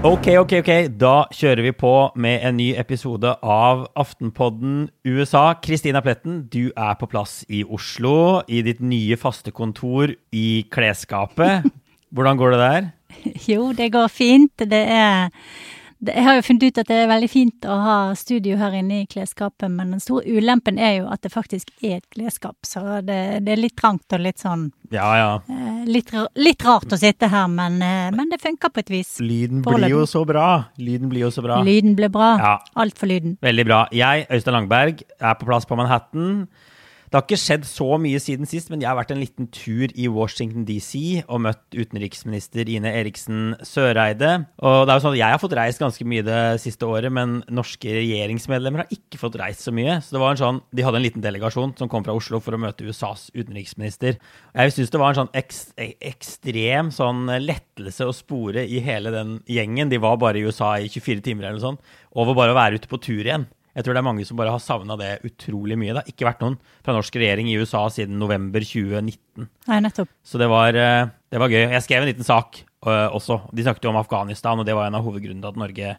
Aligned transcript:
Ok, 0.00 0.30
ok, 0.40 0.52
ok. 0.62 0.70
Da 0.96 1.26
kjører 1.28 1.60
vi 1.66 1.70
på 1.76 1.90
med 2.16 2.40
en 2.48 2.56
ny 2.56 2.70
episode 2.80 3.34
av 3.44 3.82
Aftenpodden 4.00 4.86
USA. 5.04 5.42
Kristina 5.60 6.00
Pletten, 6.00 6.46
du 6.48 6.70
er 6.72 6.94
på 6.96 7.08
plass 7.12 7.42
i 7.52 7.60
Oslo, 7.68 8.40
i 8.48 8.62
ditt 8.64 8.80
nye 8.80 9.18
faste 9.20 9.52
kontor 9.52 10.14
i 10.32 10.64
klesskapet. 10.72 11.68
Hvordan 12.16 12.40
går 12.40 12.56
det 12.56 12.62
der? 12.62 12.88
Jo, 13.44 13.74
det 13.76 13.90
går 13.92 14.08
fint. 14.08 14.64
Det 14.72 14.82
er 14.88 15.28
jeg 16.00 16.24
har 16.24 16.38
jo 16.38 16.44
funnet 16.46 16.62
ut 16.64 16.78
at 16.80 16.88
det 16.88 16.96
er 16.96 17.08
veldig 17.10 17.28
fint 17.28 17.66
å 17.68 17.76
ha 17.84 17.96
studio 18.16 18.56
her 18.60 18.76
inne 18.78 19.02
i 19.02 19.08
klesskapet, 19.10 19.68
men 19.68 19.92
den 19.94 20.00
store 20.00 20.24
ulempen 20.32 20.78
er 20.80 20.94
jo 21.00 21.08
at 21.12 21.20
det 21.24 21.32
faktisk 21.34 21.72
er 21.82 21.98
et 21.98 22.06
klesskap, 22.14 22.56
så 22.64 23.02
det, 23.04 23.20
det 23.44 23.52
er 23.52 23.60
litt 23.60 23.76
trangt 23.76 24.16
og 24.16 24.24
litt 24.24 24.40
sånn 24.40 24.70
Ja, 24.94 25.10
ja. 25.18 25.28
Eh, 25.52 25.82
litt, 25.90 26.12
litt, 26.40 26.64
rart 26.64 26.96
å 26.96 26.98
sitte 27.00 27.28
her, 27.30 27.50
men, 27.52 27.76
eh, 27.84 28.08
men, 28.16 28.32
det 28.32 28.40
funker 28.42 28.72
på 28.72 28.82
et 28.82 28.90
vis. 28.90 29.12
Lyden 29.20 29.60
blir 29.66 29.92
jo 29.92 30.06
så 30.08 30.24
bra. 30.26 30.48
Lyden 30.80 31.12
blir 31.12 31.26
jo 31.26 31.30
så 31.34 31.44
bra. 31.44 31.60
Lyden 31.66 31.94
blir 31.98 32.10
bra. 32.12 32.32
Ja. 32.40 32.56
Alt 32.80 32.98
for 32.98 33.10
lyden. 33.10 33.36
Veldig 33.44 33.68
bra. 33.68 33.84
Jeg, 33.94 34.26
Øystein 34.32 34.56
Langberg, 34.56 35.04
er 35.20 35.38
på 35.38 35.46
plass 35.48 35.68
på 35.68 35.78
Manhattan. 35.78 36.48
Det 37.10 37.18
har 37.18 37.24
ikke 37.26 37.42
skjedd 37.42 37.64
så 37.66 37.96
mye 37.98 38.18
siden 38.22 38.46
sist, 38.46 38.68
men 38.70 38.84
jeg 38.84 38.86
har 38.86 38.94
vært 38.94 39.10
en 39.10 39.18
liten 39.18 39.48
tur 39.50 39.90
i 39.98 40.04
Washington 40.06 40.62
DC 40.62 41.24
og 41.24 41.40
møtt 41.42 41.74
utenriksminister 41.74 42.70
Ine 42.70 42.92
Eriksen 43.00 43.56
Søreide. 43.66 44.44
Og 44.62 44.84
det 44.86 44.94
er 44.94 45.00
jo 45.00 45.02
sånn 45.02 45.16
at 45.16 45.18
Jeg 45.18 45.34
har 45.34 45.42
fått 45.42 45.56
reist 45.58 45.82
ganske 45.82 46.06
mye 46.06 46.22
det 46.22 46.38
siste 46.62 46.86
året, 46.86 47.10
men 47.10 47.40
norske 47.50 47.96
regjeringsmedlemmer 47.96 48.84
har 48.84 48.94
ikke 48.94 49.18
fått 49.18 49.40
reist 49.42 49.66
så 49.66 49.74
mye. 49.74 49.98
Så 50.06 50.14
det 50.14 50.22
var 50.22 50.36
en 50.36 50.42
sånn, 50.44 50.62
De 50.70 50.86
hadde 50.86 51.02
en 51.02 51.06
liten 51.08 51.26
delegasjon 51.26 51.74
som 51.82 51.90
kom 51.90 52.06
fra 52.06 52.14
Oslo 52.14 52.38
for 52.38 52.54
å 52.54 52.62
møte 52.62 52.86
USAs 52.86 53.32
utenriksminister. 53.34 54.22
Jeg 54.54 54.78
syns 54.78 54.94
det 54.94 55.02
var 55.02 55.10
en 55.10 55.24
sånn 55.24 55.34
ekst, 55.42 55.74
ekstrem 55.82 56.94
sånn 56.94 57.26
lettelse 57.42 58.06
å 58.06 58.14
spore 58.14 58.62
i 58.62 58.78
hele 58.86 59.10
den 59.10 59.40
gjengen. 59.50 59.90
De 59.90 59.98
var 59.98 60.22
bare 60.22 60.38
i 60.38 60.46
USA 60.46 60.76
i 60.78 60.86
24 60.86 61.26
timer 61.26 61.50
eller 61.50 61.58
noe 61.58 61.72
sånt, 61.72 61.96
over 62.14 62.38
bare 62.38 62.54
å 62.54 62.62
være 62.62 62.78
ute 62.78 62.86
på 62.86 63.02
tur 63.02 63.26
igjen. 63.26 63.50
Jeg 63.76 63.86
tror 63.86 63.94
det 63.94 64.00
er 64.00 64.06
mange 64.06 64.24
som 64.26 64.38
bare 64.38 64.52
har 64.54 64.62
savna 64.62 64.96
det 64.98 65.10
utrolig 65.26 65.76
mye. 65.78 65.92
Det 65.94 66.02
har 66.02 66.10
ikke 66.10 66.26
vært 66.26 66.42
noen 66.42 66.56
fra 66.82 66.94
norsk 66.96 67.16
regjering 67.20 67.50
i 67.50 67.56
USA 67.60 67.84
siden 67.92 68.18
november 68.18 68.64
2019. 68.66 69.46
Nei, 69.70 69.78
nettopp. 69.84 70.10
Så 70.26 70.40
det 70.42 70.50
var, 70.50 70.74
eh, 70.74 71.10
det 71.30 71.42
var 71.42 71.52
gøy. 71.52 71.62
Jeg 71.76 71.86
skrev 71.86 72.02
en 72.02 72.10
liten 72.10 72.26
sak 72.26 72.62
uh, 72.86 73.08
også. 73.14 73.40
De 73.54 73.66
snakket 73.66 73.86
jo 73.86 73.92
om 73.92 74.00
Afghanistan, 74.00 74.58
og 74.58 74.66
det 74.66 74.74
var 74.76 74.90
en 74.90 74.98
av 74.98 75.06
hovedgrunnene 75.06 75.44
til 75.44 75.52
at 75.52 75.60
Norge, 75.62 75.94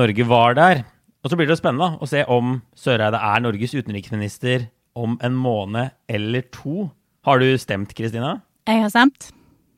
Norge 0.00 0.28
var 0.28 0.56
der. 0.56 0.84
Og 1.24 1.32
så 1.32 1.38
blir 1.38 1.50
det 1.50 1.58
spennende 1.60 1.98
å 2.00 2.08
se 2.08 2.22
om 2.30 2.60
Søreide 2.78 3.20
er 3.20 3.44
Norges 3.44 3.74
utenriksminister 3.76 4.68
om 4.96 5.18
en 5.24 5.36
måned 5.36 5.92
eller 6.08 6.46
to. 6.54 6.88
Har 7.26 7.42
du 7.42 7.50
stemt, 7.60 7.92
Kristina? 7.98 8.38
Jeg 8.70 8.84
har 8.84 8.92
stemt. 8.94 9.35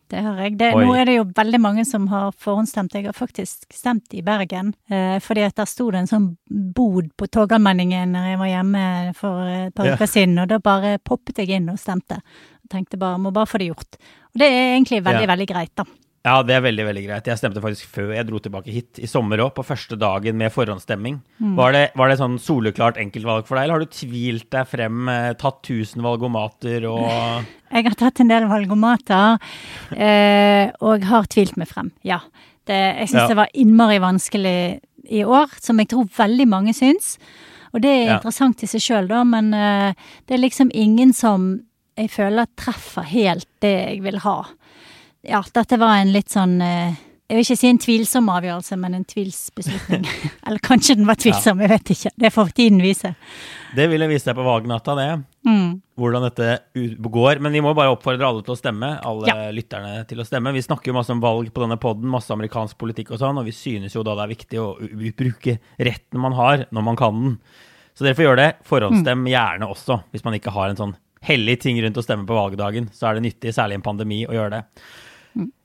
Det 0.09 0.23
har 0.25 0.39
jeg. 0.41 0.57
Det, 0.61 0.71
nå 0.73 0.95
er 0.97 1.09
det 1.09 1.17
jo 1.19 1.25
veldig 1.37 1.61
mange 1.61 1.85
som 1.85 2.07
har 2.09 2.31
forhåndsstemt. 2.41 2.95
Jeg 2.97 3.09
har 3.11 3.17
faktisk 3.17 3.67
stemt 3.77 4.15
i 4.17 4.23
Bergen. 4.25 4.73
Eh, 4.89 5.19
fordi 5.25 5.45
at 5.45 5.59
der 5.61 5.69
sto 5.69 5.91
det 5.93 6.03
en 6.03 6.11
sånn 6.11 6.29
bod 6.49 7.11
på 7.19 7.29
Torgallmenningen 7.29 8.15
når 8.17 8.31
jeg 8.31 8.41
var 8.41 8.53
hjemme 8.53 8.85
for 9.19 9.53
et 9.53 9.77
par 9.77 9.91
uker 9.93 10.07
ja. 10.07 10.13
siden, 10.15 10.39
og 10.41 10.49
da 10.49 10.61
bare 10.65 10.97
poppet 11.05 11.43
jeg 11.43 11.59
inn 11.59 11.69
og 11.73 11.81
stemte. 11.81 12.23
Og 12.65 12.73
tenkte 12.73 13.01
bare, 13.01 13.21
må 13.21 13.35
bare 13.37 13.51
få 13.51 13.61
det 13.61 13.71
gjort. 13.71 14.01
Og 14.33 14.41
det 14.41 14.49
er 14.49 14.75
egentlig 14.75 15.03
veldig, 15.05 15.27
ja. 15.27 15.33
veldig 15.35 15.49
greit, 15.53 15.75
da. 15.77 15.89
Ja, 16.29 16.43
det 16.45 16.59
er 16.59 16.65
veldig 16.65 16.85
veldig 16.91 17.03
greit. 17.07 17.29
Jeg 17.31 17.41
stemte 17.41 17.63
faktisk 17.65 17.89
før 17.95 18.11
jeg 18.13 18.27
dro 18.29 18.41
tilbake 18.43 18.73
hit, 18.73 18.99
i 19.01 19.09
sommer 19.09 19.41
òg, 19.41 19.55
på 19.57 19.65
første 19.65 19.97
dagen 20.01 20.37
med 20.41 20.53
forhåndsstemming. 20.53 21.21
Mm. 21.41 21.55
Var, 21.57 21.77
det, 21.77 21.85
var, 21.97 22.11
det, 22.11 22.19
sånn 22.21 22.37
soleklart 22.43 23.01
enkeltvalg 23.01 23.49
for 23.49 23.57
deg, 23.57 23.65
eller 23.65 23.79
har 23.79 23.87
du 23.87 23.95
tvilt 23.97 24.49
deg 24.53 24.69
frem, 24.69 25.09
eh, 25.13 25.31
tatt 25.41 25.63
1000 25.63 26.05
valgomater 26.05 26.89
og 26.91 27.07
Jeg 27.75 27.85
har 27.85 27.97
tatt 28.01 28.23
en 28.23 28.31
del 28.33 28.49
valgomater, 28.49 29.37
eh, 29.93 30.71
og 30.85 31.05
har 31.09 31.29
tvilt 31.33 31.59
meg 31.61 31.69
frem, 31.69 31.93
ja. 32.07 32.21
Det, 32.69 32.77
jeg 32.77 33.11
syns 33.11 33.23
ja. 33.23 33.29
det 33.31 33.39
var 33.39 33.53
innmari 33.57 34.01
vanskelig 34.01 34.59
i 35.09 35.23
år, 35.25 35.53
som 35.61 35.81
jeg 35.81 35.89
tror 35.93 36.09
veldig 36.17 36.49
mange 36.49 36.75
syns. 36.77 37.15
Og 37.73 37.81
det 37.85 37.93
er 37.93 38.15
interessant 38.17 38.65
i 38.65 38.69
seg 38.69 38.85
sjøl, 38.85 39.09
da, 39.09 39.23
men 39.29 39.53
eh, 39.57 40.09
det 40.29 40.37
er 40.37 40.45
liksom 40.45 40.73
ingen 40.77 41.15
som 41.17 41.55
jeg 41.99 42.13
føler 42.15 42.49
treffer 42.59 43.07
helt 43.11 43.49
det 43.65 43.75
jeg 43.75 44.03
vil 44.05 44.21
ha 44.23 44.43
ja, 45.27 45.43
dette 45.55 45.79
var 45.81 45.99
en 45.99 46.13
litt 46.15 46.31
sånn 46.31 46.61
eh, 46.63 46.97
jeg 47.29 47.37
vil 47.37 47.45
ikke 47.45 47.61
si 47.61 47.69
en 47.69 47.79
tvilsom 47.83 48.29
avgjørelse, 48.33 48.77
men 48.81 48.95
en 48.97 49.03
tvilsbeslutning. 49.05 50.05
Eller 50.49 50.63
kanskje 50.65 50.95
den 50.97 51.05
var 51.05 51.19
tvilsom, 51.21 51.59
jeg 51.61 51.69
vet 51.75 51.91
ikke. 51.93 52.13
Det 52.25 52.31
får 52.33 52.53
tiden 52.57 52.79
vise. 52.81 53.11
Det 53.77 53.85
vil 53.93 54.01
jeg 54.01 54.09
vise 54.15 54.31
deg 54.31 54.39
på 54.39 54.47
valgnatta, 54.47 54.95
det. 54.97 55.09
Mm. 55.45 55.75
Hvordan 56.01 56.25
dette 56.25 56.47
går. 57.05 57.43
Men 57.45 57.53
vi 57.53 57.61
må 57.67 57.75
bare 57.77 57.93
oppfordre 57.93 58.31
alle 58.31 58.41
til 58.47 58.55
å 58.55 58.57
stemme. 58.57 58.89
Alle 59.11 59.29
ja. 59.29 59.51
lytterne 59.53 60.07
til 60.09 60.25
å 60.25 60.25
stemme. 60.25 60.55
Vi 60.57 60.63
snakker 60.65 60.89
jo 60.89 60.97
masse 60.97 61.13
om 61.13 61.21
valg 61.21 61.51
på 61.53 61.67
denne 61.67 61.77
poden, 61.83 62.09
masse 62.09 62.33
amerikansk 62.33 62.79
politikk 62.81 63.13
og 63.13 63.21
sånn, 63.21 63.43
og 63.43 63.45
vi 63.51 63.53
synes 63.59 63.99
jo 63.99 64.07
da 64.09 64.15
det 64.17 64.25
er 64.25 64.33
viktig 64.33 64.63
å 64.63 64.71
bruke 65.21 65.59
retten 65.91 66.23
man 66.25 66.39
har, 66.39 66.65
når 66.73 66.87
man 66.87 67.01
kan 67.03 67.21
den. 67.27 67.37
Så 67.93 68.07
dere 68.07 68.17
får 68.17 68.25
gjøre 68.25 68.41
det. 68.41 68.49
Forhåndstem 68.71 69.21
mm. 69.27 69.29
gjerne 69.35 69.69
også, 69.75 69.99
hvis 70.15 70.25
man 70.25 70.39
ikke 70.39 70.57
har 70.57 70.73
en 70.73 70.81
sånn 70.81 70.97
hellig 71.29 71.59
ting 71.61 71.77
rundt 71.85 72.01
å 72.01 72.07
stemme 72.09 72.25
på 72.25 72.41
valgdagen. 72.41 72.89
Så 72.95 73.11
er 73.11 73.19
det 73.19 73.27
nyttig, 73.27 73.53
særlig 73.53 73.77
i 73.77 73.83
en 73.83 73.85
pandemi, 73.85 74.23
å 74.25 74.33
gjøre 74.33 74.55
det. 74.57 74.89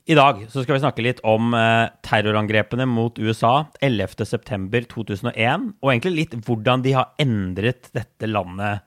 I 0.04 0.16
dag 0.18 0.42
så 0.52 0.62
skal 0.62 0.76
vi 0.76 0.82
snakke 0.82 1.04
litt 1.04 1.20
om 1.24 1.54
eh, 1.56 1.88
terrorangrepene 2.04 2.84
mot 2.88 3.16
USA 3.16 3.70
11.9.2001, 3.80 5.70
og 5.80 5.90
egentlig 5.90 6.12
litt 6.18 6.36
hvordan 6.44 6.84
de 6.84 6.92
har 6.98 7.14
endret 7.22 7.88
dette 7.96 8.28
landet 8.28 8.84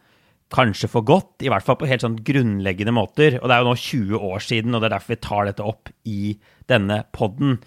kanskje 0.53 0.87
for 0.91 1.03
godt, 1.03 1.43
i 1.43 1.49
hvert 1.51 1.65
fall 1.65 1.79
på 1.79 1.89
helt 1.89 2.05
sånn 2.05 2.19
grunnleggende 2.23 2.93
måter. 2.95 3.39
Og 3.41 3.49
det 3.49 3.55
er 3.55 3.63
jo 3.63 3.69
nå 3.71 3.75
20 3.81 4.27
år 4.29 4.45
siden, 4.45 4.75
og 4.75 4.83
det 4.83 4.89
er 4.89 4.95
derfor 4.95 5.15
vi 5.15 5.21
tar 5.25 5.49
dette 5.49 5.65
opp 5.65 5.91
i 6.07 6.21
denne 6.71 7.01
podden. 7.17 7.57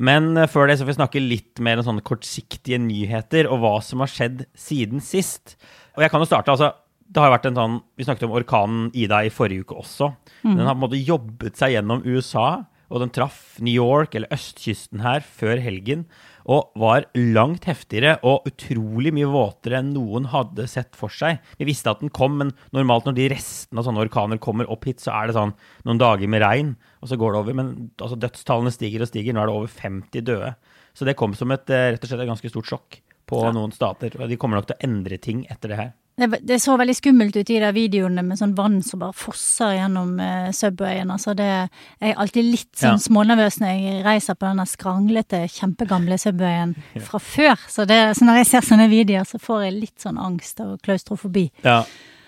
Men 0.00 0.30
eh, 0.36 0.48
før 0.50 0.68
det 0.68 0.78
så 0.78 0.86
får 0.86 0.92
vi 0.92 0.98
snakke 1.00 1.24
litt 1.24 1.64
mer 1.64 1.80
om 1.80 1.88
sånne 1.88 2.06
kortsiktige 2.06 2.78
nyheter 2.80 3.50
og 3.50 3.64
hva 3.64 3.74
som 3.84 4.04
har 4.04 4.12
skjedd 4.12 4.44
siden 4.58 5.02
sist. 5.04 5.56
Og 5.96 6.04
jeg 6.04 6.12
kan 6.12 6.22
jo 6.22 6.28
starte, 6.30 6.54
altså 6.54 6.72
det 7.10 7.22
har 7.22 7.32
vært 7.32 7.48
en 7.50 7.58
sånn, 7.58 7.78
Vi 7.98 8.06
snakket 8.06 8.28
om 8.28 8.36
orkanen 8.38 8.90
Ida 8.94 9.24
i 9.26 9.32
forrige 9.34 9.66
uke 9.66 9.78
også. 9.82 10.12
Mm. 10.44 10.54
Den 10.54 10.66
har 10.66 10.74
på 10.74 10.78
en 10.78 10.84
måte 10.86 11.06
jobbet 11.06 11.58
seg 11.58 11.74
gjennom 11.74 12.04
USA, 12.06 12.64
og 12.90 13.02
den 13.02 13.12
traff 13.14 13.58
New 13.62 13.74
York, 13.74 14.14
eller 14.14 14.30
østkysten 14.34 15.02
her, 15.04 15.22
før 15.22 15.60
helgen. 15.62 16.04
Og 16.50 16.72
var 16.80 17.06
langt 17.14 17.68
heftigere 17.68 18.16
og 18.26 18.48
utrolig 18.48 19.12
mye 19.14 19.28
våtere 19.30 19.78
enn 19.78 19.92
noen 19.94 20.26
hadde 20.32 20.66
sett 20.70 20.98
for 20.98 21.12
seg. 21.14 21.38
Vi 21.60 21.68
visste 21.68 21.92
at 21.92 22.02
den 22.02 22.10
kom, 22.14 22.38
men 22.40 22.50
normalt 22.74 23.06
når 23.06 23.18
de 23.18 23.28
restene 23.34 23.82
av 23.82 23.86
sånne 23.86 24.02
orkaner 24.06 24.42
kommer 24.42 24.70
opp 24.70 24.88
hit, 24.88 25.02
så 25.02 25.14
er 25.14 25.30
det 25.30 25.38
sånn 25.38 25.54
noen 25.86 26.02
dager 26.02 26.30
med 26.30 26.42
regn, 26.42 26.74
og 26.98 27.12
så 27.12 27.18
går 27.20 27.34
det 27.34 27.42
over. 27.44 27.58
Men 27.60 27.70
altså, 28.00 28.18
dødstallene 28.18 28.74
stiger 28.74 29.06
og 29.06 29.12
stiger. 29.12 29.36
Nå 29.36 29.44
er 29.44 29.50
det 29.50 29.58
over 29.60 29.78
50 29.82 30.26
døde. 30.26 30.54
Så 30.94 31.06
det 31.06 31.18
kom 31.18 31.36
som 31.38 31.54
et 31.54 31.70
rett 31.70 32.02
og 32.02 32.10
slett 32.10 32.24
et 32.26 32.32
ganske 32.32 32.50
stort 32.50 32.70
sjokk 32.70 33.02
på 33.30 33.44
ja. 33.44 33.54
noen 33.54 33.74
stater. 33.74 34.18
Og 34.18 34.30
de 34.30 34.38
kommer 34.40 34.58
nok 34.58 34.70
til 34.70 34.78
å 34.78 34.86
endre 34.88 35.20
ting 35.22 35.44
etter 35.52 35.70
det 35.70 35.78
her. 35.78 35.92
Det, 36.20 36.40
det, 36.44 36.58
så 36.60 36.74
veldig 36.76 36.94
skummelt 36.98 37.36
ut 37.38 37.50
i 37.50 37.58
de 37.62 37.70
videoene 37.72 38.24
med 38.26 38.36
sånn 38.36 38.52
vann 38.58 38.80
som 38.84 39.00
bare 39.00 39.16
fosser 39.16 39.72
gjennom 39.78 40.18
eh, 40.20 40.50
Subwayen. 40.56 41.12
Altså 41.14 41.32
det, 41.38 41.48
jeg 41.96 42.12
er 42.12 42.20
alltid 42.20 42.48
litt 42.50 42.70
sånn 42.76 42.98
ja. 42.98 43.04
smånervøs 43.06 43.56
når 43.62 43.72
jeg 43.72 44.02
reiser 44.04 44.36
på 44.36 44.48
denne 44.50 44.66
skranglete, 44.68 45.42
kjempegamle 45.54 46.20
Subwayen 46.20 46.76
ja. 46.98 47.04
fra 47.06 47.22
før. 47.24 47.64
Så, 47.64 47.88
det, 47.88 47.98
så, 48.18 48.28
når 48.28 48.42
jeg 48.42 48.50
ser 48.52 48.68
sånne 48.68 48.90
videoer, 48.92 49.24
så 49.28 49.40
får 49.40 49.66
jeg 49.66 49.78
litt 49.78 50.04
sånn 50.04 50.20
angst 50.20 50.60
og 50.64 50.76
klaustrofobi. 50.84 51.48
Ja. 51.64 51.82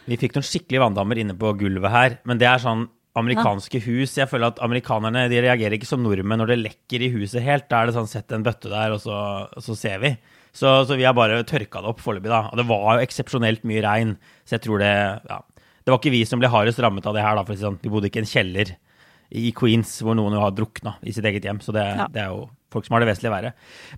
Vi 0.09 0.19
fikk 0.19 0.35
noen 0.35 0.49
skikkelige 0.49 0.83
vanndammer 0.83 1.21
inne 1.21 1.37
på 1.39 1.53
gulvet 1.61 1.93
her, 1.93 2.19
men 2.27 2.41
det 2.41 2.49
er 2.51 2.63
sånn 2.65 2.89
amerikanske 3.19 3.77
ja. 3.77 3.85
hus. 3.91 4.17
Jeg 4.17 4.31
føler 4.31 4.53
at 4.53 4.63
amerikanerne 4.65 5.27
de 5.31 5.43
reagerer 5.45 5.77
ikke 5.77 5.91
som 5.91 6.03
nordmenn 6.05 6.41
når 6.41 6.55
det 6.55 6.63
lekker 6.63 7.05
i 7.05 7.11
huset 7.13 7.45
helt. 7.45 7.69
Da 7.71 7.83
er 7.83 7.91
det 7.91 7.97
sånn 7.99 8.11
sett 8.11 8.33
en 8.33 8.45
bøtte 8.47 8.73
der, 8.73 8.97
og 8.97 9.03
så, 9.05 9.19
og 9.53 9.65
så 9.65 9.77
ser 9.79 10.01
vi. 10.03 10.17
Så, 10.53 10.69
så, 10.85 10.97
vi 11.01 11.07
har 11.09 11.17
bare 11.17 11.41
tørka 11.49 11.81
det 11.81 11.89
opp 11.89 12.03
foreløpig, 12.05 12.29
da. 12.29 12.45
Og 12.53 12.61
det 12.61 12.69
var 12.69 12.99
jo 12.99 13.07
eksepsjonelt 13.07 13.65
mye 13.69 13.83
regn, 13.85 14.17
så 14.45 14.59
jeg 14.59 14.67
tror 14.69 14.85
det 14.85 14.93
ja. 14.93 15.41
Det 15.83 15.91
var 15.91 15.99
ikke 15.99 16.13
vi 16.15 16.23
som 16.29 16.39
ble 16.39 16.47
hardest 16.47 16.79
rammet 16.79 17.07
av 17.11 17.17
det 17.17 17.25
her, 17.25 17.35
da, 17.35 17.43
for 17.43 17.57
å 17.57 17.59
si 17.59 17.65
sånn. 17.65 17.81
Vi 17.83 17.91
bodde 17.91 18.07
ikke 18.07 18.21
i 18.21 18.23
en 18.23 18.29
kjeller 18.31 18.69
i 19.35 19.49
Queens 19.57 19.97
hvor 20.05 20.15
noen 20.15 20.37
jo 20.37 20.43
har 20.43 20.53
drukna 20.55 20.93
i 21.03 21.15
sitt 21.15 21.27
eget 21.27 21.47
hjem, 21.49 21.59
så 21.65 21.75
det, 21.75 21.83
ja. 21.99 22.07
det, 22.13 22.23
er 22.23 22.35
jo 22.35 22.45
folk 22.73 22.87
som 22.87 22.95
har 22.95 23.03
det 23.03 23.09
vesentlig 23.11 23.33
verre. 23.33 23.53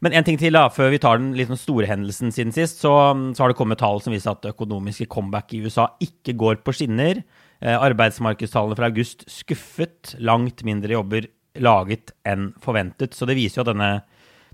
Men 0.04 0.16
en 0.16 0.26
ting 0.26 0.38
til, 0.40 0.54
da, 0.56 0.68
før 0.72 0.92
vi 0.94 1.00
tar 1.02 1.20
den 1.20 1.34
sånn 1.50 1.60
store 1.60 1.90
hendelsen 1.90 2.32
siden 2.34 2.54
sist, 2.56 2.80
så, 2.80 2.92
så 3.34 3.44
har 3.44 3.52
det 3.52 3.58
kommet 3.58 3.82
tall 3.82 4.00
som 4.00 4.14
viser 4.14 4.32
at 4.32 4.48
økonomiske 4.54 5.08
comeback 5.12 5.52
i 5.52 5.60
USA 5.66 5.90
ikke 6.04 6.36
går 6.40 6.62
på 6.64 6.74
skinner. 6.78 7.20
Eh, 7.60 7.76
arbeidsmarkedstallene 7.76 8.78
fra 8.78 8.90
august 8.90 9.26
skuffet. 9.30 10.14
Langt 10.24 10.64
mindre 10.66 10.96
jobber 10.96 11.28
laget 11.62 12.14
enn 12.26 12.52
forventet. 12.62 13.14
Så 13.14 13.28
det 13.28 13.38
viser 13.38 13.60
jo 13.60 13.66
at 13.66 13.72
denne 13.74 13.92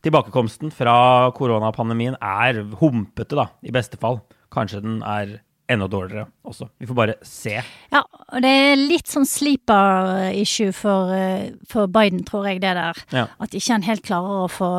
tilbakekomsten 0.04 0.72
fra 0.74 1.30
koronapandemien 1.36 2.16
er 2.20 2.62
humpete, 2.80 3.36
da, 3.38 3.50
i 3.62 3.74
beste 3.74 4.00
fall. 4.00 4.20
Kanskje 4.52 4.82
den 4.84 5.00
er 5.06 5.38
enda 5.70 5.86
dårligere 5.86 6.26
også. 6.42 6.68
Vi 6.82 6.88
får 6.88 6.98
bare 6.98 7.14
se. 7.26 7.60
Ja, 7.92 8.02
og 8.02 8.42
det 8.42 8.50
er 8.50 8.80
litt 8.80 9.10
sånn 9.10 9.28
sleeper-issue 9.28 10.74
for, 10.74 11.12
eh, 11.14 11.52
for, 11.70 11.86
Biden, 11.86 12.24
tror 12.26 12.48
jeg, 12.50 12.62
det 12.64 12.74
der. 12.78 13.04
Ja. 13.14 13.28
At 13.38 13.54
ikke 13.54 13.76
han 13.76 13.86
helt 13.86 14.06
klarer 14.06 14.44
å 14.44 14.50
få 14.50 14.72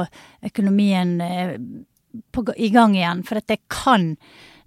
økonomien 0.43 1.19
eh, 1.23 1.55
på, 2.35 2.43
i 2.57 2.71
gang 2.73 2.97
igjen. 2.97 3.23
For 3.27 3.39
dette 3.39 3.61
kan 3.71 4.15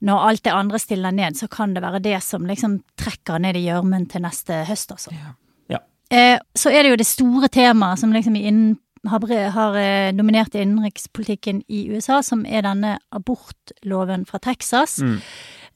når 0.04 0.26
alt 0.28 0.44
det 0.44 0.52
andre 0.52 0.78
stiller 0.82 1.14
ned, 1.16 1.36
så 1.38 1.48
kan 1.48 1.72
det 1.74 1.82
være 1.84 2.02
det 2.04 2.18
som 2.24 2.44
liksom 2.48 2.80
trekker 3.00 3.40
ned 3.40 3.56
i 3.56 3.66
gjørmen 3.68 4.04
til 4.10 4.24
neste 4.24 4.64
høst, 4.68 4.92
altså. 4.92 5.14
Ja. 5.16 5.30
ja. 5.76 5.80
Eh, 6.12 6.36
så 6.56 6.72
er 6.72 6.84
det 6.84 6.92
jo 6.92 6.98
det 7.00 7.08
store 7.08 7.48
temaet 7.52 8.02
som 8.02 8.12
liksom 8.12 8.36
innen, 8.36 8.74
har, 9.10 9.26
har 9.54 9.78
dominert 10.16 10.54
i 10.54 10.62
innenrikspolitikken 10.64 11.62
i 11.68 11.86
USA, 11.92 12.22
som 12.22 12.46
er 12.46 12.64
denne 12.66 12.98
abortloven 13.14 14.26
fra 14.28 14.40
Texas. 14.42 14.98
Mm. 15.02 15.18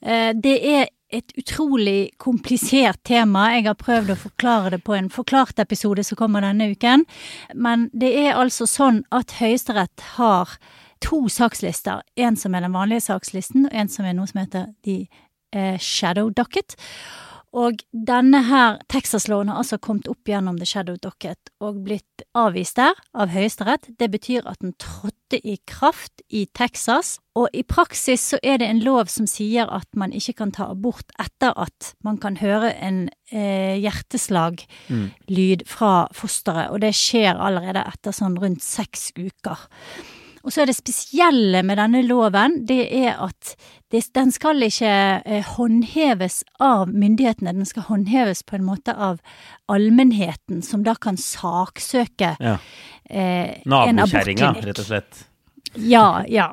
Eh, 0.01 0.31
det 0.35 0.55
er 0.75 0.87
et 1.09 1.31
utrolig 1.37 2.11
komplisert 2.21 3.01
tema. 3.07 3.47
Jeg 3.55 3.65
har 3.65 3.77
prøvd 3.79 4.13
å 4.13 4.19
forklare 4.19 4.75
det 4.75 4.83
på 4.85 4.93
en 4.93 5.09
forklart 5.09 5.59
episode 5.61 6.03
som 6.05 6.19
kommer 6.19 6.45
denne 6.45 6.69
uken. 6.69 7.05
Men 7.55 7.87
det 7.97 8.11
er 8.27 8.37
altså 8.37 8.67
sånn 8.69 9.01
at 9.15 9.39
Høyesterett 9.39 10.05
har 10.19 10.53
to 11.01 11.23
sakslister. 11.31 12.03
En 12.19 12.37
som 12.37 12.53
er 12.53 12.65
den 12.65 12.75
vanlige 12.75 13.07
sakslisten, 13.07 13.65
og 13.69 13.73
en 13.73 13.89
som 13.89 14.05
er 14.05 14.13
noe 14.17 14.29
som 14.29 14.43
heter 14.43 14.69
The 14.85 14.99
eh, 15.55 15.79
Shadow 15.81 16.29
Docket. 16.29 16.77
Og 17.57 17.81
denne 17.91 18.43
her 18.45 18.77
Texas-loven 18.93 19.49
har 19.49 19.63
altså 19.63 19.79
kommet 19.81 20.07
opp 20.11 20.29
gjennom 20.29 20.59
The 20.59 20.67
Shadow 20.69 20.99
Docket 21.01 21.49
og 21.63 21.79
blitt 21.87 22.23
avvist 22.37 22.77
der 22.77 22.97
av 23.17 23.31
Høyesterett. 23.33 23.89
Det 23.97 24.11
betyr 24.13 24.45
at 24.45 24.61
den 24.61 24.75
trådte 24.77 25.39
i 25.41 25.57
kraft 25.69 26.21
i 26.29 26.45
Texas, 26.57 27.17
og 27.37 27.49
i 27.53 27.63
praksis 27.65 28.21
så 28.33 28.39
er 28.43 28.59
det 28.61 28.69
en 28.69 28.83
lov 28.85 29.09
som 29.09 29.25
sier 29.29 29.69
at 29.73 29.87
man 29.97 30.13
ikke 30.13 30.35
kan 30.43 30.53
ta 30.53 30.69
abort 30.69 31.09
etter 31.21 31.55
at 31.57 31.93
man 32.05 32.21
kan 32.21 32.37
høre 32.37 32.69
en 32.75 33.07
eh, 33.31 33.81
hjerteslag-lyd 33.81 35.65
mm. 35.65 35.69
fra 35.69 35.93
fosteret, 36.13 36.69
og 36.69 36.83
det 36.85 36.93
skjer 36.97 37.33
allerede 37.33 37.85
etter 37.89 38.13
sånn 38.13 38.37
rundt 38.41 38.65
seks 38.65 39.09
uker. 39.17 39.69
Og 40.43 40.53
så 40.53 40.63
er 40.63 40.69
det 40.69 40.77
spesielle 40.77 41.63
med 41.67 41.79
denne 41.81 42.01
loven, 42.05 42.61
det 42.67 42.85
er 42.95 43.17
at 43.25 43.55
det, 43.91 44.03
den 44.15 44.31
skal 44.31 44.61
ikke 44.63 44.91
eh, 45.25 45.47
håndheves 45.55 46.43
av 46.63 46.91
myndighetene, 46.93 47.55
den 47.57 47.67
skal 47.67 47.87
håndheves 47.89 48.43
på 48.47 48.59
en 48.59 48.67
måte 48.67 48.93
av 48.93 49.19
allmennheten, 49.71 50.61
som 50.65 50.85
da 50.85 50.95
kan 50.95 51.17
saksøke 51.19 52.35
ja. 52.39 52.57
eh, 53.09 53.57
en 53.65 54.05
abortklinikk. 54.05 54.63
rett 54.69 54.83
og 54.83 54.91
slett. 54.91 55.25
Ja, 55.77 56.23
ja. 56.25 56.47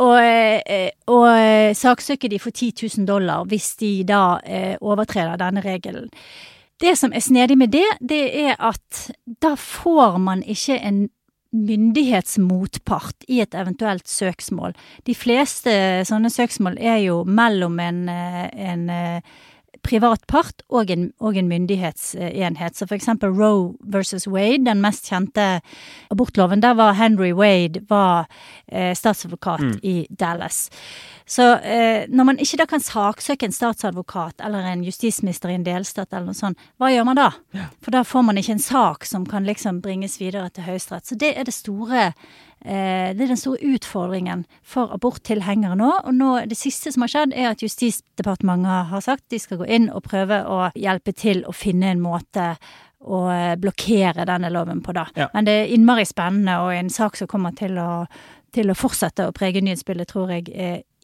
Og, 0.00 0.16
eh, 0.22 0.90
og 1.12 1.74
saksøke 1.76 2.30
de 2.32 2.38
for 2.40 2.54
10 2.54 2.72
000 2.98 3.08
dollar 3.08 3.44
hvis 3.50 3.74
de 3.80 3.90
da 4.08 4.38
eh, 4.44 4.76
overtreder 4.80 5.36
denne 5.40 5.64
regelen. 5.64 6.08
Det 6.80 6.92
som 6.98 7.12
er 7.12 7.24
snedig 7.24 7.56
med 7.58 7.72
det, 7.72 7.86
det 8.00 8.24
er 8.36 8.56
at 8.60 9.10
da 9.40 9.54
får 9.56 10.18
man 10.20 10.42
ikke 10.44 10.76
en 10.76 11.06
myndighetsmotpart 11.56 13.26
i 13.32 13.40
et 13.44 13.56
eventuelt 13.56 14.06
søksmål. 14.10 14.76
De 15.06 15.16
fleste 15.16 15.72
sånne 16.08 16.30
søksmål 16.32 16.78
er 16.78 17.00
jo 17.06 17.22
mellom 17.24 17.78
en, 17.82 18.08
eh, 18.12 18.48
en 18.70 18.88
eh, 18.90 19.36
privat 19.86 20.26
part 20.26 20.62
og 20.68 20.90
en, 20.90 21.10
og 21.20 21.36
en, 21.38 21.48
myndighetsenhet. 21.48 22.76
Så 22.76 22.86
for 22.86 22.96
eksempel 22.98 23.30
Roe 23.30 23.74
versus 23.80 24.26
Wade, 24.28 24.66
den 24.66 24.82
mest 24.82 25.08
kjente 25.10 25.60
abortloven, 26.10 26.62
der 26.62 26.74
var 26.74 26.96
Henry 26.98 27.32
Wade 27.32 27.84
var 27.88 28.26
eh, 28.66 28.94
statsadvokat 28.94 29.60
mm. 29.60 29.78
i 29.82 30.06
Dallas. 30.10 30.66
Så 31.26 31.42
eh, 31.58 32.06
når 32.08 32.24
man 32.24 32.38
ikke 32.38 32.60
da 32.60 32.66
kan 32.70 32.82
saksøke 32.82 33.48
en 33.48 33.54
statsadvokat 33.54 34.42
eller 34.46 34.66
en 34.70 34.84
justisminister 34.86 35.50
i 35.50 35.56
en 35.58 35.66
delstat 35.66 36.12
eller 36.12 36.30
noe 36.30 36.38
sånt, 36.38 36.60
hva 36.78 36.92
gjør 36.92 37.08
man 37.08 37.18
da? 37.18 37.30
Ja. 37.56 37.66
For 37.82 37.94
da 37.94 38.04
får 38.06 38.26
man 38.28 38.38
ikke 38.38 38.54
en 38.54 38.62
sak 38.62 39.06
som 39.08 39.26
kan 39.26 39.46
liksom 39.46 39.80
bringes 39.82 40.20
videre 40.20 40.52
til 40.54 40.68
Høyesterett. 40.68 41.06
Så 41.06 41.18
det 41.18 41.32
er 41.34 41.48
det 41.48 41.54
store 41.54 42.12
det 42.66 43.22
er 43.22 43.30
den 43.30 43.38
store 43.38 43.62
utfordringen 43.76 44.40
for 44.66 44.90
aborttilhengere 44.96 45.76
nå. 45.78 45.90
Og 46.08 46.16
nå, 46.16 46.30
det 46.50 46.58
siste 46.58 46.90
som 46.90 47.04
har 47.04 47.12
skjedd, 47.12 47.34
er 47.36 47.52
at 47.52 47.62
Justisdepartementet 47.62 48.90
har 48.90 49.04
sagt 49.04 49.28
de 49.30 49.38
skal 49.38 49.60
gå 49.60 49.68
inn 49.78 49.86
og 49.86 50.02
prøve 50.08 50.40
å 50.50 50.64
hjelpe 50.74 51.14
til 51.14 51.44
å 51.46 51.54
finne 51.54 51.92
en 51.94 52.02
måte 52.02 52.54
å 53.06 53.20
eh, 53.30 53.54
blokkere 53.60 54.26
denne 54.26 54.50
loven 54.50 54.82
på, 54.82 54.94
da. 54.96 55.06
Ja. 55.14 55.28
Men 55.34 55.46
det 55.46 55.54
er 55.60 55.76
innmari 55.76 56.06
spennende 56.08 56.58
og 56.64 56.74
en 56.74 56.90
sak 56.90 57.18
som 57.20 57.30
kommer 57.30 57.54
til 57.54 57.78
å, 57.78 58.06
til 58.54 58.72
å 58.72 58.76
fortsette 58.78 59.28
å 59.28 59.36
prege 59.36 59.62
nyhetsbildet, 59.62 60.10
tror 60.10 60.32
jeg, 60.34 60.50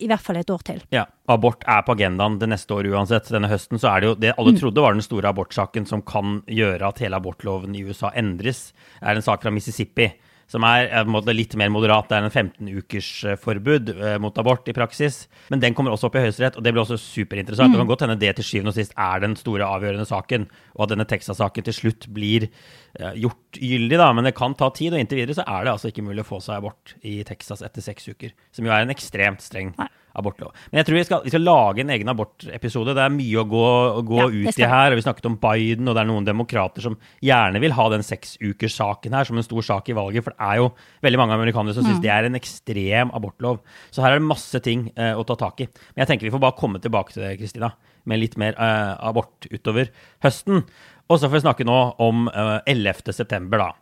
i 0.02 0.08
hvert 0.10 0.24
fall 0.24 0.40
et 0.40 0.50
år 0.50 0.64
til. 0.66 0.82
Ja, 0.94 1.04
Abort 1.30 1.62
er 1.68 1.84
på 1.86 1.94
agendaen 1.94 2.40
det 2.40 2.48
neste 2.50 2.74
år 2.74 2.88
uansett. 2.90 3.30
Denne 3.32 3.50
høsten 3.52 3.80
så 3.80 3.92
er 3.92 4.02
det 4.02 4.10
jo 4.10 4.16
det 4.18 4.34
alle 4.34 4.54
mm. 4.56 4.58
trodde 4.58 4.84
var 4.84 4.96
den 4.96 5.04
store 5.04 5.30
abortsaken 5.30 5.86
som 5.88 6.02
kan 6.06 6.40
gjøre 6.50 6.90
at 6.90 7.02
hele 7.04 7.20
abortloven 7.20 7.76
i 7.78 7.84
USA 7.86 8.10
endres, 8.18 8.70
er 9.00 9.14
en 9.14 9.24
sak 9.24 9.44
fra 9.44 9.54
Mississippi 9.54 10.10
som 10.52 10.64
er, 10.68 10.90
er 10.92 11.32
litt 11.32 11.54
mer 11.56 11.70
moderat. 11.72 12.10
Det 12.10 12.18
er 12.18 12.26
en 12.26 12.32
15-ukersforbud 12.32 13.92
eh, 13.94 14.16
mot 14.20 14.36
abort 14.40 14.68
i 14.68 14.74
praksis. 14.76 15.22
Men 15.52 15.62
den 15.62 15.76
kommer 15.76 15.94
også 15.94 16.10
opp 16.10 16.18
i 16.20 16.24
Høyesterett, 16.26 16.58
og 16.58 16.66
det 16.66 16.74
blir 16.74 16.82
også 16.84 16.98
superinteressant. 17.00 17.72
Mm. 17.72 17.76
Det 17.76 17.80
kan 17.80 17.90
godt 17.92 18.04
hende 18.06 18.18
det 18.20 18.34
til 18.38 18.48
syvende 18.48 18.74
og 18.74 18.76
sist 18.76 18.92
er 19.00 19.24
den 19.24 19.36
store 19.40 19.68
avgjørende 19.78 20.08
saken, 20.08 20.46
og 20.76 20.84
at 20.84 20.92
denne 20.92 21.08
Texas-saken 21.08 21.68
til 21.68 21.78
slutt 21.78 22.08
blir 22.12 22.50
uh, 22.50 23.14
gjort 23.16 23.62
gyldig, 23.62 23.96
da. 24.02 24.10
Men 24.12 24.28
det 24.28 24.36
kan 24.36 24.56
ta 24.58 24.68
tid, 24.76 24.92
og 24.92 25.00
inntil 25.00 25.22
videre 25.22 25.40
så 25.40 25.48
er 25.48 25.64
det 25.64 25.72
altså 25.72 25.92
ikke 25.92 26.04
mulig 26.04 26.26
å 26.26 26.30
få 26.34 26.42
seg 26.44 26.60
abort 26.60 26.96
i 27.00 27.18
Texas 27.28 27.64
etter 27.64 27.84
seks 27.84 28.12
uker. 28.12 28.36
Som 28.52 28.68
jo 28.68 28.76
er 28.76 28.84
en 28.84 28.92
ekstremt 28.92 29.44
streng 29.44 29.72
Nei 29.80 29.88
abortlov. 30.18 30.52
Men 30.70 30.80
jeg 30.80 30.88
tror 30.88 30.98
vi 30.98 31.04
skal, 31.08 31.22
vi 31.24 31.32
skal 31.32 31.44
lage 31.46 31.82
en 31.82 31.92
egen 31.94 32.10
abortepisode. 32.12 32.94
Det 32.96 33.04
er 33.04 33.14
mye 33.14 33.42
å 33.42 33.46
gå, 33.48 33.64
å 34.00 34.02
gå 34.06 34.20
ja, 34.20 34.28
ut 34.28 34.60
i 34.60 34.68
her. 34.68 34.92
og 34.92 34.98
Vi 34.98 35.04
snakket 35.06 35.28
om 35.30 35.38
Biden, 35.42 35.88
og 35.88 35.96
det 35.96 36.02
er 36.02 36.10
noen 36.10 36.28
demokrater 36.28 36.84
som 36.84 36.98
gjerne 37.24 37.62
vil 37.62 37.76
ha 37.76 37.86
den 37.92 38.04
seksukerssaken 38.06 39.16
her 39.16 39.28
som 39.28 39.40
en 39.40 39.46
stor 39.46 39.68
sak 39.68 39.90
i 39.92 39.96
valget. 39.96 40.26
For 40.26 40.36
det 40.36 40.48
er 40.48 40.60
jo 40.60 40.70
veldig 41.06 41.22
mange 41.22 41.38
amerikanere 41.38 41.76
som 41.76 41.86
mm. 41.86 41.90
syns 41.90 42.04
det 42.04 42.12
er 42.14 42.28
en 42.28 42.38
ekstrem 42.38 43.14
abortlov. 43.16 43.62
Så 43.90 44.04
her 44.04 44.14
er 44.14 44.22
det 44.22 44.28
masse 44.28 44.62
ting 44.64 44.88
eh, 44.96 45.14
å 45.16 45.26
ta 45.28 45.38
tak 45.40 45.64
i. 45.64 45.68
Men 45.92 46.04
jeg 46.04 46.12
tenker 46.12 46.28
vi 46.28 46.34
får 46.34 46.44
bare 46.46 46.58
komme 46.58 46.82
tilbake 46.82 47.14
til 47.14 47.24
det, 47.24 47.36
Kristina, 47.40 47.72
med 48.08 48.22
litt 48.22 48.38
mer 48.40 48.58
eh, 48.58 48.94
abort 49.00 49.48
utover 49.50 49.92
høsten. 50.24 50.64
Og 51.08 51.18
så 51.18 51.28
får 51.28 51.38
vi 51.38 51.44
snakke 51.46 51.68
nå 51.68 51.78
om 52.02 52.28
eh, 52.32 52.58
11. 52.74 53.14
september, 53.16 53.66
da. 53.68 53.72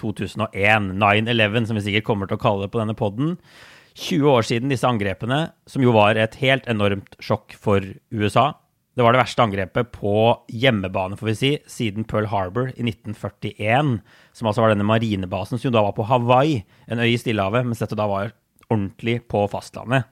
2001. 0.00 0.94
9-11, 0.96 1.66
som 1.68 1.76
vi 1.76 1.82
sikkert 1.84 2.06
kommer 2.06 2.28
til 2.28 2.38
å 2.38 2.40
kalle 2.40 2.64
det 2.64 2.70
på 2.72 2.80
denne 2.80 2.94
poden. 2.96 3.34
20 3.98 4.30
år 4.30 4.46
siden 4.46 4.70
disse 4.70 4.86
angrepene, 4.86 5.48
som 5.66 5.82
jo 5.82 5.92
var 5.96 6.18
et 6.20 6.38
helt 6.38 6.66
enormt 6.70 7.16
sjokk 7.24 7.56
for 7.58 7.82
USA. 8.14 8.52
Det 8.98 9.04
var 9.06 9.14
det 9.14 9.20
verste 9.20 9.44
angrepet 9.44 9.90
på 9.94 10.12
hjemmebane, 10.50 11.18
får 11.18 11.28
vi 11.30 11.34
si, 11.38 11.50
siden 11.70 12.06
Pearl 12.06 12.26
Harbor 12.32 12.72
i 12.74 12.86
1941. 12.86 13.98
Som 14.34 14.50
altså 14.50 14.64
var 14.64 14.72
denne 14.74 14.86
marinebasen 14.86 15.58
som 15.58 15.68
jo 15.68 15.74
da 15.74 15.84
var 15.86 15.94
på 15.94 16.06
Hawaii, 16.08 16.64
en 16.90 17.02
øy 17.02 17.12
i 17.12 17.20
Stillehavet, 17.20 17.66
mens 17.66 17.82
dette 17.82 17.98
da 17.98 18.08
var 18.10 18.32
ordentlig 18.68 19.20
på 19.30 19.44
fastlandet. 19.50 20.06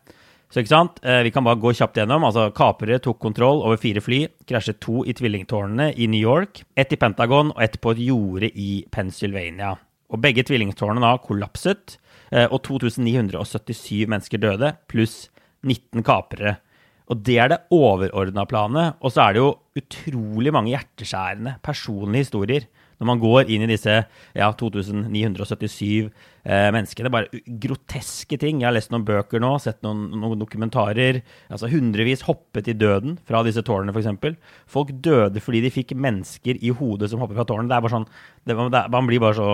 Så 0.50 0.62
ikke 0.62 0.70
sant, 0.70 1.00
eh, 1.02 1.22
Vi 1.24 1.30
kan 1.30 1.44
bare 1.44 1.58
gå 1.58 1.74
kjapt 1.74 1.96
gjennom. 1.96 2.24
altså 2.24 2.54
Kapere 2.54 3.00
tok 3.00 3.18
kontroll 3.18 3.62
over 3.62 3.76
fire 3.76 4.00
fly. 4.00 4.28
Krasjet 4.46 4.80
to 4.80 5.02
i 5.04 5.12
tvillingtårnene 5.12 5.98
i 5.98 6.06
New 6.06 6.20
York. 6.20 6.62
Ett 6.76 6.92
i 6.92 6.96
Pentagon 6.96 7.50
og 7.50 7.62
ett 7.62 7.80
på 7.80 7.90
et 7.90 7.98
jorde 7.98 8.50
i 8.54 8.84
Pennsylvania. 8.90 9.76
Og 10.10 10.20
begge 10.20 10.44
tvillingtårnene 10.44 11.00
da 11.00 11.18
kollapset. 11.18 11.98
Eh, 12.32 12.46
og 12.50 12.62
2977 12.66 14.06
mennesker 14.10 14.42
døde, 14.42 14.72
pluss 14.90 15.26
19 15.66 16.04
kapere. 16.06 16.58
Og 17.06 17.20
det 17.22 17.36
er 17.38 17.52
det 17.52 17.62
overordna 17.74 18.46
planet. 18.50 18.98
Og 19.00 19.14
så 19.14 19.26
er 19.26 19.36
det 19.36 19.44
jo 19.44 19.52
utrolig 19.78 20.54
mange 20.54 20.72
hjerteskjærende 20.74 21.58
personlige 21.66 22.26
historier 22.26 22.66
når 22.96 23.08
man 23.10 23.20
går 23.20 23.50
inn 23.52 23.64
i 23.66 23.68
disse 23.68 23.92
ja, 23.92 24.46
2977 24.56 26.06
eh, 26.08 26.68
menneskene. 26.72 27.12
Bare 27.12 27.42
groteske 27.60 28.38
ting. 28.40 28.62
Jeg 28.62 28.70
har 28.70 28.76
lest 28.76 28.92
noen 28.92 29.04
bøker 29.06 29.42
nå, 29.42 29.52
sett 29.62 29.82
noen, 29.84 30.06
noen 30.16 30.40
dokumentarer. 30.40 31.20
altså 31.52 31.68
Hundrevis 31.72 32.24
hoppet 32.28 32.70
i 32.72 32.76
døden 32.76 33.18
fra 33.28 33.42
disse 33.46 33.64
tårnene, 33.66 33.92
f.eks. 33.92 34.40
Folk 34.72 34.94
døde 35.04 35.42
fordi 35.44 35.60
de 35.66 35.74
fikk 35.74 35.92
mennesker 35.92 36.62
i 36.64 36.72
hodet 36.72 37.12
som 37.12 37.20
hoppet 37.20 37.36
fra 37.36 37.48
tårnet. 37.48 37.68
Det 37.68 37.76
er 37.76 37.84
bare 37.84 37.96
sånn, 37.98 38.08
det, 38.48 38.56
det, 38.56 38.84
Man 38.96 39.10
blir 39.10 39.22
bare 39.26 39.38
så 39.38 39.50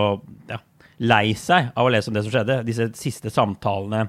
ja, 0.51 0.61
lei 0.99 1.33
seg 1.37 1.71
av 1.73 1.87
å 1.87 1.93
lese 1.93 2.11
om 2.11 2.17
det 2.17 2.25
som 2.25 2.33
skjedde. 2.33 2.61
Disse 2.67 2.89
siste 2.97 3.31
samtalene 3.33 4.07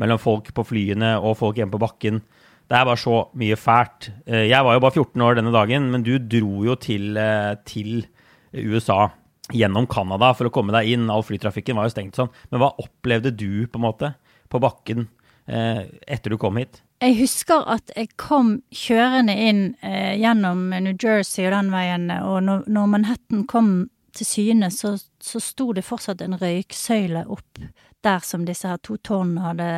mellom 0.00 0.20
folk 0.20 0.52
på 0.54 0.64
flyene 0.66 1.16
og 1.20 1.38
folk 1.40 1.58
hjemme 1.58 1.74
på 1.74 1.82
bakken. 1.82 2.22
Det 2.68 2.78
er 2.78 2.86
bare 2.88 3.00
så 3.00 3.16
mye 3.38 3.58
fælt. 3.58 4.10
Eh, 4.26 4.46
jeg 4.48 4.64
var 4.64 4.76
jo 4.76 4.84
bare 4.84 4.96
14 4.96 5.26
år 5.26 5.38
denne 5.38 5.52
dagen, 5.54 5.90
men 5.92 6.04
du 6.06 6.14
dro 6.18 6.62
jo 6.64 6.76
til, 6.80 7.16
eh, 7.16 7.54
til 7.68 8.06
USA 8.52 9.10
gjennom 9.52 9.88
Canada 9.90 10.32
for 10.36 10.48
å 10.48 10.54
komme 10.54 10.72
deg 10.72 10.94
inn. 10.94 11.10
All 11.10 11.24
flytrafikken 11.26 11.76
var 11.76 11.88
jo 11.88 11.94
stengt 11.96 12.16
sånn. 12.16 12.30
Men 12.50 12.62
hva 12.62 12.72
opplevde 12.80 13.34
du 13.36 13.66
på 13.66 13.80
en 13.80 13.86
måte 13.86 14.14
på 14.52 14.60
bakken 14.62 15.08
eh, 15.48 15.84
etter 16.06 16.32
du 16.32 16.38
kom 16.40 16.56
hit? 16.60 16.80
Jeg 17.02 17.18
husker 17.18 17.64
at 17.66 17.90
jeg 17.96 18.12
kom 18.20 18.60
kjørende 18.70 19.34
inn 19.34 19.62
eh, 19.82 20.14
gjennom 20.20 20.68
New 20.70 20.94
Jersey 20.94 21.48
og 21.48 21.56
den 21.56 21.72
veien, 21.74 22.06
og 22.22 22.44
når, 22.46 22.68
når 22.70 22.92
Manhattan 22.92 23.46
kom 23.50 23.72
til 24.16 24.28
syne, 24.28 24.70
så, 24.70 24.94
så 25.20 25.40
sto 25.40 25.72
det 25.76 25.84
fortsatt 25.86 26.22
en 26.24 26.38
røyksøyle 26.40 27.24
opp 27.32 27.62
der 28.02 28.24
som 28.26 28.46
disse 28.46 28.66
her 28.66 28.80
to 28.82 28.96
tårnene 28.98 29.42
hadde, 29.44 29.68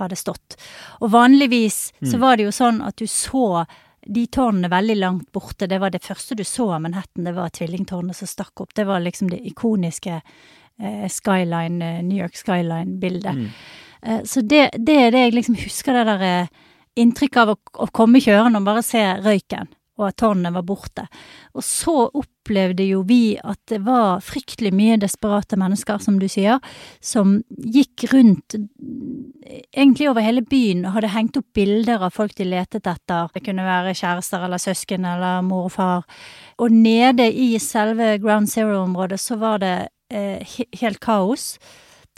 hadde 0.00 0.18
stått. 0.18 0.56
Og 1.00 1.12
vanligvis 1.14 1.92
mm. 2.00 2.08
så 2.10 2.18
var 2.18 2.38
det 2.38 2.48
jo 2.48 2.54
sånn 2.54 2.80
at 2.82 2.98
du 2.98 3.06
så 3.06 3.64
de 4.08 4.24
tårnene 4.32 4.70
veldig 4.72 4.96
langt 4.98 5.32
borte. 5.32 5.68
Det 5.70 5.78
var 5.78 5.92
det 5.94 6.02
første 6.02 6.34
du 6.38 6.44
så 6.46 6.70
av 6.74 6.82
Manhattan, 6.82 7.26
det 7.28 7.34
var 7.36 7.52
tvillingtårnet 7.54 8.16
som 8.16 8.30
stakk 8.30 8.64
opp. 8.64 8.74
Det 8.74 8.86
var 8.88 9.04
liksom 9.04 9.30
det 9.30 9.42
ikoniske 9.50 10.16
eh, 10.18 11.08
skyline, 11.12 11.82
eh, 11.82 12.02
New 12.06 12.18
York 12.18 12.38
skyline-bildet. 12.38 13.36
Mm. 13.36 13.50
Eh, 14.02 14.22
så 14.24 14.42
det, 14.42 14.70
det, 14.78 14.96
er 14.96 15.14
det 15.14 15.26
jeg 15.26 15.36
liksom 15.38 15.58
husker 15.60 15.98
det 15.98 16.06
der 16.08 16.48
inntrykk 16.98 17.42
av 17.42 17.52
å, 17.54 17.58
å 17.84 17.90
komme 17.94 18.22
kjørende 18.22 18.58
og 18.58 18.66
bare 18.66 18.82
se 18.86 19.02
røyken 19.22 19.70
og 19.98 20.08
at 20.08 20.18
tårnet 20.22 20.54
var 20.54 20.64
borte. 20.66 21.04
Og 21.58 21.64
så 21.66 21.94
opplevde 22.06 22.86
jo 22.86 23.02
vi 23.08 23.36
at 23.42 23.58
det 23.70 23.82
var 23.86 24.22
fryktelig 24.24 24.72
mye 24.74 24.98
desperate 25.02 25.58
mennesker, 25.60 25.98
som 26.02 26.20
du 26.22 26.28
sier, 26.30 26.62
som 27.04 27.40
gikk 27.48 28.08
rundt 28.14 28.56
egentlig 29.72 30.08
over 30.10 30.24
hele 30.24 30.44
byen 30.46 30.84
og 30.86 30.94
hadde 30.96 31.12
hengt 31.14 31.36
opp 31.40 31.48
bilder 31.56 32.04
av 32.06 32.14
folk 32.14 32.36
de 32.38 32.46
letet 32.48 32.86
etter. 32.88 33.28
Det 33.34 33.42
kunne 33.44 33.66
være 33.66 33.96
kjærester 33.98 34.44
eller 34.46 34.62
søsken 34.62 35.08
eller 35.08 35.42
mor 35.46 35.68
og 35.68 35.74
far. 35.74 36.08
Og 36.58 36.72
nede 36.74 37.28
i 37.32 37.50
selve 37.62 38.16
Ground 38.22 38.50
Zero-området 38.52 39.20
så 39.20 39.38
var 39.40 39.62
det 39.64 39.76
eh, 40.10 40.58
helt 40.80 41.00
kaos. 41.04 41.56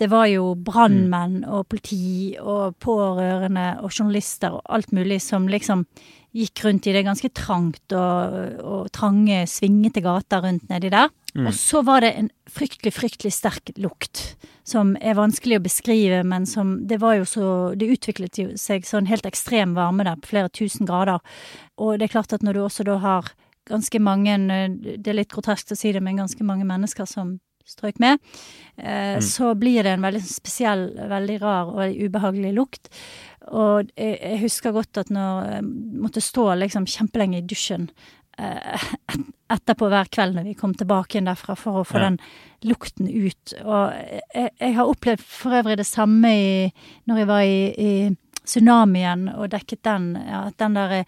Det 0.01 0.09
var 0.09 0.31
jo 0.31 0.55
brannmenn 0.57 1.43
og 1.45 1.67
politi 1.69 2.37
og 2.41 2.79
pårørende 2.81 3.75
og 3.83 3.93
journalister 3.93 4.57
og 4.57 4.63
alt 4.73 4.95
mulig 4.97 5.21
som 5.21 5.49
liksom 5.51 5.85
gikk 6.37 6.63
rundt 6.65 6.87
i 6.87 6.95
det 6.95 7.03
ganske 7.07 7.31
trangt 7.35 7.95
og, 7.97 8.61
og 8.63 8.91
trange, 8.95 9.43
svingete 9.51 10.03
gater 10.05 10.45
rundt 10.45 10.69
nedi 10.71 10.93
der. 10.93 11.11
Mm. 11.35 11.47
Og 11.47 11.55
så 11.55 11.83
var 11.87 12.03
det 12.03 12.11
en 12.19 12.31
fryktelig, 12.51 12.93
fryktelig 12.95 13.33
sterk 13.35 13.71
lukt, 13.79 14.23
som 14.67 14.97
er 14.99 15.19
vanskelig 15.19 15.61
å 15.61 15.65
beskrive, 15.65 16.23
men 16.27 16.47
som 16.47 16.81
Det 16.87 17.01
var 17.03 17.21
jo 17.21 17.27
så 17.27 17.47
Det 17.79 17.91
utviklet 17.91 18.41
seg 18.59 18.87
sånn 18.87 19.07
helt 19.11 19.27
ekstrem 19.27 19.75
varme 19.75 20.07
der, 20.07 20.19
på 20.19 20.33
flere 20.35 20.51
tusen 20.51 20.87
grader. 20.87 21.23
Og 21.79 21.99
det 21.99 22.09
er 22.09 22.17
klart 22.17 22.33
at 22.33 22.43
når 22.43 22.55
du 22.55 22.65
også 22.65 22.87
da 22.87 22.99
har 22.99 23.31
ganske 23.71 23.99
mange 24.03 24.39
Det 24.83 25.07
er 25.07 25.19
litt 25.19 25.31
grotesk 25.31 25.73
å 25.73 25.79
si 25.79 25.93
det, 25.93 26.03
men 26.03 26.19
ganske 26.19 26.45
mange 26.45 26.67
mennesker 26.67 27.07
som 27.07 27.39
strøk 27.69 27.99
med, 28.03 28.21
eh, 28.77 29.17
mm. 29.17 29.25
så 29.25 29.55
blir 29.59 29.85
det 29.87 29.97
en 29.97 30.07
veldig 30.07 30.23
spesiell, 30.27 30.87
veldig 31.11 31.41
rar 31.43 31.73
og 31.75 31.99
ubehagelig 31.99 32.55
lukt. 32.57 32.91
Og 33.51 33.91
jeg, 33.97 34.17
jeg 34.19 34.41
husker 34.45 34.75
godt 34.77 35.01
at 35.01 35.13
når 35.13 35.53
jeg 35.55 35.67
måtte 36.05 36.23
stå 36.25 36.53
liksom 36.61 36.89
kjempelenge 36.91 37.41
i 37.41 37.47
dusjen 37.47 37.89
eh, 38.39 38.87
etterpå 39.55 39.89
hver 39.91 40.11
kveld 40.13 40.39
når 40.39 40.51
vi 40.51 40.57
kom 40.59 40.75
tilbake 40.79 41.17
igjen 41.17 41.31
derfra 41.31 41.57
for 41.59 41.81
å 41.81 41.87
få 41.87 41.99
ja. 41.99 42.11
den 42.11 42.21
lukten 42.71 43.09
ut. 43.11 43.57
Og 43.65 43.97
jeg, 43.97 44.53
jeg, 44.61 44.75
har 44.77 44.91
opplevd 44.91 45.25
for 45.25 45.61
øvrig 45.61 45.81
det 45.81 45.89
samme 45.89 46.33
i, 46.37 46.55
når 47.11 47.23
jeg 47.23 47.31
var 47.31 47.49
i, 47.49 47.61
i 47.75 47.93
tsunamien 48.45 49.29
og 49.37 49.51
dekket 49.53 49.85
den. 49.87 50.15
Ja, 50.29 50.47
den 50.61 50.79
der 50.79 51.03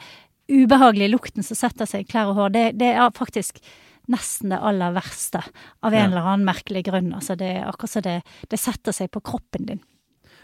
ubehagelige 0.53 1.13
lukten 1.13 1.47
som 1.47 1.57
setter 1.57 1.89
seg 1.89 2.05
i 2.05 2.11
klær 2.11 2.33
og 2.33 2.41
hår, 2.41 2.53
det, 2.55 2.67
det 2.81 2.93
er 2.97 3.15
faktisk 3.17 3.63
nesten 4.11 4.53
det 4.53 4.59
aller 4.59 4.95
verste, 4.97 5.43
av 5.83 5.95
en 5.95 6.01
ja. 6.01 6.09
eller 6.09 6.27
annen 6.27 6.49
merkelig 6.49 6.85
grunn. 6.89 7.13
Altså 7.15 7.37
det 7.39 7.51
er 7.61 7.71
akkurat 7.71 7.97
så 7.97 8.05
det, 8.05 8.19
det 8.51 8.61
setter 8.61 8.97
seg 8.97 9.13
på 9.15 9.23
kroppen 9.25 9.69
din. 9.69 9.83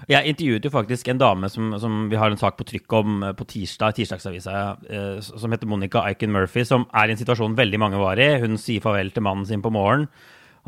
Jeg 0.07 0.31
intervjuet 0.31 0.63
jo 0.63 0.71
faktisk 0.71 1.09
en 1.11 1.19
dame 1.19 1.49
som, 1.51 1.73
som, 1.83 2.05
vi 2.11 2.19
har 2.21 2.31
en 2.31 2.39
sak 2.39 2.55
på 2.59 2.67
trykk 2.69 2.95
om 3.01 3.23
eh, 3.27 3.35
på 3.35 3.47
tirsdag, 3.51 3.97
tirsdagsavisa, 3.97 4.59
eh, 4.87 5.17
som 5.27 5.51
heter 5.51 5.67
Monica 5.67 6.05
Aiken 6.07 6.31
Murphy, 6.31 6.63
som 6.69 6.87
er 6.95 7.11
i 7.11 7.17
en 7.17 7.19
situasjon 7.19 7.57
veldig 7.59 7.81
mange 7.83 7.99
var 7.99 8.21
i. 8.23 8.37
Hun 8.39 8.55
sier 8.63 8.85
farvel 8.85 9.11
til 9.15 9.27
mannen 9.27 9.49
sin 9.49 9.65
på 9.65 9.75
morgenen. 9.75 10.07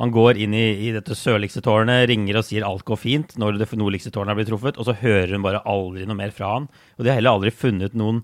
Han 0.00 0.12
går 0.14 0.38
inn 0.40 0.54
i, 0.56 0.66
i, 0.88 0.90
dette 0.94 1.14
sørligste 1.18 1.61
tårnet, 1.62 2.06
ringer 2.09 2.38
og 2.40 2.47
sier 2.47 2.64
alt 2.64 2.87
går 2.88 2.97
fint 2.97 3.35
når 3.38 3.59
det 3.61 3.66
nordligste 3.76 4.12
tårnet 4.14 4.32
har 4.32 4.38
blitt 4.38 4.49
truffet, 4.49 4.78
og 4.80 4.87
så 4.88 4.94
hører 4.97 5.35
hun 5.37 5.44
bare 5.44 5.61
aldri 5.68 6.06
noe 6.09 6.16
mer 6.16 6.32
fra 6.32 6.54
han. 6.54 6.68
Og 6.97 7.04
de 7.04 7.12
har 7.12 7.20
heller 7.20 7.37
aldri 7.37 7.52
funnet 7.52 7.97
noen 7.99 8.23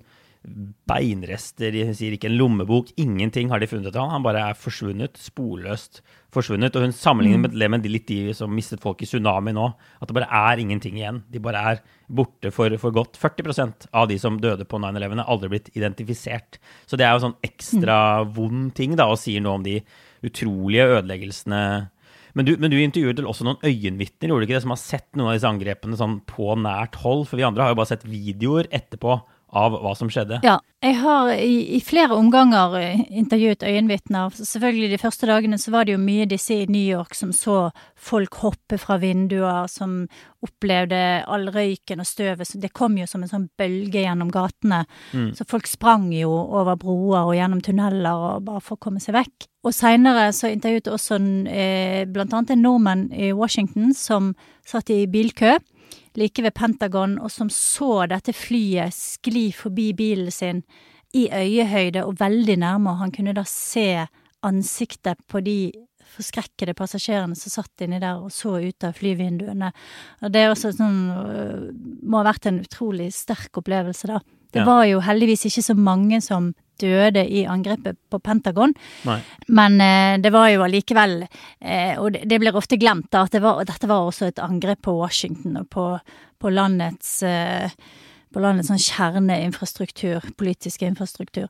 beinrester, 0.87 1.73
de 1.75 1.83
sier 1.97 2.15
ikke 2.15 2.29
en 2.31 2.37
lommebok, 2.39 2.93
ingenting 3.01 3.51
har 3.51 3.61
de 3.61 3.69
funnet 3.71 3.95
av 3.95 4.05
han. 4.05 4.15
Han 4.15 4.27
bare 4.27 4.45
er 4.51 4.59
forsvunnet, 4.59 5.19
sporløst 5.19 6.01
forsvunnet. 6.35 6.77
Og 6.77 6.87
hun 6.87 6.95
sammenligner 6.95 7.51
mm. 7.51 7.75
med 7.75 7.89
litt 7.91 8.07
de 8.11 8.35
som 8.37 8.53
mistet 8.55 8.83
folk 8.83 9.03
i 9.03 9.09
tsunami 9.09 9.55
nå. 9.57 9.67
At 9.99 10.11
det 10.11 10.19
bare 10.19 10.31
er 10.51 10.63
ingenting 10.63 11.01
igjen. 11.01 11.25
De 11.33 11.43
bare 11.43 11.65
er 11.73 11.83
borte 12.07 12.53
for, 12.55 12.73
for 12.83 12.95
godt. 12.95 13.19
40% 13.19 13.89
av 13.97 14.07
de 14.11 14.21
som 14.23 14.39
døde 14.43 14.69
på 14.69 14.81
9-11, 14.83 15.19
er 15.19 15.35
aldri 15.35 15.53
blitt 15.57 15.73
identifisert. 15.75 16.61
Så 16.87 16.99
det 16.99 17.09
er 17.09 17.17
jo 17.17 17.27
sånn 17.27 17.39
ekstra 17.47 17.99
mm. 18.23 18.33
vond 18.39 18.71
ting 18.79 18.95
da, 18.99 19.11
og 19.11 19.21
sier 19.21 19.43
noe 19.43 19.59
om 19.59 19.67
de 19.67 19.81
utrolige 20.27 20.89
ødeleggelsene 20.97 21.63
men 22.37 22.45
du, 22.45 22.51
men 22.61 22.69
du, 22.69 22.77
intervjuet 22.77 23.17
vel 23.17 23.29
også 23.31 23.47
noen 23.47 23.63
øyenvitner, 23.65 24.29
gjorde 24.29 24.45
du 24.45 24.47
ikke 24.51 24.59
det, 24.59 24.65
som 24.67 24.75
har 24.75 24.81
sett 24.83 25.07
noen 25.17 25.31
av 25.31 25.39
disse 25.39 25.49
angrepene 25.49 25.97
sånn 25.97 26.19
på 26.29 26.53
nært 26.61 26.99
hold? 27.01 27.23
For 27.31 27.41
vi 27.41 27.47
andre 27.49 27.65
har 27.65 27.73
jo 27.73 27.79
bare 27.79 27.89
sett 27.89 28.05
videoer 28.05 28.69
etterpå 28.77 29.15
av 29.55 29.77
hva 29.79 29.93
som 29.95 30.09
skjedde? 30.11 30.41
Ja, 30.45 30.59
jeg 30.83 30.97
har 31.01 31.31
i, 31.33 31.77
i 31.77 31.81
flere 31.85 32.17
omganger 32.19 32.75
eh, 32.81 33.03
intervjuet 33.15 33.63
øyenvitner. 33.67 34.35
Selvfølgelig 34.35 34.91
de 34.93 35.01
første 35.01 35.29
dagene 35.31 35.59
så 35.59 35.73
var 35.75 35.87
det 35.87 35.95
jo 35.95 36.03
mye 36.03 36.27
disse 36.29 36.55
i 36.55 36.67
New 36.71 36.83
York 36.83 37.15
som 37.17 37.33
så 37.35 37.71
folk 37.95 38.41
hoppe 38.43 38.79
fra 38.83 38.99
vinduer, 39.03 39.71
som 39.71 40.03
opplevde 40.45 41.01
all 41.31 41.49
røyken 41.55 42.03
og 42.03 42.09
støvet. 42.09 42.57
Det 42.61 42.73
kom 42.75 42.99
jo 42.99 43.07
som 43.09 43.23
en 43.23 43.31
sånn 43.31 43.47
bølge 43.59 44.03
gjennom 44.03 44.33
gatene. 44.35 44.83
Mm. 45.15 45.31
Så 45.39 45.47
folk 45.49 45.71
sprang 45.71 46.11
jo 46.15 46.31
over 46.31 46.79
broer 46.81 47.31
og 47.31 47.37
gjennom 47.39 47.63
tunneler 47.65 48.27
og 48.33 48.47
bare 48.47 48.65
for 48.65 48.77
å 48.77 48.85
komme 48.89 49.03
seg 49.03 49.17
vekk. 49.17 49.49
Og 49.67 49.75
seinere 49.75 50.29
så 50.35 50.51
intervjuet 50.53 50.91
også 50.93 51.19
eh, 51.51 52.03
blant 52.11 52.35
annet 52.35 52.55
en 52.55 52.63
nordmann 52.67 53.09
i 53.15 53.33
Washington 53.35 53.95
som 53.97 54.35
satt 54.67 54.93
i 54.95 55.07
bilkø 55.11 55.57
like 56.17 56.43
ved 56.43 56.55
Pentagon, 56.57 57.19
og 57.19 57.31
som 57.33 57.51
så 57.53 58.07
dette 58.11 58.35
flyet 58.37 58.95
skli 58.95 59.51
forbi 59.55 59.93
bilen 59.97 60.33
sin 60.33 60.63
i 61.17 61.29
øyehøyde 61.33 62.05
og 62.05 62.19
veldig 62.21 62.59
nærme, 62.61 62.93
og 62.93 63.03
han 63.05 63.13
kunne 63.15 63.35
da 63.37 63.45
se 63.49 64.07
ansiktet 64.47 65.21
på 65.31 65.41
de 65.45 65.73
forskrekkede 66.17 66.75
passasjerene 66.77 67.37
som 67.37 67.53
satt 67.53 67.85
inni 67.85 67.99
der 68.03 68.23
og 68.23 68.33
så 68.33 68.57
ut 68.63 68.87
av 68.87 68.95
flyvinduene. 68.97 69.73
Og 70.23 70.33
det 70.33 70.43
er 70.43 70.53
også 70.53 70.73
sånn 70.77 71.01
øh, 71.13 71.65
Må 72.07 72.21
ha 72.21 72.29
vært 72.29 72.49
en 72.49 72.63
utrolig 72.63 73.11
sterk 73.15 73.59
opplevelse, 73.61 74.09
da. 74.09 74.21
Det 74.55 74.63
ja. 74.63 74.69
var 74.69 74.85
jo 74.89 75.03
heldigvis 75.05 75.49
ikke 75.49 75.65
så 75.67 75.77
mange 75.77 76.21
som 76.25 76.53
døde 76.83 77.25
i 77.27 77.45
angrepet 77.49 77.99
på 78.11 78.21
Pentagon. 78.23 78.75
Nei. 79.09 79.19
Men 79.49 79.81
eh, 79.83 80.15
det 80.23 80.33
var 80.35 80.51
jo 80.53 80.65
allikevel 80.67 81.21
eh, 81.25 81.95
Og 81.99 82.13
det, 82.15 82.25
det, 82.31 82.41
blir 82.43 82.57
ofte 82.57 82.79
glemt 82.81 83.11
da, 83.13 83.27
at 83.27 83.37
det 83.37 83.43
var, 83.45 83.63
dette 83.69 83.91
var 83.91 84.09
også 84.09 84.31
et 84.31 84.43
angrep 84.43 84.83
på 84.87 84.97
Washington 84.99 85.61
og 85.63 85.71
på, 85.73 85.87
på 86.43 86.53
landets 86.53 87.21
eh, 87.27 87.71
på 88.37 88.43
landets 88.43 88.69
sånn 88.69 88.83
kjerneinfrastruktur, 88.83 90.25
politiske 90.37 90.85
infrastruktur. 90.85 91.47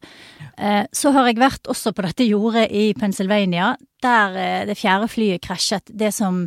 Eh, 0.55 0.85
så 0.95 1.11
har 1.17 1.27
jeg 1.27 1.41
vært 1.41 1.71
også 1.73 1.91
på 1.97 2.05
dette 2.07 2.27
jordet 2.29 2.69
i 2.71 2.93
Pennsylvania, 2.99 3.73
der 4.05 4.39
eh, 4.39 4.61
det 4.69 4.77
fjerde 4.79 5.09
flyet 5.11 5.43
krasjet. 5.43 5.91
Det 5.91 6.13
som 6.15 6.45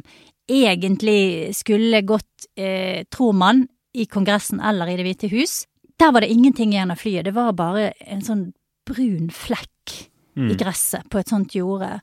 egentlig 0.50 1.52
skulle 1.58 2.06
gått, 2.08 2.48
eh, 2.56 3.04
tror 3.12 3.36
man, 3.36 3.66
i 3.94 4.06
Kongressen 4.06 4.62
eller 4.62 4.88
i 4.88 4.96
Det 4.96 5.04
hvite 5.04 5.28
hus. 5.32 5.66
Der 6.00 6.12
var 6.14 6.22
det 6.22 6.32
ingenting 6.32 6.72
igjen 6.72 6.92
av 6.94 7.02
flyet. 7.02 7.26
Det 7.26 7.34
var 7.34 7.52
bare 7.58 7.92
en 8.06 8.22
sånn 8.22 8.52
brun 8.90 9.30
flekk 9.34 9.96
mm. 10.36 10.50
i 10.52 10.58
gresset 10.60 11.08
på 11.10 11.22
et 11.22 11.32
sånt 11.32 11.56
jorde. 11.56 12.00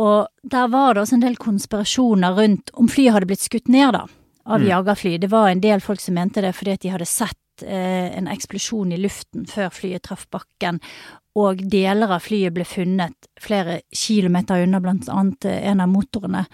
Og 0.00 0.26
der 0.42 0.72
var 0.72 0.94
det 0.94 1.04
også 1.04 1.18
en 1.18 1.24
del 1.26 1.38
konspirasjoner 1.40 2.34
rundt 2.38 2.72
om 2.80 2.88
flyet 2.90 3.16
hadde 3.16 3.28
blitt 3.30 3.44
skutt 3.44 3.68
ned, 3.72 3.92
da, 3.96 4.06
av 4.48 4.62
mm. 4.62 4.68
jagerfly. 4.70 5.16
Det 5.22 5.32
var 5.32 5.50
en 5.50 5.64
del 5.64 5.84
folk 5.84 6.00
som 6.02 6.16
mente 6.18 6.44
det 6.44 6.54
fordi 6.56 6.76
at 6.76 6.84
de 6.84 6.92
hadde 6.94 7.08
sett 7.08 7.66
eh, 7.66 8.08
en 8.16 8.30
eksplosjon 8.32 8.94
i 8.94 9.00
luften 9.00 9.44
før 9.50 9.72
flyet 9.74 10.06
traff 10.08 10.24
bakken, 10.32 10.80
og 11.38 11.62
deler 11.72 12.12
av 12.12 12.24
flyet 12.24 12.52
ble 12.52 12.64
funnet 12.68 13.28
flere 13.40 13.80
kilometer 13.96 14.64
unna, 14.66 14.80
blant 14.84 15.08
annet 15.12 15.48
eh, 15.48 15.60
en 15.70 15.84
av 15.84 15.92
motorene. 15.92 16.46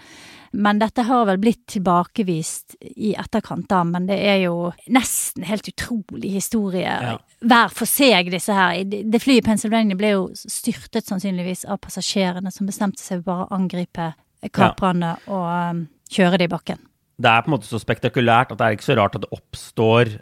Men 0.51 0.79
dette 0.81 1.03
har 1.05 1.27
vel 1.29 1.39
blitt 1.41 1.65
tilbakevist 1.69 2.77
i 2.81 3.13
etterkant, 3.19 3.67
da. 3.69 3.83
Men 3.85 4.07
det 4.09 4.17
er 4.17 4.39
jo 4.45 4.71
nesten 4.89 5.45
helt 5.47 5.67
utrolig 5.69 6.33
historie. 6.33 6.89
Ja. 6.89 7.17
Hver 7.39 7.75
for 7.75 7.89
seg, 7.89 8.31
disse 8.33 8.55
her. 8.55 8.81
Det 8.85 9.21
flyet 9.21 9.43
i 9.43 9.47
Pennsylvania 9.49 9.97
ble 9.99 10.13
jo 10.15 10.25
styrtet 10.33 11.07
sannsynligvis 11.09 11.65
av 11.69 11.81
passasjerene 11.83 12.51
som 12.53 12.69
bestemte 12.69 13.01
seg 13.03 13.21
for 13.21 13.29
bare 13.29 13.47
å 13.47 13.59
angripe 13.59 14.11
kaprene 14.55 15.13
ja. 15.17 15.21
og 15.27 15.75
um, 15.75 15.85
kjøre 16.11 16.39
det 16.39 16.49
i 16.49 16.53
bakken. 16.53 16.81
Det 17.19 17.29
er 17.29 17.43
på 17.43 17.51
en 17.51 17.57
måte 17.57 17.67
så 17.67 17.79
spektakulært 17.81 18.53
at 18.53 18.59
det 18.59 18.65
er 18.65 18.77
ikke 18.77 18.87
så 18.87 18.97
rart 18.99 19.17
at 19.19 19.25
det 19.25 19.33
oppstår 19.35 20.15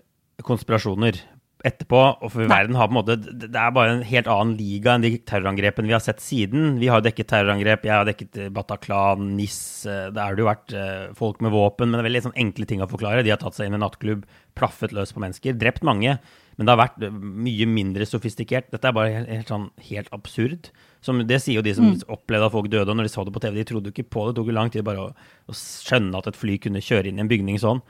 konspirasjoner 0.45 1.19
etterpå. 1.65 1.99
Og 2.21 2.31
for 2.33 2.49
verden 2.49 2.77
har 2.77 2.89
på 2.89 2.93
en 2.93 2.99
måte 2.99 3.17
Det 3.17 3.49
er 3.49 3.73
bare 3.73 3.95
en 3.95 4.05
helt 4.05 4.29
annen 4.31 4.55
liga 4.59 4.93
enn 4.93 5.05
de 5.05 5.13
terrorangrepene 5.17 5.89
vi 5.89 5.95
har 5.95 6.03
sett 6.03 6.21
siden. 6.23 6.77
Vi 6.81 6.89
har 6.91 7.03
dekket 7.05 7.29
terrorangrep, 7.31 7.87
jeg 7.87 7.95
har 7.95 8.07
dekket 8.07 8.41
eh, 8.43 8.51
Bataclan, 8.53 9.31
NIS. 9.37 9.59
Eh, 9.89 10.09
det 10.13 10.23
har 10.23 10.35
det 10.35 10.43
jo 10.43 10.49
vært 10.49 10.75
eh, 10.77 11.05
folk 11.17 11.41
med 11.45 11.55
våpen, 11.55 11.89
men 11.89 11.97
det 11.97 12.03
er 12.03 12.09
veldig 12.09 12.25
sånn 12.27 12.41
enkle 12.45 12.67
ting 12.69 12.83
å 12.83 12.89
forklare. 12.91 13.23
De 13.25 13.33
har 13.33 13.41
tatt 13.41 13.57
seg 13.57 13.69
inn 13.69 13.77
i 13.77 13.79
en 13.79 13.85
nattklubb, 13.85 14.27
plaffet 14.57 14.93
løs 14.95 15.15
på 15.15 15.23
mennesker, 15.23 15.57
drept 15.57 15.85
mange. 15.87 16.17
Men 16.57 16.65
det 16.65 16.73
har 16.73 16.81
vært 16.81 17.03
mye 17.13 17.67
mindre 17.69 18.05
sofistikert. 18.09 18.71
Dette 18.73 18.89
er 18.89 18.95
bare 18.97 19.13
helt, 19.13 19.29
helt, 19.29 19.49
sånn, 19.51 19.67
helt 19.91 20.07
absurd. 20.15 20.71
Som, 21.05 21.21
det 21.29 21.37
sier 21.43 21.59
jo 21.59 21.65
de 21.65 21.75
som 21.77 21.91
mm. 21.91 22.07
opplevde 22.09 22.49
at 22.49 22.53
folk 22.55 22.69
døde, 22.73 22.89
og 22.89 22.97
når 22.97 23.05
de 23.05 23.11
så 23.13 23.25
det 23.27 23.33
på 23.35 23.43
TV, 23.43 23.59
de 23.59 23.65
trodde 23.69 23.91
jo 23.91 23.93
ikke 23.93 24.09
på 24.15 24.25
det. 24.25 24.33
Det 24.33 24.41
tok 24.41 24.49
jo 24.49 24.55
lang 24.57 24.71
tid 24.73 24.85
bare 24.87 25.03
å, 25.03 25.11
å 25.13 25.57
skjønne 25.57 26.17
at 26.17 26.31
et 26.31 26.39
fly 26.39 26.57
kunne 26.63 26.81
kjøre 26.81 27.11
inn 27.11 27.21
i 27.21 27.25
en 27.25 27.29
bygning 27.29 27.61
sånn. 27.61 27.83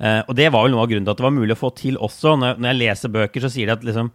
Uh, 0.00 0.22
og 0.24 0.36
det 0.38 0.48
var 0.48 0.64
vel 0.64 0.72
noe 0.72 0.84
av 0.86 0.90
grunnen 0.90 1.06
til 1.06 1.12
at 1.12 1.20
det 1.20 1.26
var 1.26 1.36
mulig 1.36 1.56
å 1.56 1.60
få 1.60 1.72
til 1.76 1.98
også. 2.00 2.36
Når, 2.40 2.60
jeg 2.70 2.80
leser 2.80 3.12
bøker, 3.12 3.44
så 3.44 3.52
sier 3.52 3.68
de 3.68 3.76
at 3.76 3.86
liksom, 3.86 4.12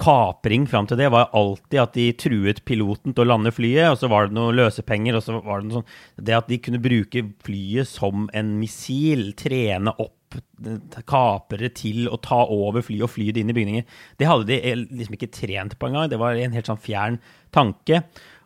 kapring 0.00 0.66
fram 0.66 0.88
til 0.90 0.98
det 0.98 1.10
var 1.14 1.30
alltid 1.38 1.78
at 1.78 1.94
de 1.94 2.08
truet 2.18 2.64
piloten 2.66 3.14
til 3.14 3.24
å 3.24 3.28
lande 3.30 3.52
flyet, 3.54 3.92
og 3.92 4.00
så 4.00 4.10
var 4.10 4.26
det 4.26 4.36
noen 4.38 4.58
løsepenger, 4.58 5.18
og 5.18 5.22
så 5.22 5.38
var 5.38 5.62
det 5.62 5.68
noe 5.68 5.80
sånn 5.80 6.26
Det 6.26 6.34
at 6.34 6.50
de 6.50 6.58
kunne 6.62 6.82
bruke 6.82 7.22
flyet 7.46 7.90
som 7.90 8.28
en 8.34 8.56
missil, 8.60 9.32
trene 9.38 9.94
opp 9.94 10.12
kapere 11.06 11.68
til 11.76 12.08
å 12.10 12.18
ta 12.22 12.40
over 12.50 12.82
flyet 12.82 13.06
og 13.06 13.12
fly 13.12 13.28
det 13.30 13.44
inn 13.44 13.52
i 13.52 13.54
bygninger. 13.54 13.84
Det 14.18 14.26
hadde 14.26 14.48
de 14.50 14.74
liksom 14.82 15.14
ikke 15.14 15.30
trent 15.34 15.76
på 15.78 15.86
engang. 15.86 16.08
Det 16.10 16.18
var 16.18 16.34
en 16.34 16.56
helt 16.56 16.70
sånn 16.70 16.80
fjern 16.82 17.20
tanke. 17.54 18.00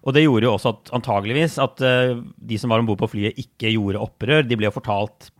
Og 0.04 0.12
det 0.12 0.26
gjorde 0.26 0.50
jo 0.50 0.52
også 0.58 0.74
at 0.74 0.92
antageligvis 0.98 1.56
at 1.64 1.80
de 1.80 2.58
som 2.60 2.72
var 2.72 2.82
om 2.82 2.90
bord 2.90 3.00
på 3.00 3.08
flyet, 3.14 3.40
ikke 3.40 3.72
gjorde 3.72 4.04
opprør. 4.04 4.44
De 4.44 4.58
ble 4.58 4.68
jo 4.68 4.76
fortalt, 4.76 5.30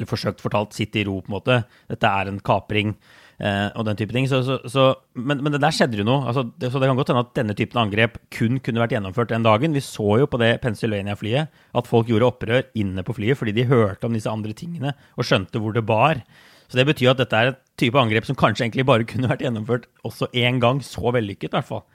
eller 0.00 0.10
forsøkt 0.10 0.40
fortalt, 0.42 0.76
sitt 0.76 0.96
i 0.96 1.04
ro, 1.06 1.20
på 1.20 1.30
en 1.30 1.36
måte. 1.36 1.62
Dette 1.92 2.08
er 2.08 2.30
en 2.30 2.40
kapring. 2.40 2.96
Uh, 3.40 3.72
og 3.72 3.86
den 3.88 3.96
type 3.96 4.12
ting. 4.12 4.26
Så, 4.28 4.42
så, 4.44 4.58
så, 4.68 4.82
men, 5.16 5.38
men, 5.40 5.54
det 5.54 5.62
der 5.62 5.72
skjedde 5.72 5.96
jo 5.96 6.04
noe. 6.04 6.26
Altså, 6.28 6.44
det, 6.60 6.68
så 6.72 6.80
det 6.80 6.90
kan 6.90 6.98
godt 6.98 7.12
hende 7.12 7.22
at 7.24 7.32
denne 7.38 7.56
typen 7.56 7.80
angrep 7.80 8.18
kun 8.36 8.60
kunne 8.60 8.82
vært 8.82 8.92
gjennomført 8.96 9.32
den 9.32 9.46
dagen. 9.46 9.76
Vi 9.76 9.80
så 9.84 10.18
jo 10.20 10.28
på 10.28 10.40
det 10.42 10.58
Pennsylvania-flyet 10.64 11.62
at 11.80 11.88
folk 11.88 12.10
gjorde 12.10 12.28
opprør 12.28 12.68
inne 12.76 13.04
på 13.06 13.16
flyet 13.16 13.40
fordi 13.40 13.56
de 13.56 13.64
hørte 13.70 14.04
om 14.04 14.16
disse 14.16 14.28
andre 14.28 14.52
tingene 14.56 14.92
og 15.16 15.24
skjønte 15.24 15.62
hvor 15.62 15.72
det 15.76 15.86
bar. 15.88 16.20
Så 16.68 16.78
det 16.78 16.84
betyr 16.90 17.14
at 17.14 17.22
dette 17.22 17.40
er 17.40 17.54
et 17.54 17.64
type 17.80 17.98
angrep 17.98 18.28
som 18.28 18.36
kanskje 18.38 18.68
egentlig 18.68 18.84
bare 18.92 19.08
kunne 19.10 19.32
vært 19.32 19.46
gjennomført 19.46 19.88
også 20.04 20.28
én 20.36 20.60
gang. 20.60 20.84
Så 20.84 21.08
vellykket, 21.08 21.48
i 21.48 21.56
hvert 21.56 21.70
fall. 21.72 21.86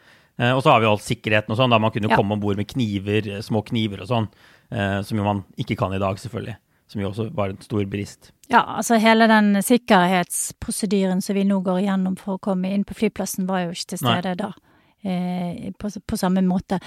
Uh, 0.41 0.50
og 0.50 0.65
så 0.65 0.74
har 0.74 0.81
vi 0.81 0.89
jo 0.89 0.95
all 0.95 1.03
sikkerheten 1.03 1.53
og 1.53 1.62
sånn, 1.62 1.71
da 1.71 1.77
man 1.79 1.93
kunne 1.93 2.09
ja. 2.09 2.17
komme 2.17 2.33
om 2.35 2.41
bord 2.41 2.57
med 2.57 2.74
kniver, 2.74 3.35
små 3.45 3.62
kniver 3.69 4.01
og 4.01 4.09
sånn. 4.09 4.31
Uh, 4.74 5.05
som 5.05 5.21
jo 5.21 5.29
man 5.29 5.45
ikke 5.62 5.77
kan 5.77 5.93
i 5.93 6.01
dag, 6.01 6.17
selvfølgelig 6.17 6.57
som 6.87 7.01
jo 7.01 7.09
også 7.09 7.29
var 7.33 7.53
en 7.53 7.61
stor 7.61 7.85
brist. 7.89 8.31
Ja, 8.47 8.61
altså 8.77 8.99
hele 9.01 9.27
den 9.27 9.57
sikkerhetsprosedyren 9.65 11.21
som 11.21 11.37
vi 11.37 11.45
nå 11.47 11.59
går 11.65 11.81
igjennom 11.81 12.17
for 12.19 12.37
å 12.37 12.43
komme 12.51 12.69
inn 12.73 12.85
på 12.85 12.97
flyplassen, 12.97 13.47
var 13.49 13.65
jo 13.65 13.73
ikke 13.73 13.95
til 13.95 14.03
stede 14.03 14.35
Nei. 14.35 14.39
da. 14.43 14.51
Eh, 15.05 15.71
på, 15.79 15.89
på, 16.05 16.17
samme 16.17 16.41
måte. 16.45 16.79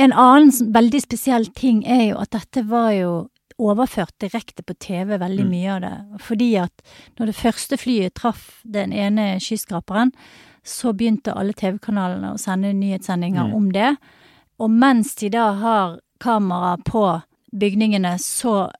En 0.00 0.12
annen 0.12 0.72
veldig 0.74 1.02
spesiell 1.04 1.46
ting 1.56 1.84
er 1.84 2.10
jo 2.10 2.18
at 2.20 2.32
dette 2.34 2.64
var 2.68 2.90
jo 2.96 3.12
overført 3.60 4.16
direkte 4.18 4.64
på 4.66 4.74
TV, 4.82 5.16
veldig 5.18 5.44
mm. 5.46 5.50
mye 5.52 5.74
av 5.74 5.84
det. 5.84 5.94
Fordi 6.24 6.48
at 6.64 6.96
når 7.18 7.30
det 7.30 7.36
første 7.38 7.78
flyet 7.78 8.16
traff 8.18 8.48
den 8.64 8.92
ene 8.92 9.34
skyskraperen, 9.40 10.12
så 10.64 10.94
begynte 10.96 11.36
alle 11.36 11.52
TV-kanalene 11.52 12.32
å 12.34 12.40
sende 12.40 12.72
nyhetssendinger 12.74 13.52
mm. 13.52 13.54
om 13.54 13.68
det. 13.72 13.94
Og 14.58 14.72
mens 14.72 15.14
de 15.20 15.30
da 15.34 15.50
har 15.60 15.98
kamera 16.24 16.76
på 16.88 17.04
bygningene, 17.54 18.16
så 18.18 18.70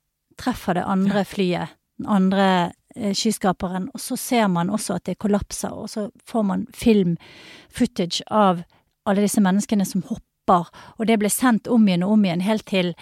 treffer 0.41 0.79
det 0.79 0.87
andre 0.89 1.25
flyet, 1.29 1.77
den 1.99 2.11
andre 2.11 2.49
skyskaperen, 2.95 3.89
og 3.95 4.01
så 4.01 4.17
ser 4.17 4.47
man 4.49 4.71
også 4.71 4.99
at 4.99 5.09
det 5.09 5.19
kollapser, 5.23 5.73
og 5.75 5.91
så 5.91 6.09
får 6.31 6.45
man 6.47 6.67
film-footage 6.75 8.23
av 8.31 8.63
alle 9.05 9.25
disse 9.25 9.43
menneskene 9.45 9.87
som 9.89 10.05
hopper, 10.09 10.69
og 10.99 11.07
det 11.09 11.17
ble 11.21 11.31
sendt 11.33 11.69
om 11.73 11.87
igjen 11.89 12.05
og 12.07 12.15
om 12.17 12.27
igjen, 12.27 12.45
helt 12.45 12.67
til 12.69 12.93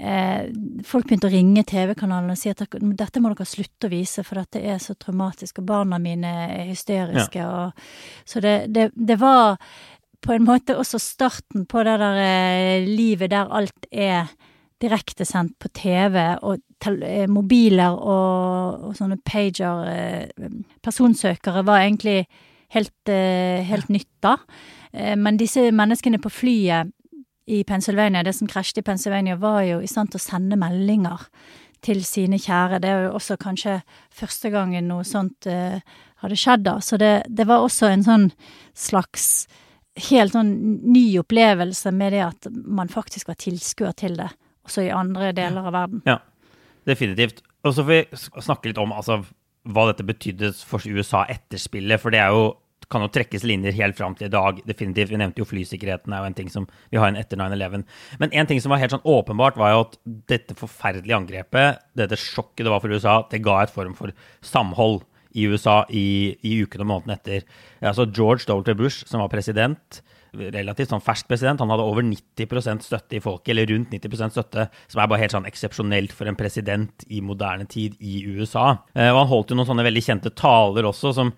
eh, 0.00 0.48
folk 0.86 1.06
begynte 1.06 1.28
å 1.28 1.34
ringe 1.34 1.64
TV-kanalen 1.68 2.32
og 2.32 2.40
si 2.40 2.50
at 2.50 2.62
dette 2.64 3.22
må 3.22 3.32
dere 3.32 3.48
slutte 3.48 3.88
å 3.88 3.92
vise, 3.92 4.24
for 4.26 4.40
dette 4.40 4.62
er 4.64 4.80
så 4.82 4.96
traumatisk, 4.98 5.60
og 5.60 5.68
barna 5.68 6.00
mine 6.02 6.32
er 6.56 6.64
hysteriske, 6.70 7.42
ja. 7.42 7.68
og 7.68 8.26
Så 8.28 8.42
det, 8.44 8.56
det, 8.74 8.90
det, 8.96 9.18
var 9.20 9.60
på 10.24 10.34
en 10.34 10.46
måte 10.48 10.76
også 10.76 10.98
starten 10.98 11.68
på 11.68 11.84
det 11.86 11.98
der 12.02 12.22
eh, 12.24 12.88
livet 12.88 13.30
der 13.30 13.52
alt 13.52 13.90
er 13.92 14.32
direktesendt 14.82 15.56
på 15.58 15.70
TV, 15.74 16.18
og 16.44 16.60
eh, 17.02 17.26
mobiler 17.30 17.96
og, 17.96 18.88
og 18.88 18.96
sånne 18.98 19.18
pager, 19.24 19.88
eh, 19.88 20.50
personsøkere, 20.84 21.64
var 21.66 21.84
egentlig 21.84 22.26
helt, 22.74 22.94
eh, 23.08 23.64
helt 23.64 23.92
nytt 23.92 24.12
da. 24.24 24.36
Men 24.96 25.36
disse 25.36 25.60
menneskene 25.76 26.16
på 26.22 26.30
flyet 26.32 26.88
i 27.52 27.58
Pennsylvania, 27.68 28.22
det 28.24 28.32
som 28.32 28.48
krasjet 28.48 28.78
i 28.80 28.84
Pennsylvania, 28.86 29.34
var 29.36 29.60
jo 29.66 29.82
i 29.84 29.90
stand 29.90 30.08
til 30.08 30.16
å 30.16 30.24
sende 30.24 30.56
meldinger 30.56 31.26
til 31.84 32.00
sine 32.06 32.38
kjære. 32.40 32.78
Det 32.80 32.88
er 32.88 33.04
jo 33.04 33.18
også 33.18 33.36
kanskje 33.36 33.74
første 34.08 34.48
gangen 34.54 34.88
noe 34.88 35.04
sånt 35.04 35.44
hadde 35.44 36.38
skjedd, 36.40 36.64
da. 36.64 36.78
Så 36.80 36.96
det, 36.96 37.26
det, 37.28 37.44
var 37.44 37.66
også 37.66 37.90
en 37.90 38.06
sånn 38.06 38.26
slags 38.72 39.44
helt 40.08 40.32
sånn 40.32 40.54
ny 40.88 41.04
opplevelse 41.20 41.92
med 41.92 42.16
det 42.16 42.24
at 42.24 42.48
man 42.48 42.88
faktisk 42.88 43.28
var 43.28 43.36
tilskuer 43.42 43.92
til 44.00 44.16
det 44.16 44.30
også 44.66 44.86
i 44.86 44.92
andre 44.94 45.32
deler 45.36 45.70
av 45.70 45.74
verden. 45.74 46.04
Ja, 46.08 46.20
definitivt. 46.88 47.42
Og 47.64 47.74
så 47.74 47.82
får 47.82 47.92
vi 47.92 48.22
snakke 48.44 48.70
litt 48.70 48.82
om 48.82 48.94
altså, 48.94 49.22
hva 49.66 49.88
dette 49.88 50.06
betydde 50.06 50.52
for 50.66 50.84
USA 50.86 51.24
etter 51.32 51.60
spillet, 51.60 52.02
for 52.02 52.14
det 52.14 52.22
er 52.22 52.34
jo 52.34 52.54
kan 52.92 53.02
jo 53.02 53.10
trekkes 53.10 53.42
linjer 53.46 53.74
helt 53.74 53.96
fram 53.98 54.14
til 54.14 54.28
i 54.28 54.30
dag. 54.30 54.60
definitivt. 54.66 55.10
Vi 55.10 55.18
nevnte 55.18 55.42
jo 55.42 55.48
flysikkerheten 55.48 56.12
er 56.12 56.22
jo 56.22 56.28
en 56.30 56.36
ting 56.38 56.50
som 56.52 56.68
vi 56.90 56.98
har 56.98 57.08
en 57.08 57.16
etter 57.18 57.36
9-11. 57.36 57.84
Men 58.20 58.32
en 58.32 58.46
ting 58.46 58.60
som 58.60 58.70
var 58.70 58.78
helt 58.78 58.94
sånn 58.94 59.02
åpenbart, 59.02 59.56
var 59.56 59.72
jo 59.72 59.80
at 59.86 59.98
dette 60.04 60.54
forferdelige 60.54 61.16
angrepet, 61.16 61.82
dette 61.98 62.18
sjokket 62.20 62.64
det 62.64 62.70
var 62.70 62.80
for 62.84 62.94
USA, 62.94 63.26
det 63.30 63.42
ga 63.42 63.62
et 63.62 63.74
form 63.74 63.94
for 63.98 64.14
samhold 64.40 65.02
i 65.34 65.48
USA 65.50 65.84
i, 65.90 66.36
i 66.46 66.62
ukene 66.62 66.86
og 66.86 66.92
månedene 66.92 67.18
etter. 67.18 67.46
Altså 67.82 68.06
George 68.06 68.46
W. 68.46 68.74
Bush, 68.78 69.04
som 69.06 69.20
var 69.20 69.32
president, 69.34 70.00
relativt 70.34 70.92
sånn 70.92 71.04
fersk 71.04 71.28
president. 71.30 71.62
Han 71.62 71.72
hadde 71.72 71.86
over 71.86 72.04
90% 72.06 72.86
støtte 72.86 73.18
i 73.18 73.22
folket, 73.22 73.52
eller 73.54 73.68
rundt 73.70 73.92
90% 73.94 74.36
støtte, 74.36 74.68
som 74.90 75.02
er 75.02 75.10
bare 75.10 75.22
helt 75.24 75.36
sånn 75.36 75.48
eksepsjonelt 75.48 76.14
for 76.16 76.30
en 76.30 76.38
president 76.38 77.06
i 77.08 77.22
moderne 77.24 77.68
tid 77.70 77.96
i 78.00 78.22
USA. 78.26 78.72
Eh, 78.94 79.10
og 79.12 79.22
han 79.22 79.30
holdt 79.32 79.52
jo 79.52 79.60
noen 79.60 79.70
sånne 79.70 79.86
veldig 79.86 80.04
kjente 80.08 80.34
taler 80.36 80.88
også, 80.88 81.14
som, 81.16 81.32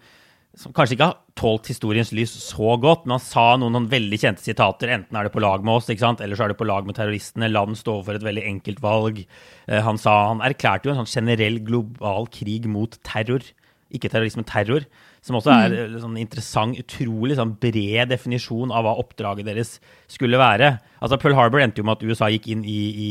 som 0.58 0.74
kanskje 0.74 0.98
ikke 0.98 1.10
har 1.10 1.18
tålt 1.38 1.70
historiens 1.70 2.10
lys 2.16 2.32
så 2.42 2.74
godt, 2.82 3.04
men 3.06 3.18
han 3.18 3.24
sa 3.24 3.46
noen, 3.58 3.76
noen 3.76 3.90
veldig 3.90 4.18
kjente 4.18 4.44
sitater. 4.44 4.90
Enten 4.94 5.18
er 5.18 5.28
det 5.28 5.34
på 5.34 5.42
lag 5.44 5.62
med 5.66 5.78
oss, 5.78 5.90
ikke 5.92 6.06
sant? 6.06 6.24
eller 6.24 6.38
så 6.38 6.46
er 6.46 6.54
det 6.54 6.60
på 6.60 6.68
lag 6.68 6.88
med 6.88 6.98
terroristene. 6.98 7.50
Land 7.52 7.78
står 7.78 8.00
overfor 8.00 8.18
et 8.18 8.26
veldig 8.26 8.46
enkelt 8.54 8.82
valg. 8.84 9.22
Eh, 9.68 9.82
han, 9.84 10.00
sa, 10.00 10.18
han 10.32 10.42
erklærte 10.44 10.90
jo 10.90 10.96
en 10.96 11.02
sånn 11.04 11.14
generell 11.20 11.60
global 11.66 12.30
krig 12.34 12.66
mot 12.70 12.98
terror. 13.06 13.46
Ikke 13.94 14.10
terrorisme, 14.12 14.44
terror. 14.44 14.84
Som 15.28 15.36
også 15.36 15.52
er 15.52 15.74
en 15.74 15.92
mm. 15.92 15.98
sånn 16.00 16.16
interessant, 16.20 16.78
utrolig 16.80 17.36
sånn 17.36 17.52
bred 17.60 18.08
definisjon 18.08 18.72
av 18.72 18.86
hva 18.86 18.94
oppdraget 19.02 19.44
deres 19.44 19.74
skulle 20.08 20.40
være. 20.40 20.78
Altså 21.02 21.18
Pearl 21.20 21.36
Harbor 21.36 21.60
endte 21.60 21.82
jo 21.82 21.88
med 21.88 21.98
at 21.98 22.06
USA 22.08 22.30
gikk 22.32 22.48
inn 22.54 22.64
i, 22.64 22.80
i, 22.88 23.10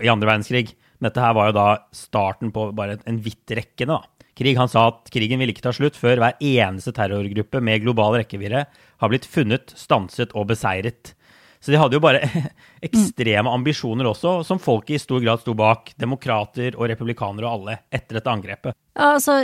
i 0.00 0.10
andre 0.10 0.32
verdenskrig. 0.32 0.74
Dette 1.06 1.22
her 1.22 1.36
var 1.36 1.50
jo 1.50 1.56
da 1.58 1.68
starten 1.94 2.50
på 2.54 2.70
bare 2.74 2.98
en 3.06 3.20
vidtrekkende 3.22 4.00
krig. 4.36 4.56
Han 4.58 4.70
sa 4.72 4.88
at 4.90 5.12
krigen 5.14 5.38
ville 5.38 5.54
ikke 5.54 5.68
ta 5.68 5.74
slutt 5.76 5.98
før 5.98 6.18
hver 6.22 6.40
eneste 6.42 6.94
terrorgruppe 6.96 7.62
med 7.64 7.84
global 7.84 8.18
rekkevidde 8.18 8.66
har 8.66 9.12
blitt 9.12 9.28
funnet, 9.28 9.70
stanset 9.78 10.34
og 10.34 10.50
beseiret. 10.50 11.14
Så 11.60 11.72
de 11.72 11.80
hadde 11.80 11.96
jo 11.96 12.02
bare 12.04 12.22
ekstreme 12.88 13.52
ambisjoner 13.52 14.10
også, 14.10 14.38
som 14.46 14.60
folket 14.62 14.98
i 14.98 15.02
stor 15.02 15.22
grad 15.24 15.42
sto 15.42 15.54
bak. 15.58 15.94
Demokrater 16.00 16.76
og 16.76 16.90
republikanere 16.92 17.48
og 17.48 17.60
alle, 17.60 17.78
etter 17.90 18.20
dette 18.20 18.32
angrepet. 18.32 18.76
Ja, 18.96 19.14
altså, 19.16 19.40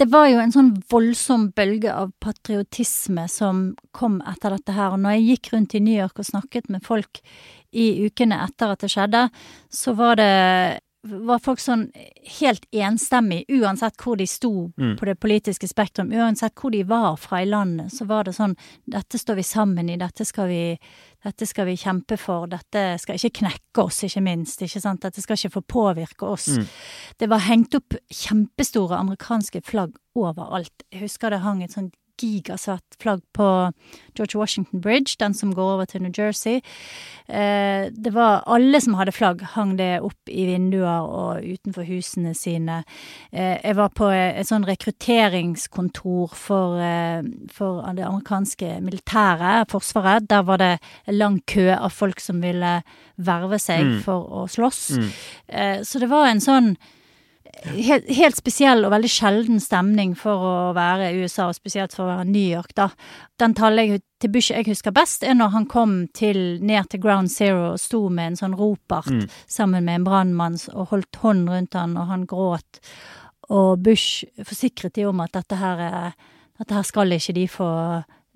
det 0.00 0.08
var 0.12 0.28
jo 0.30 0.42
en 0.42 0.54
sånn 0.54 0.74
voldsom 0.90 1.48
bølge 1.56 1.92
av 1.92 2.12
patriotisme 2.22 3.26
som 3.30 3.70
kom 3.96 4.20
etter 4.28 4.56
dette 4.56 4.76
her. 4.76 4.94
Og 4.94 5.02
når 5.02 5.18
jeg 5.18 5.26
gikk 5.30 5.50
rundt 5.54 5.74
i 5.76 5.82
New 5.84 5.96
York 5.96 6.22
og 6.22 6.30
snakket 6.30 6.70
med 6.72 6.84
folk 6.86 7.22
i 7.70 7.90
ukene 8.06 8.38
etter 8.46 8.72
at 8.72 8.84
det 8.84 8.90
skjedde, 8.92 9.26
så 9.70 9.94
var 9.98 10.18
det 10.20 10.30
var 11.02 11.40
folk 11.40 11.60
sånn 11.62 11.86
helt 12.40 12.66
enstemmig, 12.76 13.44
uansett 13.48 13.96
hvor 14.02 14.18
de 14.20 14.26
sto 14.28 14.68
mm. 14.76 14.96
på 15.00 15.06
det 15.08 15.14
politiske 15.20 15.68
spektrum, 15.70 16.10
uansett 16.12 16.52
hvor 16.60 16.74
de 16.74 16.82
var 16.88 17.16
fra 17.20 17.40
i 17.40 17.48
landet, 17.48 17.94
så 17.94 18.04
var 18.08 18.28
det 18.28 18.34
sånn 18.36 18.56
Dette 18.90 19.18
står 19.18 19.38
vi 19.38 19.44
sammen 19.46 19.88
i, 19.88 19.96
dette 20.00 20.26
skal 20.28 20.50
vi, 20.50 20.64
dette 21.24 21.48
skal 21.48 21.70
vi 21.70 21.78
kjempe 21.80 22.18
for, 22.20 22.50
dette 22.50 22.98
skal 23.00 23.16
ikke 23.16 23.40
knekke 23.40 23.86
oss, 23.86 24.02
ikke 24.04 24.24
minst, 24.26 24.60
ikke 24.66 24.82
sant, 24.82 25.02
dette 25.06 25.24
skal 25.24 25.40
ikke 25.40 25.54
få 25.56 25.64
påvirke 25.78 26.28
oss. 26.28 26.50
Mm. 26.58 26.68
Det 27.22 27.30
var 27.32 27.46
hengt 27.48 27.78
opp 27.80 27.96
kjempestore 28.12 29.00
amerikanske 29.00 29.64
flagg 29.64 29.96
overalt. 30.18 30.84
Jeg 30.92 31.06
husker 31.06 31.32
det 31.32 31.44
hang 31.46 31.64
et 31.64 31.76
sånt 31.76 31.94
gigasvart 32.20 32.98
flagg 33.00 33.22
på 33.36 33.48
George 34.16 34.38
Washington 34.38 34.80
Bridge, 34.80 35.16
den 35.20 35.34
som 35.34 35.54
går 35.54 35.74
over 35.74 35.88
til 35.88 36.02
New 36.02 36.12
Jersey. 36.12 36.60
Eh, 37.28 37.88
det 37.92 38.12
var 38.14 38.42
alle 38.46 38.80
som 38.80 38.96
hadde 38.98 39.14
flagg, 39.14 39.42
hang 39.54 39.76
det 39.78 40.00
opp 40.04 40.30
i 40.30 40.46
vinduer 40.48 41.06
og 41.06 41.44
utenfor 41.46 41.86
husene 41.88 42.34
sine. 42.34 42.82
Eh, 43.32 43.56
jeg 43.62 43.76
var 43.78 43.92
på 43.94 44.10
et 44.10 44.48
sånn 44.48 44.66
rekrutteringskontor 44.68 46.34
for, 46.34 46.80
eh, 46.82 47.22
for 47.52 47.82
det 47.94 48.06
amerikanske 48.06 48.80
militæret, 48.82 49.70
Forsvaret. 49.70 50.28
Der 50.28 50.42
var 50.42 50.58
det 50.58 50.78
lang 51.06 51.40
kø 51.46 51.70
av 51.76 51.90
folk 51.90 52.20
som 52.20 52.40
ville 52.40 52.82
verve 53.16 53.58
seg 53.58 53.84
mm. 53.84 54.00
for 54.02 54.26
å 54.26 54.48
slåss. 54.48 54.90
Mm. 54.96 55.84
Så 55.84 55.98
det 56.00 56.08
var 56.08 56.26
en 56.26 56.40
sånn 56.40 56.76
helt, 57.64 58.08
helt, 58.16 58.38
spesiell 58.38 58.84
og 58.86 58.92
veldig 58.94 59.10
sjelden 59.10 59.60
stemning 59.62 60.14
for 60.18 60.44
å 60.46 60.54
være 60.76 61.10
i 61.10 61.20
USA, 61.22 61.48
og 61.50 61.58
spesielt 61.58 61.94
for 61.96 62.06
å 62.06 62.10
være 62.14 62.28
New 62.30 62.46
York, 62.46 62.72
da. 62.78 62.88
Den 63.40 63.54
tallet 63.58 64.04
til 64.20 64.32
Bush 64.32 64.52
jeg 64.52 64.68
husker 64.68 64.94
best, 64.94 65.24
er 65.24 65.36
når 65.38 65.54
han 65.54 65.68
kom 65.70 65.94
til, 66.16 66.60
ned 66.64 66.90
til 66.92 67.02
Ground 67.02 67.32
Zero 67.32 67.72
og 67.72 67.80
sto 67.80 68.06
med 68.08 68.32
en 68.32 68.40
sånn 68.40 68.56
ropart 68.58 69.10
mm. 69.12 69.24
sammen 69.50 69.86
med 69.86 70.00
en 70.00 70.06
brannmann 70.08 70.58
og 70.74 70.92
holdt 70.94 71.20
hånd 71.22 71.48
rundt 71.50 71.78
han, 71.78 71.96
og 72.00 72.10
han 72.12 72.26
gråt. 72.30 72.80
Og 73.50 73.80
Bush 73.82 74.24
forsikret 74.46 74.94
de 74.96 75.08
om 75.08 75.20
at 75.24 75.34
dette 75.36 75.58
her, 75.58 76.12
dette 76.60 76.76
her 76.76 76.86
skal 76.86 77.16
ikke 77.16 77.36
de 77.36 77.46
få 77.50 77.70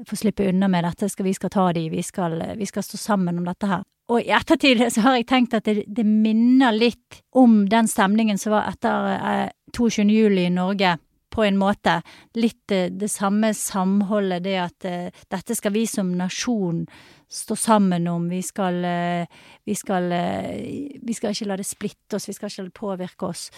få 0.08 0.16
slippe 0.18 0.48
unna 0.48 0.68
med 0.68 0.84
dette, 0.84 1.08
skal, 1.08 1.28
vi 1.28 1.34
skal 1.34 1.52
ta 1.54 1.68
de, 1.72 1.88
vi 1.92 2.02
skal, 2.02 2.38
vi 2.58 2.66
skal 2.66 2.82
stå 2.82 2.98
sammen 2.98 3.38
om 3.38 3.46
dette 3.46 3.70
her. 3.70 3.84
Og 4.12 4.20
i 4.20 4.32
ettertid 4.36 4.82
så 4.92 5.06
har 5.06 5.16
jeg 5.16 5.28
tenkt 5.30 5.54
at 5.56 5.64
det, 5.64 5.86
det 5.86 6.04
minner 6.04 6.74
litt 6.76 7.22
om 7.32 7.62
den 7.70 7.88
stemningen 7.88 8.40
som 8.40 8.52
var 8.56 8.68
etter 8.68 9.12
eh, 9.14 9.50
22. 9.72 10.04
juli 10.12 10.44
i 10.48 10.52
Norge, 10.52 10.96
på 11.34 11.44
en 11.44 11.56
måte. 11.58 11.98
Litt 12.38 12.60
det, 12.70 12.88
det 13.00 13.08
samme 13.10 13.54
samholdet, 13.54 14.44
det 14.44 14.58
at 14.62 14.86
eh, 14.86 15.24
dette 15.32 15.56
skal 15.58 15.74
vi 15.74 15.86
som 15.90 16.12
nasjon 16.18 16.84
stå 17.30 17.56
sammen 17.58 18.06
om. 18.08 18.28
Vi 18.30 18.42
skal, 18.44 18.84
eh, 18.84 19.26
vi 19.64 19.74
skal, 19.74 20.12
eh, 20.12 20.98
vi 21.02 21.16
skal 21.16 21.34
ikke 21.34 21.48
la 21.50 21.56
det 21.58 21.66
splitte 21.66 22.20
oss, 22.20 22.28
vi 22.28 22.36
skal 22.36 22.52
ikke 22.52 22.62
la 22.62 22.70
det 22.70 22.78
påvirke 22.78 23.30
oss. 23.32 23.48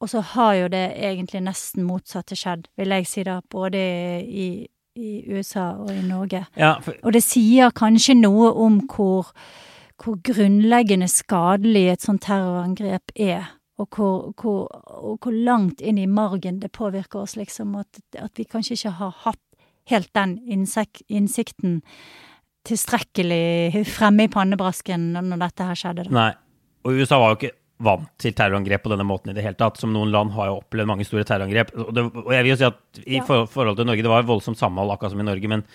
Og 0.00 0.12
så 0.12 0.22
har 0.34 0.54
jo 0.54 0.68
det 0.72 0.84
egentlig 0.96 1.42
nesten 1.44 1.84
motsatte 1.84 2.38
skjedd, 2.38 2.70
vil 2.78 2.94
jeg 2.94 3.08
si 3.08 3.24
da, 3.26 3.40
både 3.42 3.80
i, 4.24 4.46
i 4.96 5.24
USA 5.30 5.70
og 5.78 5.90
i 5.94 6.02
Norge. 6.02 6.44
Ja, 6.58 6.74
for, 6.82 6.96
Og 7.02 7.14
det 7.14 7.22
sier 7.24 7.70
kanskje 7.76 8.16
noe 8.18 8.50
om 8.52 8.80
hvor, 8.90 9.30
hvor 10.02 10.18
grunnleggende 10.26 11.08
skadelig 11.08 11.86
et 11.92 12.06
sånt 12.06 12.24
terrorangrep 12.26 13.14
er. 13.14 13.52
Og 13.80 13.88
hvor, 13.96 14.32
hvor, 14.36 14.66
og 15.00 15.22
hvor 15.22 15.32
langt 15.32 15.80
inn 15.80 15.98
i 15.98 16.08
margen 16.10 16.60
det 16.60 16.72
påvirker 16.72 17.22
oss, 17.22 17.36
liksom. 17.36 17.76
At, 17.80 18.02
at 18.18 18.32
vi 18.36 18.44
kanskje 18.44 18.76
ikke 18.76 18.96
har 18.98 19.14
hatt 19.24 19.40
helt 19.90 20.10
den 20.14 20.36
innsikten 21.08 21.80
tilstrekkelig 22.68 23.86
fremme 23.88 24.26
i 24.26 24.32
pannebrasken 24.32 25.12
når 25.16 25.40
dette 25.46 25.68
her 25.70 25.78
skjedde. 25.78 26.04
Da. 26.10 26.16
nei. 26.18 26.30
Og 26.84 26.96
USA 26.96 27.18
var 27.20 27.32
jo 27.32 27.40
ikke 27.40 27.56
vant 27.80 28.10
til 28.20 28.34
terrorangrep 28.36 28.84
på 28.84 28.92
denne 28.92 29.06
måten 29.08 29.32
i 29.32 29.36
det 29.36 29.44
hele 29.44 29.58
tatt. 29.58 29.80
Som 29.80 29.94
noen 29.94 30.12
land 30.14 30.34
har 30.36 30.50
jo 30.50 30.58
opplevd 30.60 30.90
mange 30.90 31.06
store 31.08 31.26
terrorangrep. 31.28 31.72
Og, 31.78 31.94
det, 31.96 32.06
og 32.24 32.34
jeg 32.34 32.46
vil 32.46 32.54
jo 32.54 32.60
si 32.60 32.68
at 32.68 33.00
i 33.06 33.22
for, 33.26 33.48
forhold 33.50 33.80
til 33.80 33.88
Norge, 33.88 34.04
det 34.04 34.12
var 34.12 34.28
voldsomt 34.28 34.60
samhold, 34.60 34.92
akkurat 34.94 35.14
som 35.14 35.24
i 35.24 35.30
Norge. 35.30 35.50
men 35.50 35.66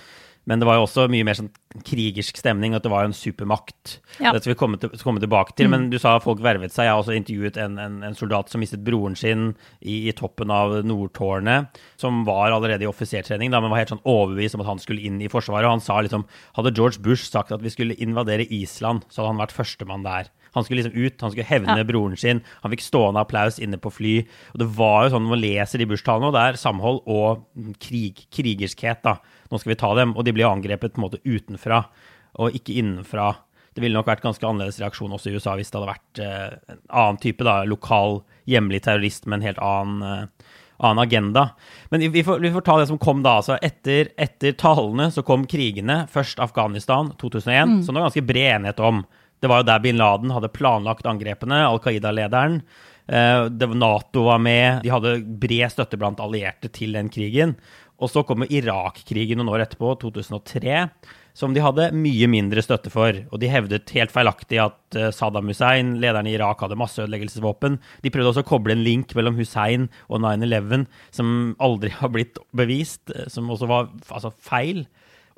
men 0.46 0.62
det 0.62 0.68
var 0.70 0.78
jo 0.78 0.84
også 0.86 1.08
mye 1.10 1.26
mer 1.26 1.38
sånn 1.38 1.50
krigersk 1.86 2.38
stemning, 2.38 2.76
at 2.78 2.86
det 2.86 2.92
var 2.94 3.04
jo 3.04 3.10
en 3.10 3.18
supermakt. 3.18 3.96
Ja. 4.22 4.30
Det 4.30 4.44
skal 4.44 4.54
vi 4.54 4.58
komme, 4.60 4.78
til, 4.82 4.92
komme 5.02 5.22
tilbake 5.22 5.56
til, 5.58 5.72
men 5.74 5.88
du 5.90 5.98
sa 6.02 6.14
folk 6.22 6.44
vervet 6.46 6.74
seg. 6.74 6.86
Jeg 6.86 6.94
har 6.94 7.02
også 7.02 7.16
intervjuet 7.18 7.58
en, 7.62 7.80
en, 7.82 7.98
en 8.06 8.18
soldat 8.18 8.54
som 8.54 8.62
mistet 8.62 8.84
broren 8.86 9.18
sin 9.18 9.48
i, 9.82 10.06
i 10.06 10.14
toppen 10.16 10.54
av 10.54 10.78
Nordtårnet, 10.86 11.82
som 12.02 12.22
var 12.30 12.54
allerede 12.54 12.86
i 12.86 12.90
offisertrening, 12.90 13.50
da, 13.54 13.62
men 13.64 13.74
var 13.74 13.82
helt 13.82 13.96
sånn 13.96 14.06
overbevist 14.06 14.58
om 14.58 14.64
at 14.64 14.70
han 14.70 14.84
skulle 14.84 15.06
inn 15.10 15.18
i 15.18 15.32
Forsvaret. 15.34 15.66
Og 15.66 15.80
han 15.80 15.86
sa 15.86 15.98
liksom 16.06 16.28
Hadde 16.56 16.76
George 16.78 17.02
Bush 17.04 17.26
sagt 17.26 17.52
at 17.56 17.66
vi 17.66 17.74
skulle 17.74 17.98
invadere 18.02 18.46
Island, 18.46 19.10
så 19.10 19.24
hadde 19.24 19.34
han 19.34 19.42
vært 19.48 19.58
førstemann 19.58 20.06
der. 20.06 20.30
Han 20.56 20.64
skulle 20.66 20.82
liksom 20.82 20.98
ut, 20.98 21.22
han 21.22 21.32
skulle 21.34 21.46
hevne 21.50 21.78
Ja. 21.78 21.84
broren 21.88 22.18
sin. 22.18 22.42
Han 22.64 22.72
fikk 22.74 22.82
stående 22.86 23.22
applaus 23.22 23.60
inne 23.60 23.78
på 23.78 23.92
fly. 23.94 24.16
Og 24.56 24.60
det 24.64 24.68
var 24.78 25.06
jo 25.06 25.14
sånn, 25.16 25.28
man 25.30 25.42
leser 25.44 25.80
de 25.84 25.86
Bush-talene, 25.92 26.32
og 26.32 26.34
det 26.34 26.44
er 26.48 26.60
samhold 26.62 27.02
og 27.06 27.46
krig, 27.84 28.26
krigerskhet, 28.34 29.04
da. 29.04 29.18
Nå 29.52 29.60
skal 29.60 29.74
vi 29.76 29.80
ta 29.84 29.94
dem. 29.96 30.16
Og 30.18 30.26
de 30.26 30.34
ble 30.36 30.48
angrepet 30.48 30.96
på 30.96 31.02
en 31.04 31.06
måte 31.10 31.22
utenfra, 31.28 31.86
og 32.40 32.56
ikke 32.58 32.76
innenfra. 32.82 33.36
Det 33.76 33.84
ville 33.84 33.94
nok 34.00 34.08
vært 34.08 34.24
ganske 34.24 34.48
annerledes 34.48 34.80
reaksjon 34.80 35.12
også 35.12 35.30
i 35.30 35.36
USA 35.36 35.54
hvis 35.60 35.70
det 35.70 35.82
hadde 35.82 35.94
vært 35.94 36.20
eh, 36.24 36.74
en 36.74 36.80
annen 36.90 37.18
type, 37.20 37.44
da. 37.44 37.64
Lokal, 37.68 38.22
hjemlig 38.48 38.82
terrorist 38.88 39.26
med 39.28 39.42
en 39.42 39.48
helt 39.50 39.60
annen 39.60 40.02
eh, 40.02 40.52
annen 40.78 41.00
agenda. 41.08 41.50
Men 41.90 42.04
vi 42.12 42.24
får, 42.24 42.40
vi 42.44 42.50
får 42.52 42.62
ta 42.68 42.74
det 42.80 42.88
som 42.90 42.98
kom 43.00 43.22
da. 43.24 43.38
altså 43.40 43.56
Etter, 43.64 44.10
etter 44.20 44.52
talene 44.60 45.08
så 45.12 45.24
kom 45.24 45.46
krigene. 45.48 46.02
Først 46.12 46.40
Afghanistan 46.44 47.14
2001, 47.22 47.86
som 47.86 47.96
det 47.96 48.02
var 48.02 48.10
ganske 48.10 48.26
bred 48.28 48.50
enighet 48.58 48.82
om. 48.84 49.06
Det 49.46 49.50
var 49.52 49.62
jo 49.62 49.70
der 49.70 49.82
bin 49.84 50.00
Laden 50.02 50.32
hadde 50.34 50.50
planlagt 50.50 51.06
angrepene, 51.06 51.60
Al 51.68 51.78
Qaida-lederen. 51.78 52.64
Eh, 53.06 53.68
Nato 53.78 54.24
var 54.26 54.40
med. 54.42 54.80
De 54.82 54.90
hadde 54.90 55.20
bred 55.22 55.70
støtte 55.70 56.00
blant 56.02 56.18
allierte 56.24 56.72
til 56.74 56.98
den 56.98 57.12
krigen. 57.14 57.54
Og 58.02 58.10
så 58.10 58.24
kommer 58.26 58.50
Irak-krigen 58.50 59.38
noen 59.38 59.52
år 59.54 59.68
etterpå, 59.68 59.92
2003, 60.02 60.88
som 61.38 61.54
de 61.54 61.62
hadde 61.62 61.92
mye 61.94 62.26
mindre 62.32 62.64
støtte 62.66 62.90
for. 62.90 63.22
Og 63.30 63.38
de 63.38 63.52
hevdet 63.54 63.94
helt 63.94 64.16
feilaktig 64.16 64.58
at 64.64 64.98
eh, 64.98 65.12
Saddam 65.14 65.54
Hussein, 65.54 65.94
lederen 66.02 66.26
i 66.26 66.34
Irak, 66.40 66.66
hadde 66.66 66.80
masseødeleggelsesvåpen. 66.82 67.78
De 68.02 68.14
prøvde 68.16 68.34
også 68.34 68.48
å 68.48 68.50
koble 68.50 68.74
en 68.74 68.82
link 68.88 69.14
mellom 69.14 69.38
Hussein 69.38 69.92
og 70.10 70.26
9-11, 70.26 70.88
som 71.14 71.54
aldri 71.62 71.94
har 72.00 72.10
blitt 72.18 72.42
bevist, 72.58 73.14
eh, 73.14 73.30
som 73.30 73.54
også 73.54 73.70
var 73.70 73.94
altså, 74.10 74.34
feil. 74.42 74.88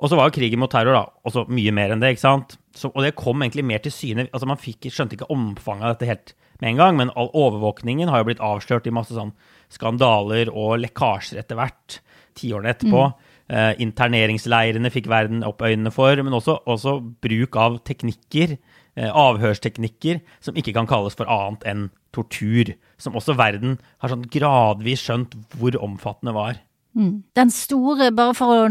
Og 0.00 0.08
så 0.08 0.16
var 0.16 0.30
jo 0.30 0.38
krigen 0.38 0.64
mot 0.64 0.72
terror 0.72 0.96
da, 0.96 1.04
også 1.28 1.44
mye 1.52 1.76
mer 1.76 1.92
enn 1.92 2.00
det. 2.00 2.14
ikke 2.16 2.24
sant? 2.24 2.56
Så, 2.78 2.90
og 2.94 3.02
det 3.02 3.16
kom 3.18 3.42
egentlig 3.42 3.66
mer 3.66 3.82
til 3.82 3.94
syne. 3.94 4.28
altså 4.32 4.48
Man 4.48 4.60
fikk, 4.60 4.86
skjønte 4.92 5.18
ikke 5.18 5.32
omfanget 5.34 5.86
av 5.88 5.96
dette 5.96 6.10
helt 6.10 6.34
med 6.60 6.72
en 6.72 6.80
gang, 6.80 6.98
men 6.98 7.12
all 7.18 7.30
overvåkningen 7.38 8.10
har 8.10 8.22
jo 8.22 8.28
blitt 8.30 8.42
avslørt 8.42 8.86
i 8.90 8.94
masse 8.94 9.14
sånn 9.14 9.34
skandaler 9.72 10.50
og 10.50 10.78
lekkasjer 10.82 11.42
etter 11.42 11.58
hvert, 11.58 12.00
tiårene 12.38 12.72
etterpå. 12.74 13.04
Eh, 13.48 13.70
interneringsleirene 13.80 14.90
fikk 14.92 15.06
verden 15.08 15.44
opp 15.46 15.62
øynene 15.64 15.92
for, 15.94 16.18
men 16.20 16.34
også, 16.36 16.58
også 16.68 16.98
bruk 17.24 17.56
av 17.56 17.78
teknikker, 17.88 18.56
eh, 18.98 19.08
avhørsteknikker, 19.08 20.20
som 20.44 20.58
ikke 20.58 20.74
kan 20.76 20.90
kalles 20.90 21.16
for 21.18 21.30
annet 21.30 21.64
enn 21.70 21.88
tortur. 22.14 22.74
Som 23.00 23.18
også 23.18 23.38
verden 23.38 23.78
har 24.02 24.12
sånn 24.12 24.26
gradvis 24.28 25.06
skjønt 25.06 25.38
hvor 25.56 25.78
omfattende 25.80 26.34
var. 26.36 26.62
Den 27.38 27.50
store, 27.54 28.10
bare 28.16 28.34
for 28.34 28.54
å 28.66 28.68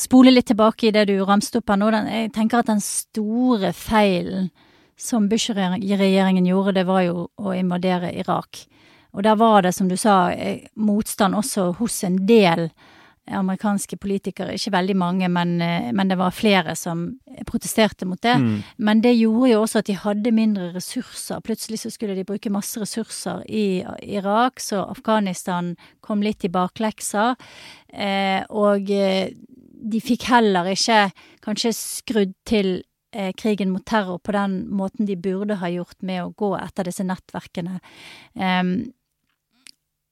spole 0.00 0.32
litt 0.32 0.50
tilbake 0.50 0.88
i 0.88 0.94
det 0.94 1.06
du 1.10 1.16
ramste 1.24 1.60
opp 1.60 1.70
her 1.72 1.80
nå, 1.80 1.90
den, 1.94 2.10
jeg 2.10 2.32
tenker 2.36 2.60
at 2.60 2.70
den 2.70 2.82
store 2.84 3.72
feilen 3.76 4.50
som 5.00 5.30
Bush-regjeringen 5.30 6.44
gjorde, 6.44 6.76
det 6.76 6.84
var 6.88 7.04
jo 7.06 7.28
å 7.40 7.54
invadere 7.56 8.12
Irak. 8.20 8.66
Og 9.16 9.24
der 9.24 9.38
var 9.40 9.64
det, 9.64 9.72
som 9.74 9.88
du 9.88 9.96
sa, 9.96 10.30
eh, 10.30 10.68
motstand 10.76 11.34
også 11.34 11.70
hos 11.78 12.04
en 12.04 12.26
del 12.26 12.68
amerikanske 13.30 13.96
politikere. 13.96 14.54
Ikke 14.54 14.72
veldig 14.74 14.96
mange, 14.96 15.28
men, 15.28 15.60
eh, 15.62 15.92
men 15.92 16.08
det 16.08 16.18
var 16.18 16.30
flere 16.30 16.76
som 16.76 17.18
protesterte 17.46 18.06
mot 18.06 18.20
det. 18.20 18.34
Mm. 18.34 18.62
Men 18.76 19.00
det 19.00 19.16
gjorde 19.16 19.50
jo 19.50 19.62
også 19.62 19.78
at 19.78 19.86
de 19.86 19.94
hadde 19.94 20.32
mindre 20.32 20.72
ressurser. 20.74 21.40
Plutselig 21.40 21.80
så 21.80 21.90
skulle 21.90 22.14
de 22.14 22.24
bruke 22.24 22.50
masse 22.50 22.80
ressurser 22.80 23.42
i 23.48 23.84
Irak, 24.02 24.60
så 24.60 24.90
Afghanistan 24.90 25.76
kom 26.00 26.22
litt 26.22 26.44
i 26.44 26.48
bakleksa. 26.48 27.36
Eh, 27.92 28.42
og 28.50 28.90
eh, 28.90 29.30
de 29.80 30.00
fikk 30.04 30.28
heller 30.30 30.70
ikke 30.70 31.10
kanskje 31.44 31.72
skrudd 31.76 32.36
til 32.48 32.72
eh, 33.16 33.32
krigen 33.38 33.72
mot 33.72 33.84
terror 33.86 34.20
på 34.22 34.34
den 34.36 34.62
måten 34.76 35.08
de 35.08 35.16
burde 35.16 35.60
ha 35.62 35.70
gjort 35.72 35.98
med 36.02 36.24
å 36.24 36.32
gå 36.36 36.54
etter 36.60 36.90
disse 36.90 37.06
nettverkene. 37.06 37.80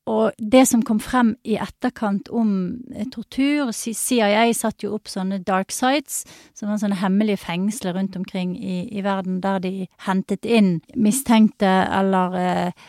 Og 0.08 0.32
det 0.38 0.62
som 0.70 0.82
kom 0.86 1.00
frem 1.02 1.34
i 1.46 1.58
etterkant 1.60 2.30
om 2.32 2.50
eh, 2.94 3.06
tortur 3.12 3.72
CIA 3.76 4.46
satte 4.56 4.86
jo 4.86 4.94
opp 4.96 5.10
sånne 5.10 5.40
dark 5.44 5.72
sites, 5.74 6.22
som 6.56 6.70
var 6.70 6.80
sånne 6.80 7.00
hemmelige 7.02 7.42
fengsler 7.42 7.96
rundt 7.96 8.16
omkring 8.16 8.54
i, 8.56 8.80
i 8.88 9.04
verden, 9.04 9.42
der 9.44 9.60
de 9.64 9.88
hentet 10.06 10.48
inn 10.48 10.78
mistenkte 10.96 11.68
eller 11.68 12.38
eh, 12.40 12.86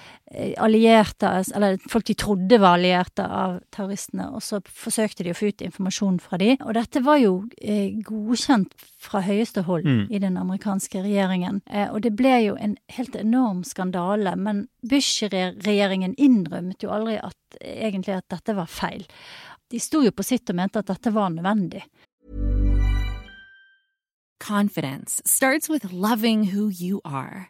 allierte, 0.58 1.44
eller 1.56 1.78
folk 1.90 2.06
de 2.06 2.14
trodde 2.14 2.60
var 2.62 2.78
allierte 2.78 3.24
av 3.26 3.60
terroristene, 3.74 4.28
og 4.30 4.44
så 4.46 4.60
forsøkte 4.62 5.24
de 5.26 5.34
å 5.34 5.38
få 5.38 5.50
ut 5.50 5.64
informasjon 5.66 6.20
fra 6.22 6.38
de. 6.38 6.52
Og 6.62 6.74
dette 6.78 7.02
var 7.06 7.18
jo 7.18 7.34
eh, 7.62 7.98
godkjent 8.06 8.76
fra 9.02 9.24
høyeste 9.26 9.64
hold 9.66 9.86
Mm. 9.90 10.08
i 10.12 10.20
den 10.20 10.38
amerikanske 10.38 11.02
regjeringen. 11.02 11.62
Eh, 11.66 11.90
og 11.90 12.02
det 12.04 12.16
ble 12.16 12.36
jo 12.46 12.56
en 12.60 12.78
helt 12.90 13.16
enorm 13.16 13.64
skandale, 13.64 14.36
men 14.36 14.68
Bush-regjeringen 14.86 16.14
innrømmet 16.18 16.84
jo 16.84 16.92
aldri 16.94 17.18
at 17.18 17.62
egentlig 17.64 18.18
at 18.18 18.30
dette 18.30 18.56
var 18.56 18.68
feil. 18.68 19.06
De 19.70 19.80
sto 19.80 20.04
jo 20.04 20.12
på 20.12 20.24
sitt 20.24 20.50
og 20.50 20.56
mente 20.56 20.80
at 20.80 20.88
dette 20.88 21.14
var 21.14 21.30
nødvendig. 21.30 21.84
Confidence 24.40 25.22
starts 25.26 25.70
with 25.70 25.92
loving 25.92 26.46
who 26.54 26.70
you 26.70 27.02
are. 27.04 27.50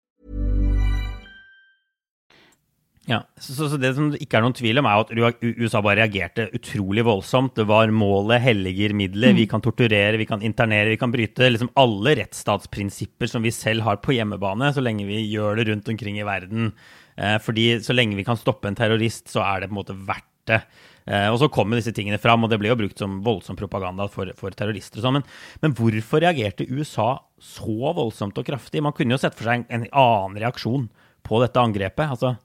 Ja, 3.11 3.19
så, 3.35 3.67
så, 3.67 3.77
Det 3.81 3.91
som 3.97 4.07
det 4.13 4.21
ikke 4.23 4.39
er 4.39 4.45
noen 4.45 4.55
tvil 4.55 4.79
om, 4.79 4.87
er 4.87 5.01
at 5.03 5.41
USA 5.43 5.81
bare 5.83 5.99
reagerte 5.99 6.47
utrolig 6.55 7.03
voldsomt. 7.03 7.57
Det 7.57 7.65
var 7.67 7.91
målet 7.91 8.39
helliger 8.43 8.95
middelet. 8.95 9.33
Mm. 9.33 9.39
Vi 9.41 9.47
kan 9.51 9.63
torturere, 9.63 10.19
vi 10.21 10.27
kan 10.29 10.43
internere, 10.45 10.93
vi 10.93 10.99
kan 11.01 11.11
bryte 11.11 11.49
liksom 11.49 11.73
alle 11.81 12.15
rettsstatsprinsipper 12.21 13.31
som 13.31 13.43
vi 13.43 13.51
selv 13.55 13.83
har 13.87 13.99
på 14.03 14.15
hjemmebane, 14.15 14.71
så 14.71 14.83
lenge 14.83 15.07
vi 15.09 15.25
gjør 15.25 15.59
det 15.59 15.67
rundt 15.71 15.91
omkring 15.91 16.21
i 16.21 16.27
verden. 16.27 16.71
Eh, 17.17 17.35
fordi 17.43 17.65
så 17.83 17.95
lenge 17.97 18.15
vi 18.15 18.27
kan 18.27 18.39
stoppe 18.39 18.69
en 18.69 18.79
terrorist, 18.79 19.27
så 19.33 19.43
er 19.43 19.59
det 19.61 19.71
på 19.71 19.75
en 19.75 19.81
måte 19.81 19.97
verdt 19.97 20.29
det. 20.47 20.61
Eh, 21.09 21.27
og 21.27 21.39
så 21.41 21.49
kommer 21.51 21.79
disse 21.79 21.91
tingene 21.97 22.21
fram, 22.21 22.45
og 22.45 22.53
det 22.53 22.61
ble 22.61 22.71
jo 22.71 22.77
brukt 22.79 23.01
som 23.01 23.19
voldsom 23.25 23.57
propaganda 23.59 24.07
for, 24.13 24.31
for 24.39 24.55
terrorister 24.55 25.01
og 25.01 25.07
sånn. 25.07 25.19
Men, 25.19 25.27
men, 25.65 25.75
hvorfor 25.75 26.23
reagerte 26.23 26.69
USA 26.69 27.09
så 27.41 27.91
voldsomt 27.97 28.39
og 28.39 28.47
kraftig? 28.47 28.85
Man 28.85 28.95
kunne 28.95 29.17
jo 29.17 29.19
sett 29.19 29.35
for 29.35 29.49
seg 29.49 29.65
en, 29.65 29.67
en 29.81 29.89
annen 29.91 30.39
reaksjon 30.45 30.87
på 31.27 31.43
dette 31.43 31.59
angrepet. 31.59 32.07
altså 32.07 32.37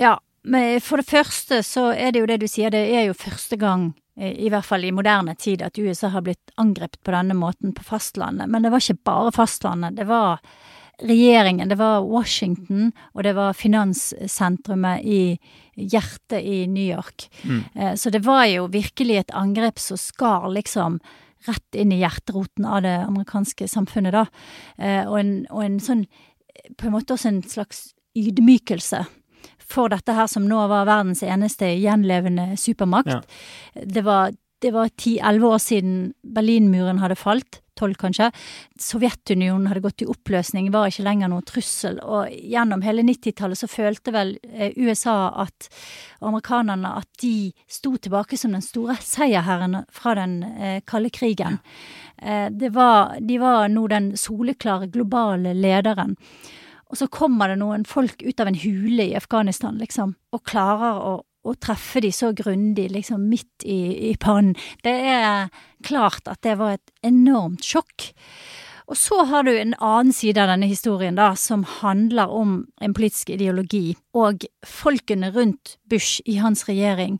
ja, 0.00 0.16
men 0.46 0.80
for 0.80 1.02
det 1.02 1.10
første 1.10 1.62
så 1.66 1.88
er 1.90 2.12
det 2.14 2.22
jo 2.22 2.28
det 2.30 2.38
du 2.44 2.46
sier, 2.50 2.70
det 2.70 2.84
er 2.94 3.08
jo 3.08 3.18
første 3.18 3.58
gang, 3.58 3.90
eh, 4.18 4.36
i 4.46 4.50
hvert 4.52 4.66
fall 4.68 4.86
i 4.86 4.94
moderne 4.94 5.34
tid, 5.34 5.64
at 5.66 5.78
USA 5.78 6.12
har 6.14 6.22
blitt 6.26 6.54
angrepet 6.60 7.02
på 7.02 7.14
denne 7.14 7.34
måten 7.34 7.74
på 7.74 7.84
fastlandet. 7.86 8.50
Men 8.52 8.62
det 8.62 8.70
var 8.70 8.84
ikke 8.84 9.08
bare 9.10 9.34
fastlandet. 9.34 9.98
Det 9.98 10.06
var 10.06 10.38
regjeringen, 11.02 11.68
det 11.68 11.80
var 11.80 12.06
Washington, 12.06 12.92
og 13.12 13.26
det 13.26 13.34
var 13.36 13.58
finanssentrumet 13.58 15.04
i 15.04 15.36
hjertet 15.74 16.40
i 16.40 16.64
New 16.70 16.86
York. 16.86 17.26
Mm. 17.42 17.60
Eh, 17.74 17.94
så 17.98 18.14
det 18.14 18.22
var 18.24 18.46
jo 18.46 18.70
virkelig 18.72 19.18
et 19.20 19.34
angrep 19.34 19.82
som 19.82 19.98
skar 20.00 20.48
liksom 20.54 21.00
rett 21.46 21.78
inn 21.78 21.92
i 21.92 22.00
hjerteroten 22.00 22.64
av 22.64 22.80
det 22.86 22.96
amerikanske 23.02 23.68
samfunnet, 23.68 24.14
da. 24.14 24.24
Eh, 24.78 25.02
og 25.04 25.18
en, 25.20 25.36
og 25.50 25.66
en 25.66 25.78
sånn 25.80 26.06
På 26.80 26.88
en 26.88 26.94
måte 26.94 27.12
også 27.14 27.28
en 27.28 27.42
slags 27.46 27.90
ydmykelse 28.16 29.02
for 29.68 29.92
dette 29.92 30.14
her 30.16 30.30
som 30.30 30.46
nå 30.48 30.66
var 30.70 30.88
verdens 30.88 31.22
eneste 31.26 31.72
gjenlevende 31.76 32.52
supermakt. 32.60 33.12
Ja. 33.12 33.84
Det 33.84 34.04
var 34.06 34.34
det 34.58 34.70
var 34.72 34.88
ti-elleve 34.88 35.46
år 35.46 35.58
siden 35.60 35.96
Berlinmuren 36.22 36.98
hadde 37.02 37.18
falt. 37.20 37.60
Tolv, 37.76 37.94
kanskje. 38.00 38.30
Sovjetunionen 38.80 39.66
hadde 39.68 39.82
gått 39.84 40.00
i 40.00 40.08
oppløsning, 40.08 40.70
var 40.72 40.88
ikke 40.88 41.04
lenger 41.04 41.28
noen 41.28 41.44
trussel. 41.44 41.98
Og 42.00 42.32
gjennom 42.32 42.80
hele 42.86 43.04
90-tallet 43.04 43.60
så 43.60 43.68
følte 43.68 44.14
vel 44.14 44.32
eh, 44.48 44.72
USA 44.80 45.28
at 45.44 45.68
amerikanerne 46.24 46.94
at 47.02 47.10
de 47.20 47.52
sto 47.68 47.92
tilbake 48.00 48.40
som 48.40 48.56
den 48.56 48.64
store 48.64 48.96
seierherren 49.04 49.82
fra 49.92 50.16
den 50.16 50.38
eh, 50.56 50.78
kalde 50.88 51.12
krigen. 51.12 51.60
Eh, 52.16 52.48
var, 52.72 53.18
de 53.20 53.40
var 53.44 53.68
nå 53.68 53.84
den 53.92 54.14
soleklare 54.16 54.88
globale 54.88 55.52
lederen. 55.52 56.16
Og 56.90 57.00
så 57.00 57.08
kommer 57.10 57.50
det 57.50 57.58
noen 57.60 57.86
folk 57.88 58.22
ut 58.22 58.40
av 58.42 58.50
en 58.50 58.60
hule 58.62 59.08
i 59.10 59.16
Afghanistan, 59.18 59.78
liksom, 59.80 60.14
og 60.34 60.44
klarer 60.46 61.00
å, 61.02 61.14
å 61.22 61.54
treffe 61.62 62.02
de 62.04 62.12
så 62.14 62.30
grundig, 62.36 62.88
liksom 62.94 63.26
midt 63.30 63.66
i, 63.66 64.10
i 64.10 64.14
pannen. 64.22 64.54
Det 64.86 64.94
er 65.10 65.50
klart 65.86 66.30
at 66.30 66.42
det 66.46 66.54
var 66.60 66.76
et 66.76 66.94
enormt 67.06 67.66
sjokk. 67.66 68.12
Og 68.86 68.94
så 68.94 69.24
har 69.26 69.42
du 69.42 69.50
en 69.50 69.74
annen 69.82 70.14
side 70.14 70.38
av 70.38 70.52
denne 70.52 70.68
historien, 70.70 71.18
da, 71.18 71.32
som 71.34 71.64
handler 71.80 72.30
om 72.30 72.60
en 72.78 72.94
politisk 72.94 73.32
ideologi. 73.34 73.96
Og 74.14 74.46
folkene 74.62 75.32
rundt 75.34 75.74
Bush 75.90 76.22
i 76.22 76.38
hans 76.38 76.68
regjering 76.68 77.18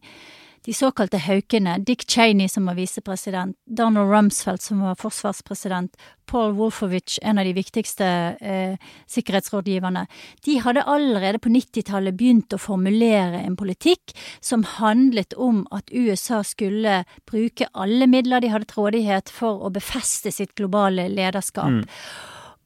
de 0.67 0.75
såkalte 0.75 1.19
haukene, 1.23 1.79
Dick 1.79 2.03
Cheney 2.11 2.49
som 2.49 2.67
var 2.67 2.75
visepresident, 2.75 3.57
Donald 3.67 4.11
Rumsfeld 4.11 4.63
som 4.63 4.81
var 4.83 4.97
forsvarspresident, 4.99 5.95
Paul 6.27 6.57
Wolfowitz, 6.59 7.21
en 7.23 7.39
av 7.39 7.47
de 7.47 7.53
viktigste 7.55 8.07
eh, 8.41 8.75
sikkerhetsrådgiverne, 9.07 10.07
de 10.43 10.59
hadde 10.65 10.83
allerede 10.83 11.39
på 11.39 11.53
90-tallet 11.55 12.19
begynt 12.19 12.57
å 12.57 12.59
formulere 12.59 13.45
en 13.47 13.55
politikk 13.55 14.17
som 14.43 14.67
handlet 14.77 15.39
om 15.39 15.63
at 15.71 15.87
USA 15.95 16.43
skulle 16.43 17.05
bruke 17.31 17.71
alle 17.71 18.11
midler 18.11 18.43
de 18.43 18.51
hadde 18.51 18.67
til 18.73 18.89
rådighet 18.89 19.31
for 19.31 19.63
å 19.63 19.71
befeste 19.71 20.35
sitt 20.35 20.57
globale 20.59 21.07
lederskap. 21.15 21.79
Mm. 21.79 21.85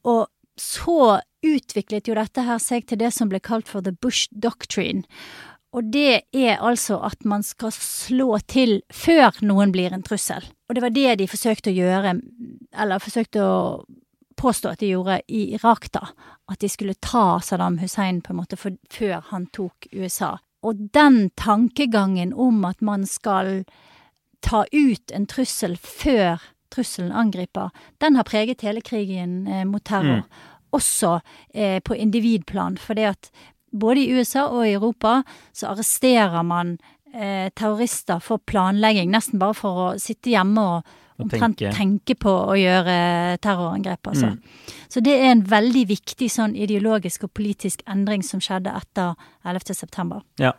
Og 0.08 0.24
så 0.60 1.20
utviklet 1.44 2.08
jo 2.08 2.16
dette 2.16 2.44
her 2.44 2.60
seg 2.60 2.88
til 2.88 3.00
det 3.00 3.12
som 3.16 3.28
ble 3.28 3.40
kalt 3.44 3.68
for 3.68 3.84
the 3.84 3.92
Bush 3.92 4.28
Doctrine. 4.32 5.04
Og 5.76 5.86
det 5.94 6.22
er 6.34 6.58
altså 6.58 6.98
at 7.06 7.24
man 7.24 7.44
skal 7.46 7.70
slå 7.74 8.38
til 8.50 8.80
før 8.90 9.38
noen 9.46 9.70
blir 9.74 9.94
en 9.94 10.02
trussel. 10.02 10.42
Og 10.68 10.74
det 10.74 10.82
var 10.82 10.94
det 10.94 11.18
de 11.20 11.28
forsøkte 11.30 11.70
å 11.70 11.76
gjøre, 11.76 12.14
eller 12.74 13.02
forsøkte 13.02 13.44
å 13.44 13.58
påstå 14.40 14.72
at 14.72 14.82
de 14.82 14.90
gjorde 14.94 15.20
i 15.28 15.42
Irak, 15.54 15.90
da. 15.94 16.10
At 16.50 16.62
de 16.62 16.70
skulle 16.72 16.98
ta 16.98 17.40
Saddam 17.44 17.78
Hussein 17.82 18.22
på 18.24 18.32
en 18.32 18.40
måte 18.40 18.58
for, 18.58 18.74
før 18.90 19.20
han 19.30 19.46
tok 19.54 19.90
USA. 19.92 20.36
Og 20.66 20.80
den 20.94 21.30
tankegangen 21.38 22.32
om 22.34 22.64
at 22.68 22.80
man 22.84 23.06
skal 23.06 23.64
ta 24.44 24.64
ut 24.72 25.12
en 25.14 25.26
trussel 25.28 25.76
før 25.76 26.40
trusselen 26.72 27.12
angriper, 27.12 27.70
den 28.00 28.16
har 28.16 28.28
preget 28.28 28.64
hele 28.64 28.82
krigen 28.84 29.46
eh, 29.46 29.64
mot 29.68 29.84
terror. 29.84 30.24
Mm. 30.24 30.58
Også 30.72 31.18
eh, 31.54 31.80
på 31.82 31.96
individplan. 31.98 32.78
For 32.78 32.94
det 32.94 33.08
at 33.08 33.30
både 33.72 34.04
i 34.04 34.14
USA 34.16 34.46
og 34.48 34.64
i 34.66 34.74
Europa 34.74 35.20
så 35.56 35.70
arresterer 35.72 36.42
man 36.46 36.78
eh, 37.14 37.50
terrorister 37.54 38.22
for 38.22 38.42
planlegging, 38.46 39.10
nesten 39.12 39.40
bare 39.42 39.56
for 39.58 39.84
å 39.84 39.92
sitte 40.00 40.32
hjemme 40.34 40.66
og 40.76 40.96
omtrent 41.20 41.58
tenke. 41.58 41.74
tenke. 41.76 42.16
på 42.16 42.32
å 42.32 42.56
gjøre 42.56 43.36
terrorangrep, 43.44 44.10
altså. 44.12 44.32
Mm. 44.32 44.78
Så 44.90 45.02
det 45.04 45.16
er 45.18 45.30
en 45.34 45.44
veldig 45.46 45.84
viktig 45.90 46.30
sånn 46.32 46.56
ideologisk 46.56 47.28
og 47.28 47.34
politisk 47.36 47.84
endring 47.90 48.24
som 48.26 48.42
skjedde 48.42 48.72
etter 48.74 49.14
11. 49.44 49.74
september. 49.76 50.24
Ja. 50.40 50.54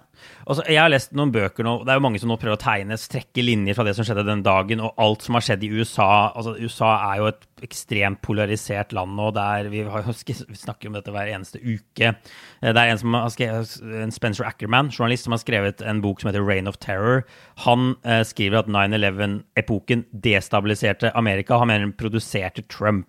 Altså, 0.46 0.66
jeg 0.68 0.82
har 0.82 0.92
lest 0.92 1.14
noen 1.18 1.32
bøker 1.34 1.66
nå, 1.66 1.78
det 1.86 1.94
er 1.94 2.00
jo 2.00 2.04
mange 2.06 2.22
som 2.22 2.32
nå 2.32 2.38
prøver 2.42 2.58
å 2.58 2.62
tegne, 2.62 2.98
strekke 3.00 3.44
linjer 3.46 3.78
fra 3.78 3.86
det 3.88 3.96
som 3.98 4.08
skjedde 4.08 4.26
den 4.28 4.44
dagen, 4.46 4.82
og 4.84 4.98
alt 5.02 5.26
som 5.26 5.38
har 5.38 5.46
skjedd 5.46 5.66
i 5.66 5.72
USA. 5.74 6.10
Altså, 6.38 6.56
USA 6.60 6.92
er 7.12 7.22
jo 7.22 7.30
et 7.32 7.48
ekstremt 7.66 8.22
polarisert 8.26 8.94
land 8.96 9.16
nå. 9.18 9.30
Der 9.36 9.70
vi, 9.72 9.84
har, 9.88 10.08
vi 10.28 10.58
snakker 10.58 10.90
om 10.90 10.98
dette 10.98 11.14
hver 11.14 11.30
eneste 11.32 11.62
uke. 11.62 12.14
Eh, 12.14 12.72
det 12.72 12.76
er 12.76 12.94
en, 12.94 13.02
som 13.02 13.18
har 13.18 13.32
skrevet, 13.34 13.76
en 14.02 14.16
Spencer 14.16 14.48
Ackerman, 14.48 14.92
journalist, 14.94 15.28
som 15.28 15.36
har 15.36 15.44
skrevet 15.44 15.86
en 15.86 16.02
bok 16.04 16.22
som 16.22 16.32
heter 16.32 16.46
Rain 16.46 16.70
of 16.70 16.80
Terror. 16.84 17.24
Han 17.66 17.96
eh, 18.04 18.24
skriver 18.28 18.64
at 18.64 18.72
9-11-epoken 18.72 20.08
destabiliserte 20.26 21.14
Amerika. 21.18 21.60
Han 21.62 21.72
mener 21.72 21.90
den 21.90 21.98
produserte 21.98 22.66
Trump. 22.72 23.08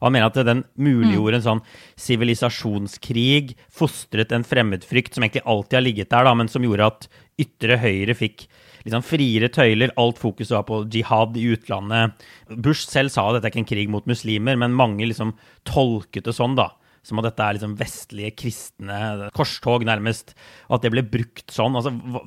Og 0.00 0.08
han 0.08 0.16
mener 0.16 0.30
at 0.30 0.40
den 0.46 0.64
muliggjorde 0.80 1.40
en 1.40 1.46
sånn 1.46 1.62
sivilisasjonskrig, 2.00 3.54
fostret 3.72 4.32
en 4.36 4.46
fremmedfrykt 4.46 5.16
som 5.16 5.26
egentlig 5.26 5.44
alltid 5.44 5.78
har 5.78 5.86
ligget 5.86 6.12
der, 6.14 6.28
da, 6.28 6.34
men 6.38 6.50
som 6.52 6.66
gjorde 6.66 6.90
at 6.92 7.08
ytre 7.40 7.78
høyre 7.80 8.16
fikk 8.18 8.48
liksom 8.86 9.04
friere 9.04 9.50
tøyler. 9.52 9.92
Alt 10.00 10.20
fokuset 10.20 10.56
var 10.56 10.66
på 10.68 10.82
jihad 10.92 11.38
i 11.38 11.46
utlandet. 11.54 12.20
Bush 12.50 12.88
selv 12.88 13.12
sa 13.12 13.28
at 13.28 13.38
dette 13.38 13.50
er 13.50 13.54
ikke 13.54 13.64
en 13.64 13.72
krig 13.72 13.92
mot 13.92 14.06
muslimer, 14.10 14.58
men 14.60 14.76
mange 14.76 15.08
liksom 15.08 15.34
tolket 15.68 16.28
det 16.28 16.36
sånn, 16.36 16.56
da. 16.58 16.70
Som 17.06 17.20
at 17.20 17.30
dette 17.30 17.44
er 17.44 17.56
liksom 17.56 17.76
vestlige 17.80 18.34
kristne 18.42 19.30
korstog, 19.36 19.86
nærmest. 19.88 20.34
Og 20.68 20.76
at 20.76 20.84
det 20.84 20.92
ble 20.92 21.04
brukt 21.08 21.54
sånn. 21.54 21.78
Altså, 21.78 21.94
hva, 21.96 22.20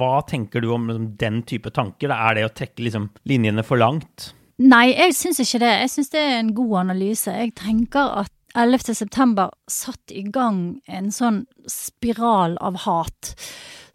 hva 0.00 0.10
tenker 0.28 0.64
du 0.64 0.68
om 0.74 0.84
liksom, 0.90 1.06
den 1.20 1.40
type 1.48 1.72
tanker? 1.72 2.12
Da? 2.12 2.18
Er 2.28 2.36
det 2.36 2.48
å 2.48 2.52
trekke 2.60 2.84
liksom, 2.84 3.08
linjene 3.28 3.64
for 3.64 3.80
langt? 3.80 4.32
Nei, 4.58 4.88
jeg 4.90 5.14
syns 5.14 5.38
ikke 5.38 5.60
det. 5.62 5.70
Jeg 5.84 5.90
syns 5.92 6.10
det 6.10 6.20
er 6.20 6.36
en 6.40 6.54
god 6.56 6.80
analyse. 6.80 7.30
Jeg 7.30 7.54
tenker 7.60 8.10
at 8.24 8.32
11. 8.58 8.94
september 8.96 9.52
satt 9.70 10.10
i 10.10 10.24
gang 10.34 10.80
en 10.90 11.12
sånn 11.14 11.44
spiral 11.70 12.56
av 12.64 12.80
hat 12.82 13.34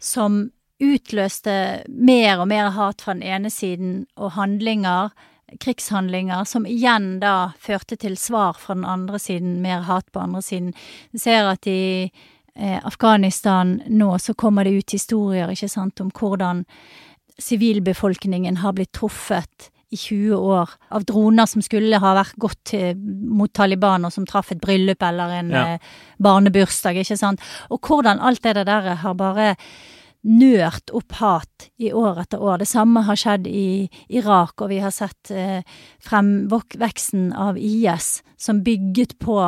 som 0.00 0.46
utløste 0.80 1.84
mer 1.88 2.40
og 2.40 2.48
mer 2.48 2.70
hat 2.76 3.04
fra 3.04 3.12
den 3.12 3.26
ene 3.26 3.52
siden, 3.52 4.06
og 4.16 4.34
handlinger, 4.38 5.12
krigshandlinger, 5.60 6.46
som 6.48 6.64
igjen 6.66 7.18
da 7.20 7.52
førte 7.60 7.98
til 8.00 8.16
svar 8.18 8.56
fra 8.58 8.76
den 8.78 8.86
andre 8.88 9.20
siden, 9.20 9.60
mer 9.62 9.84
hat 9.84 10.08
på 10.12 10.22
andre 10.22 10.42
siden. 10.42 10.72
Vi 11.12 11.20
ser 11.20 11.50
at 11.52 11.68
i 11.68 12.08
eh, 12.08 12.80
Afghanistan 12.80 13.82
nå 13.86 14.16
så 14.18 14.32
kommer 14.32 14.64
det 14.64 14.78
ut 14.80 14.96
historier, 14.96 15.52
ikke 15.52 15.70
sant, 15.70 16.00
om 16.00 16.08
hvordan 16.08 16.64
sivilbefolkningen 17.36 18.62
har 18.64 18.74
blitt 18.76 18.94
truffet 18.96 19.70
i 19.94 19.98
20 20.00 20.36
år 20.36 20.76
av 20.94 21.06
droner 21.08 21.48
som 21.50 21.64
skulle 21.64 22.02
ha 22.02 22.14
vært 22.18 22.36
gått 22.42 22.60
til, 22.74 22.98
mot 22.98 23.52
Taliban, 23.54 24.06
og 24.06 24.14
som 24.14 24.26
traff 24.28 24.52
et 24.52 24.62
bryllup 24.62 25.02
eller 25.06 25.38
en 25.40 25.50
ja. 25.54 25.64
eh, 25.74 25.90
barnebursdag, 26.22 27.02
ikke 27.02 27.18
sant. 27.20 27.42
Og 27.70 27.80
hvordan 27.86 28.22
alt 28.22 28.42
det 28.44 28.66
der 28.66 28.94
har 29.00 29.18
bare 29.18 29.54
nørt 30.24 30.92
opp 30.96 31.18
hat 31.20 31.68
i 31.76 31.92
år 31.92 32.22
etter 32.22 32.42
år. 32.42 32.62
Det 32.62 32.68
samme 32.68 33.04
har 33.04 33.18
skjedd 33.20 33.46
i 33.48 33.86
Irak, 34.08 34.56
og 34.64 34.70
vi 34.72 34.80
har 34.80 34.92
sett 34.94 35.30
eh, 35.30 35.60
fremveksten 36.02 37.30
av 37.36 37.60
IS, 37.60 38.22
som 38.40 38.62
bygget 38.64 39.18
på 39.20 39.38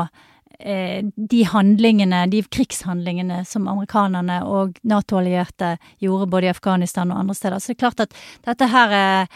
eh, 0.60 1.00
de 1.16 1.42
handlingene, 1.48 2.26
de 2.32 2.42
krigshandlingene 2.44 3.42
som 3.48 3.68
amerikanerne 3.72 4.42
og 4.44 4.76
Nato-allierte 4.84 5.76
gjorde 6.02 6.28
både 6.34 6.50
i 6.50 6.52
Afghanistan 6.52 7.12
og 7.12 7.24
andre 7.24 7.38
steder. 7.40 7.62
Så 7.62 7.72
det 7.72 7.78
er 7.78 7.84
klart 7.86 8.04
at 8.04 8.20
dette 8.44 8.68
her 8.76 8.96
er, 9.00 9.32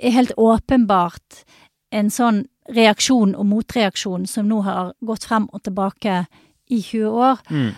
er 0.00 0.16
helt 0.16 0.36
åpenbart 0.36 1.44
en 1.90 2.10
sånn 2.12 2.44
reaksjon 2.70 3.34
og 3.34 3.48
motreaksjon 3.50 4.26
som 4.30 4.48
nå 4.48 4.62
har 4.66 4.92
gått 5.06 5.26
frem 5.28 5.48
og 5.52 5.64
tilbake 5.66 6.24
i 6.70 6.78
20 6.78 7.10
år, 7.10 7.40
mm. 7.50 7.70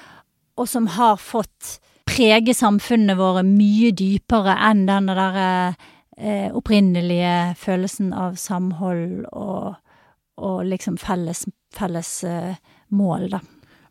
og 0.61 0.69
som 0.69 0.87
har 0.97 1.17
fått 1.21 1.79
prege 2.09 2.55
samfunnene 2.57 3.17
våre 3.17 3.43
mye 3.47 3.93
dypere 3.97 4.55
enn 4.69 4.85
den 4.89 5.09
der 5.09 5.39
eh, 5.41 6.49
opprinnelige 6.53 7.55
følelsen 7.61 8.13
av 8.13 8.37
samhold 8.41 9.25
og, 9.33 9.75
og 10.43 10.65
liksom 10.69 10.99
felles, 11.01 11.47
felles 11.73 12.25
eh, 12.29 12.55
mål, 12.93 13.31
da. 13.33 13.41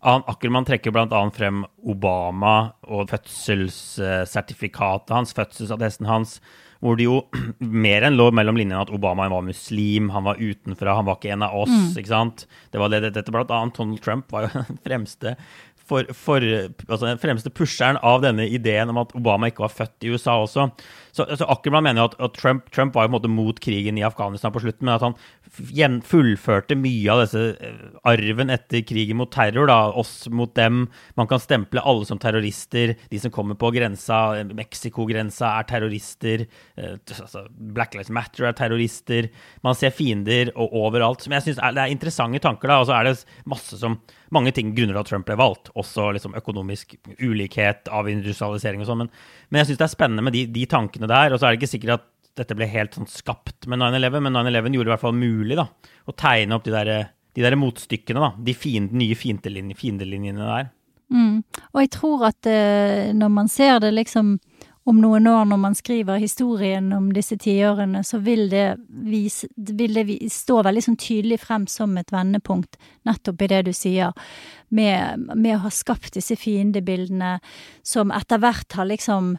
Ackermann 0.01 0.65
trekker 0.65 0.91
bl.a. 0.93 1.29
frem 1.33 1.65
Obama 1.85 2.73
og 2.89 3.09
fødselssertifikatet 3.11 5.13
hans, 5.13 5.33
fødselsattesten 5.37 6.07
hans, 6.09 6.39
hvor 6.81 6.97
det 6.97 7.07
jo 7.07 7.19
mer 7.85 8.07
enn 8.07 8.17
lå 8.17 8.29
mellom 8.35 8.57
linjene 8.59 8.83
at 8.83 8.93
Obama 8.93 9.29
var 9.31 9.45
muslim, 9.45 10.09
han 10.13 10.25
var 10.27 10.41
utenfra, 10.41 10.97
han 10.97 11.07
var 11.07 11.19
ikke 11.19 11.35
en 11.35 11.45
av 11.47 11.57
oss. 11.63 11.73
Mm. 11.73 11.91
ikke 12.01 12.13
sant? 12.13 12.45
Det 12.73 12.81
var 12.81 12.93
det, 12.93 13.03
dette 13.15 13.33
blant 13.33 13.53
annet 13.55 13.77
Donald 13.77 14.01
Trump 14.03 14.33
var 14.33 14.47
jo 14.47 14.53
den 14.71 14.81
fremste 14.85 15.35
for, 15.91 16.07
for, 16.15 16.43
altså 16.87 17.03
den 17.03 17.19
fremste 17.19 17.51
pusheren 17.51 17.99
av 18.05 18.21
denne 18.23 18.45
ideen 18.47 18.91
om 18.93 19.01
at 19.01 19.11
Obama 19.17 19.49
ikke 19.51 19.65
var 19.65 19.73
født 19.73 20.07
i 20.07 20.13
USA 20.13 20.37
også. 20.39 20.69
Så, 21.11 21.25
så 21.37 21.47
Ackerman 21.51 21.85
mener 21.85 22.03
jo 22.03 22.09
at, 22.11 22.17
at 22.23 22.37
Trump, 22.39 22.69
Trump, 22.71 22.95
var 22.95 23.05
jo 23.05 23.11
på 23.11 23.11
en 23.11 23.17
måte 23.17 23.31
mot 23.31 23.59
krigen 23.63 23.99
i 23.99 24.05
Afghanistan 24.07 24.53
på 24.53 24.63
slutten, 24.63 24.87
men 24.87 24.95
at 24.95 25.05
han 25.05 26.01
fullførte 26.07 26.77
mye 26.79 27.11
av 27.11 27.23
disse 27.25 27.43
eh, 27.59 27.81
arven 28.07 28.53
etter 28.53 28.85
krigen 28.87 29.19
mot 29.19 29.31
terror. 29.33 29.67
da, 29.69 29.79
Oss 29.99 30.29
mot 30.31 30.53
dem. 30.55 30.85
Man 31.19 31.29
kan 31.31 31.41
stemple 31.43 31.83
alle 31.83 32.07
som 32.07 32.21
terrorister. 32.21 32.95
De 33.11 33.19
som 33.19 33.33
kommer 33.33 33.59
på 33.59 33.73
grensa, 33.75 34.43
Mexico-grensa, 34.55 35.51
er 35.59 35.67
terrorister. 35.69 36.45
Eh, 36.77 36.95
altså 37.17 37.45
Black 37.51 37.97
Lives 37.97 38.13
Matter 38.13 38.47
er 38.49 38.57
terrorister. 38.57 39.29
Man 39.65 39.77
ser 39.77 39.95
fiender 39.95 40.53
og 40.55 40.75
overalt. 40.85 41.25
Som 41.25 41.35
jeg 41.35 41.49
synes 41.49 41.61
det 41.61 41.83
er 41.83 41.93
interessante 41.93 42.41
tanker. 42.43 42.71
da, 42.71 42.79
Og 42.79 42.89
så 42.89 42.97
er 42.99 43.11
det 43.11 43.17
masse 43.45 43.77
som 43.81 43.99
mange 44.31 44.53
ting 44.55 44.71
grunner 44.75 44.95
til 44.95 45.01
at 45.01 45.09
Trump 45.11 45.27
ble 45.27 45.37
valgt. 45.39 45.71
Også 45.79 46.07
liksom 46.15 46.35
økonomisk 46.39 46.95
ulikhet, 47.19 47.89
av 47.91 48.09
industrialisering 48.09 48.83
og 48.83 48.89
sånn. 48.89 49.03
Men, 49.03 49.11
men, 49.49 49.61
jeg 49.61 49.71
syns 49.71 49.81
det 49.81 49.87
er 49.87 49.93
spennende 49.93 50.25
med 50.25 50.35
de, 50.35 50.45
de, 50.55 50.65
tankene 50.71 51.00
der. 51.09 51.33
Og 51.33 51.39
så 51.39 51.47
er 51.47 51.53
det 51.53 51.61
ikke 51.61 51.73
sikkert 51.73 51.99
at 51.99 52.07
dette 52.41 52.55
ble 52.57 52.67
helt 52.71 52.95
sånn 52.95 53.09
skapt 53.11 53.67
med 53.71 53.81
9-11, 53.81 54.21
men 54.23 54.37
9-11 54.37 54.77
gjorde 54.77 54.87
det 54.87 54.91
i 54.91 54.95
hvert 54.95 55.03
fall 55.03 55.17
mulig 55.17 55.57
da, 55.59 55.65
å 56.07 56.15
tegne 56.15 56.55
opp 56.55 56.67
de 56.67 56.75
der, 56.75 56.91
de 57.35 57.43
der 57.43 57.57
motstykkene. 57.59 58.23
da, 58.23 58.31
De 58.37 58.55
fiend, 58.55 58.93
nye 58.95 59.17
fiendelinjene 59.17 60.45
der. 60.45 60.71
Mm. 61.11 61.41
Og 61.73 61.81
jeg 61.81 61.91
tror 61.97 62.29
at 62.29 62.47
uh, 62.47 63.11
når 63.17 63.33
man 63.35 63.51
ser 63.51 63.81
det 63.83 63.91
liksom 63.97 64.37
om 64.89 64.97
noen 64.97 65.27
år, 65.29 65.43
når 65.45 65.59
man 65.61 65.75
skriver 65.77 66.17
historien 66.17 66.87
om 66.95 67.11
disse 67.13 67.35
tiårene, 67.37 68.01
så 68.03 68.17
vil 68.25 68.47
det, 68.49 68.79
vise, 68.89 69.45
vil 69.55 69.93
det 69.93 70.15
stå 70.33 70.63
veldig 70.65 70.81
sånn 70.87 70.97
tydelig 70.97 71.37
frem 71.43 71.67
som 71.69 71.93
et 72.01 72.09
vendepunkt, 72.13 72.79
nettopp 73.05 73.43
i 73.45 73.49
det 73.51 73.59
du 73.67 73.73
sier, 73.77 74.15
med, 74.73 75.27
med 75.35 75.59
å 75.59 75.61
ha 75.67 75.73
skapt 75.73 76.15
disse 76.17 76.37
fiendebildene 76.39 77.35
som 77.85 78.13
etter 78.15 78.41
hvert 78.41 78.79
har 78.79 78.89
liksom 78.89 79.35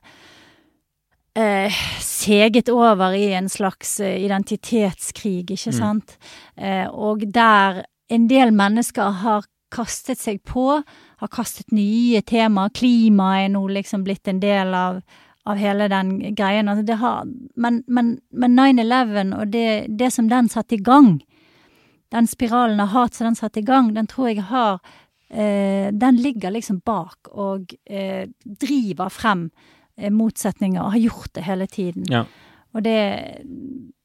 seget 2.00 2.68
over 2.68 3.14
i 3.16 3.32
en 3.32 3.48
slags 3.48 4.00
eh, 4.00 4.20
identitetskrig, 4.24 5.46
ikke 5.50 5.72
mm. 5.72 5.78
sant, 5.78 6.18
mm. 6.18 6.64
eh, 6.64 6.86
og 6.92 7.24
der 7.32 7.82
en 8.12 8.28
del 8.28 8.52
mennesker 8.52 9.16
har 9.22 9.48
kastet 9.72 10.20
seg 10.20 10.42
på, 10.44 10.82
har 11.22 11.32
kastet 11.32 11.72
nye 11.72 12.20
temaer. 12.28 12.72
Klima 12.76 13.38
er 13.40 13.52
nå 13.54 13.64
liksom 13.72 14.04
blitt 14.04 14.28
en 14.28 14.42
del 14.42 14.74
av, 14.76 15.00
av 15.48 15.56
hele 15.56 15.88
den 15.88 16.34
greien. 16.36 16.68
Altså 16.68 16.98
har, 17.00 17.30
men, 17.56 17.80
men, 17.86 18.18
men 18.30 18.58
9-11 18.58 19.32
og 19.38 19.46
det, 19.54 19.68
det, 19.88 20.10
som 20.12 20.28
den 20.28 20.50
satte 20.52 20.76
i 20.76 20.82
gang, 20.84 21.14
den 22.12 22.28
spiralen 22.28 22.82
av 22.84 22.92
hat 22.92 23.16
som 23.16 23.30
den 23.30 23.38
satte 23.38 23.62
i 23.62 23.66
gang, 23.66 23.94
den 23.96 24.10
tror 24.10 24.28
jeg 24.28 24.44
har 24.50 24.82
eh, 25.30 25.88
Den 25.88 26.20
ligger 26.20 26.52
liksom 26.52 26.82
bak 26.84 27.32
og 27.32 27.72
eh, 27.88 28.28
driver 28.44 29.08
frem 29.08 29.46
eh, 29.48 29.70
motsetninger, 30.10 30.80
og 30.82 30.94
har 30.94 31.02
gjort 31.02 31.32
det 31.34 31.46
hele 31.46 31.66
tiden. 31.66 32.06
Ja. 32.10 32.24
Og 32.72 32.84
det 32.84 32.98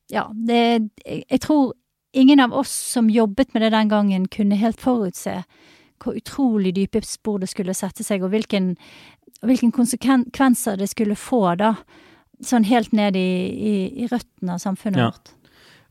Ja, 0.09 0.29
det 0.31 0.89
Jeg 1.05 1.41
tror 1.41 1.73
ingen 2.13 2.39
av 2.39 2.53
oss 2.53 2.71
som 2.71 3.09
jobbet 3.09 3.53
med 3.53 3.61
det 3.61 3.71
den 3.71 3.89
gangen, 3.89 4.27
kunne 4.27 4.55
helt 4.55 4.81
forutse 4.81 5.43
hvor 5.97 6.13
utrolig 6.13 6.75
dype 6.75 7.01
spor 7.01 7.39
det 7.39 7.49
skulle 7.49 7.73
sette 7.73 8.03
seg, 8.03 8.21
og 8.23 8.29
hvilken 8.29 8.75
hvilken 9.45 9.73
konsekvenser 9.75 10.77
det 10.79 10.89
skulle 10.91 11.17
få, 11.19 11.41
da. 11.59 11.75
Sånn 12.45 12.67
helt 12.69 12.93
ned 12.95 13.17
i, 13.17 13.29
i, 13.49 13.73
i 14.03 14.07
røttene 14.09 14.55
av 14.55 14.61
samfunnet 14.61 15.01
ja. 15.01 15.09
vårt. 15.09 15.33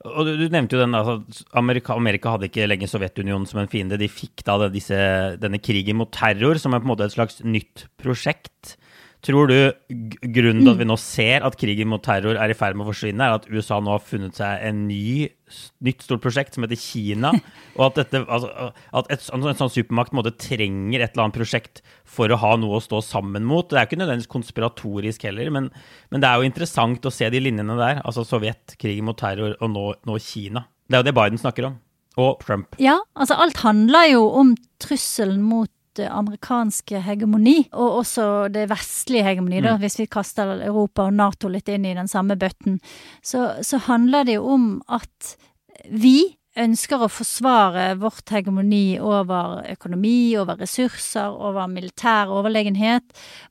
Og 0.06 0.28
du, 0.28 0.34
du, 0.38 0.44
nevnte 0.52 0.76
jo 0.76 0.82
den, 0.82 0.94
altså, 0.94 1.42
Amerika, 1.58 1.96
Amerika, 1.96 2.34
hadde 2.34 2.46
ikke 2.50 2.68
lenge 2.68 2.86
Sovjetunionen 2.90 3.46
som 3.50 3.58
en 3.62 3.70
fiende. 3.70 3.98
De 3.98 4.06
fikk 4.10 4.44
da 4.46 4.68
disse, 4.70 4.98
denne 5.42 5.58
krigen 5.58 5.98
mot 5.98 6.12
terror, 6.14 6.60
som 6.62 6.76
er 6.76 6.82
på 6.82 6.86
en 6.86 6.92
måte 6.92 7.08
et 7.08 7.16
slags 7.16 7.40
nytt 7.42 7.88
prosjekt. 7.98 8.76
Tror 9.26 9.50
du 9.50 9.56
grunnen 10.30 10.62
til 10.62 10.70
at 10.70 10.78
vi 10.78 10.86
nå 10.86 10.96
ser 11.02 11.42
at 11.46 11.56
krigen 11.58 11.88
mot 11.90 12.02
terror 12.04 12.38
er 12.38 12.52
i 12.52 12.54
ferd 12.54 12.76
med 12.78 12.86
å 12.86 12.92
forsvinne, 12.92 13.26
er 13.26 13.40
at 13.40 13.48
USA 13.50 13.80
nå 13.82 13.96
har 13.96 14.04
funnet 14.04 14.38
seg 14.38 14.62
en 14.68 14.84
ny, 14.86 15.26
nytt 15.82 16.04
stort 16.06 16.22
prosjekt 16.22 16.54
som 16.54 16.62
heter 16.62 16.78
Kina? 16.78 17.32
Og 17.74 17.88
at, 17.88 17.98
dette, 17.98 18.22
altså, 18.22 18.70
at 19.00 19.10
et, 19.10 19.26
en 19.34 19.48
sånn 19.48 19.72
supermakt 19.72 20.14
måte, 20.14 20.34
trenger 20.38 21.02
et 21.02 21.16
eller 21.16 21.26
annet 21.26 21.40
prosjekt 21.40 21.82
for 22.06 22.30
å 22.30 22.38
ha 22.38 22.52
noe 22.60 22.78
å 22.78 22.84
stå 22.84 23.02
sammen 23.02 23.46
mot? 23.48 23.66
Det 23.66 23.80
er 23.80 23.90
ikke 23.90 23.98
nødvendigvis 23.98 24.30
konspiratorisk 24.30 25.26
heller, 25.26 25.50
men, 25.58 25.72
men 26.14 26.22
det 26.22 26.30
er 26.30 26.38
jo 26.38 26.52
interessant 26.52 27.10
å 27.10 27.14
se 27.14 27.30
de 27.32 27.42
linjene 27.42 27.80
der. 27.80 28.04
Altså 28.06 28.22
Sovjet, 28.28 28.78
krigen 28.78 29.10
mot 29.10 29.18
terror, 29.18 29.58
og 29.58 29.74
nå, 29.74 29.88
nå 30.06 30.20
Kina. 30.22 30.68
Det 30.86 31.00
er 31.00 31.02
jo 31.02 31.10
det 31.10 31.18
Biden 31.18 31.42
snakker 31.42 31.72
om. 31.72 31.80
Og 32.16 32.38
Trump. 32.46 32.78
Ja, 32.80 33.00
altså 33.18 33.36
alt 33.42 33.58
handler 33.60 34.06
jo 34.08 34.22
om 34.38 34.54
trusselen 34.80 35.42
mot 35.44 35.68
amerikanske 36.04 37.00
hegemoni, 37.06 37.58
og 37.72 38.02
også 38.02 38.26
det 38.52 38.68
vestlige 38.70 39.24
hegemoni, 39.26 39.60
da, 39.64 39.76
mm. 39.76 39.82
hvis 39.82 39.98
vi 40.02 40.08
kaster 40.10 40.56
Europa 40.60 41.08
og 41.08 41.16
Nato 41.16 41.50
litt 41.52 41.68
inn 41.72 41.86
i 41.88 41.96
den 41.96 42.10
samme 42.10 42.36
bøtten, 42.38 42.80
så, 43.24 43.54
så 43.64 43.80
handler 43.88 44.28
det 44.28 44.38
jo 44.38 44.48
om 44.56 44.68
at 44.92 45.36
vi 45.88 46.36
ønsker 46.56 47.02
å 47.04 47.12
forsvare 47.12 47.90
vårt 48.00 48.32
hegemoni 48.32 48.96
over 49.02 49.60
økonomi, 49.68 50.36
over 50.40 50.56
ressurser, 50.62 51.28
over 51.28 51.68
militær 51.68 52.32
overlegenhet 52.32 53.04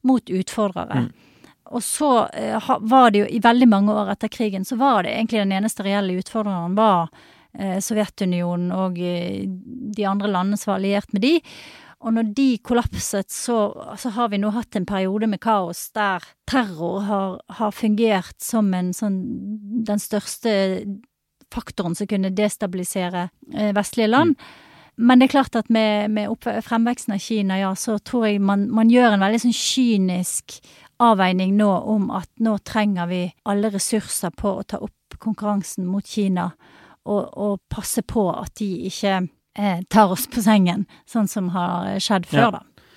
mot 0.08 0.30
utfordrere. 0.30 1.06
Mm. 1.06 1.32
Og 1.76 1.84
så 1.84 2.12
eh, 2.34 2.74
var 2.80 3.12
det 3.12 3.24
jo 3.24 3.30
i 3.30 3.42
veldig 3.42 3.70
mange 3.70 3.94
år 3.94 4.12
etter 4.14 4.30
krigen, 4.34 4.66
så 4.66 4.78
var 4.78 5.04
det 5.04 5.16
egentlig 5.16 5.42
den 5.42 5.56
eneste 5.58 5.86
reelle 5.86 6.20
utfordreren 6.22 6.78
var 6.78 7.10
eh, 7.58 7.80
Sovjetunionen 7.82 8.70
og 8.76 9.00
eh, 9.02 9.46
de 9.98 10.06
andre 10.06 10.30
landene 10.30 10.62
som 10.62 10.74
var 10.74 10.82
alliert 10.82 11.14
med 11.14 11.26
de. 11.26 11.34
Og 12.04 12.14
når 12.14 12.30
de 12.38 12.50
kollapset, 12.64 13.32
så, 13.32 13.58
så, 13.98 14.12
har 14.18 14.30
vi 14.30 14.40
nå 14.42 14.52
hatt 14.54 14.76
en 14.76 14.86
periode 14.86 15.30
med 15.32 15.42
kaos 15.44 15.88
der 15.96 16.24
terror 16.50 17.00
har, 17.08 17.40
har 17.60 17.74
fungert 17.74 18.38
som 18.44 18.74
en 18.76 18.92
sånn 18.94 19.20
den 19.88 20.02
største 20.02 20.54
faktoren 21.54 21.96
som 21.96 22.10
kunne 22.10 22.34
destabilisere 22.36 23.30
eh, 23.54 23.72
vestlige 23.76 24.12
land. 24.12 24.36
Mm. 24.36 24.64
Men 24.96 25.20
det 25.20 25.28
er 25.28 25.34
klart 25.34 25.56
at 25.60 25.70
med, 25.70 26.12
med 26.12 26.48
fremveksten 26.64 27.16
av 27.18 27.20
Kina, 27.20 27.60
ja, 27.60 27.74
så 27.76 27.98
tror 28.00 28.30
jeg 28.30 28.40
man, 28.40 28.70
man 28.72 28.92
gjør 28.92 29.16
en 29.16 29.26
veldig 29.26 29.42
sånn 29.44 29.56
kynisk 29.56 30.60
avveining 31.04 31.58
nå 31.58 31.68
om 31.92 32.08
at 32.16 32.30
nå 32.44 32.56
trenger 32.64 33.10
vi 33.10 33.26
alle 33.52 33.74
ressurser 33.74 34.32
på 34.36 34.54
å 34.62 34.64
ta 34.64 34.80
opp 34.84 35.18
konkurransen 35.20 35.88
mot 35.88 36.08
Kina, 36.08 36.50
og, 37.06 37.24
og 37.36 37.60
passe 37.70 38.02
på 38.08 38.30
at 38.32 38.56
de 38.60 38.70
ikke 38.88 39.20
tar 39.90 40.12
oss 40.12 40.26
på 40.28 40.44
sengen, 40.44 40.84
sånn 41.08 41.30
som 41.32 41.50
har 41.56 41.96
skjedd 42.04 42.28
før, 42.28 42.48
ja. 42.48 42.52
da. 42.58 42.92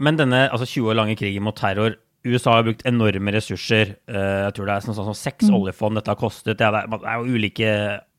Men 0.00 0.16
denne 0.16 0.46
altså 0.48 0.68
20 0.68 0.92
år 0.92 0.98
lange 0.98 1.16
krigen 1.16 1.44
mot 1.44 1.56
terror 1.56 1.96
USA 2.24 2.58
har 2.58 2.66
brukt 2.66 2.84
enorme 2.88 3.32
ressurser. 3.32 3.94
Uh, 4.10 4.46
jeg 4.46 4.56
tror 4.56 4.68
det 4.68 4.74
er 4.74 4.84
sånn, 4.84 4.96
sånn, 4.96 5.08
sånn 5.10 5.20
seks 5.22 5.48
mm. 5.48 5.56
oljefond 5.56 6.00
dette 6.00 6.12
har 6.12 6.20
kostet. 6.20 6.58
Det 6.60 6.66
er, 6.66 6.76
det 6.84 7.00
er, 7.00 7.20
jo 7.22 7.38
ulike 7.38 7.70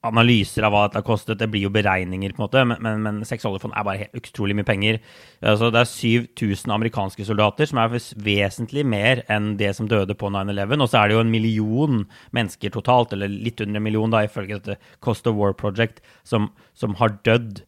analyser 0.07 0.65
av 0.65 0.73
hva 0.73 0.83
dette 0.87 0.97
har 0.97 1.05
kostet. 1.05 1.37
Det 1.37 1.47
blir 1.51 1.67
jo 1.67 1.71
beregninger, 1.73 2.33
på 2.33 2.41
en 2.41 2.45
måte, 2.45 2.63
men, 2.65 2.81
men, 2.81 3.01
men 3.05 3.19
seks 3.27 3.45
oljefond 3.45 3.75
er 3.77 3.85
bare 3.85 4.01
helt 4.01 4.17
utrolig 4.17 4.55
mye 4.57 4.67
penger. 4.67 4.99
Altså, 5.45 5.69
det 5.73 5.83
er 5.83 5.91
7000 5.91 6.73
amerikanske 6.73 7.25
soldater, 7.27 7.69
som 7.69 7.81
er 7.83 7.93
vesentlig 8.25 8.85
mer 8.87 9.23
enn 9.31 9.53
det 9.61 9.73
som 9.77 9.89
døde 9.91 10.17
på 10.17 10.31
9-11. 10.33 10.78
Og 10.80 10.89
så 10.89 11.01
er 11.01 11.09
det 11.09 11.17
jo 11.17 11.26
en 11.26 11.34
million 11.34 12.05
mennesker 12.38 12.73
totalt, 12.73 13.13
eller 13.13 13.30
litt 13.32 13.61
under 13.61 13.82
en 13.82 13.86
million, 13.86 14.13
da, 14.13 14.26
ifølge 14.26 14.57
dette 14.57 14.95
Cost 15.05 15.30
of 15.30 15.38
War 15.38 15.53
Project, 15.57 16.01
som, 16.28 16.49
som 16.78 16.97
har 17.01 17.19
dødd. 17.28 17.61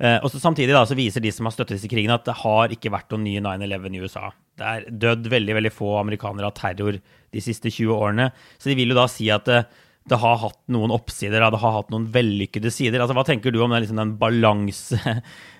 Eh, 0.00 0.18
og 0.24 0.30
så 0.32 0.40
Samtidig 0.42 0.74
da, 0.74 0.82
så 0.88 0.96
viser 0.98 1.22
de 1.22 1.32
som 1.32 1.46
har 1.46 1.54
støttet 1.54 1.78
disse 1.78 1.90
krigene, 1.90 2.16
at 2.16 2.26
det 2.26 2.40
har 2.40 2.72
ikke 2.74 2.92
vært 2.94 3.12
noen 3.12 3.28
nye 3.28 3.44
9-11 3.44 3.92
i 3.92 4.02
USA. 4.02 4.32
Det 4.58 4.70
er 4.70 4.88
dødd 4.90 5.28
veldig 5.30 5.56
veldig 5.60 5.72
få 5.74 5.96
amerikanere 6.00 6.48
av 6.48 6.56
terror 6.58 6.98
de 7.34 7.42
siste 7.42 7.70
20 7.70 7.94
årene. 7.94 8.30
Så 8.58 8.70
de 8.70 8.78
vil 8.78 8.92
jo 8.92 8.98
da 8.98 9.06
si 9.10 9.28
at 9.34 9.50
uh, 9.50 9.66
det 10.04 10.18
har 10.20 10.36
hatt 10.42 10.58
noen 10.72 10.92
oppsider, 10.92 11.40
det 11.40 11.60
har 11.62 11.76
hatt 11.78 11.92
noen 11.92 12.04
vellykkede 12.12 12.68
sider. 12.72 13.00
Altså, 13.00 13.16
hva 13.16 13.24
tenker 13.24 13.54
du 13.54 13.62
om 13.64 13.72
den, 13.72 13.84
liksom, 13.84 14.00
den 14.02 14.16
balanse... 14.20 15.00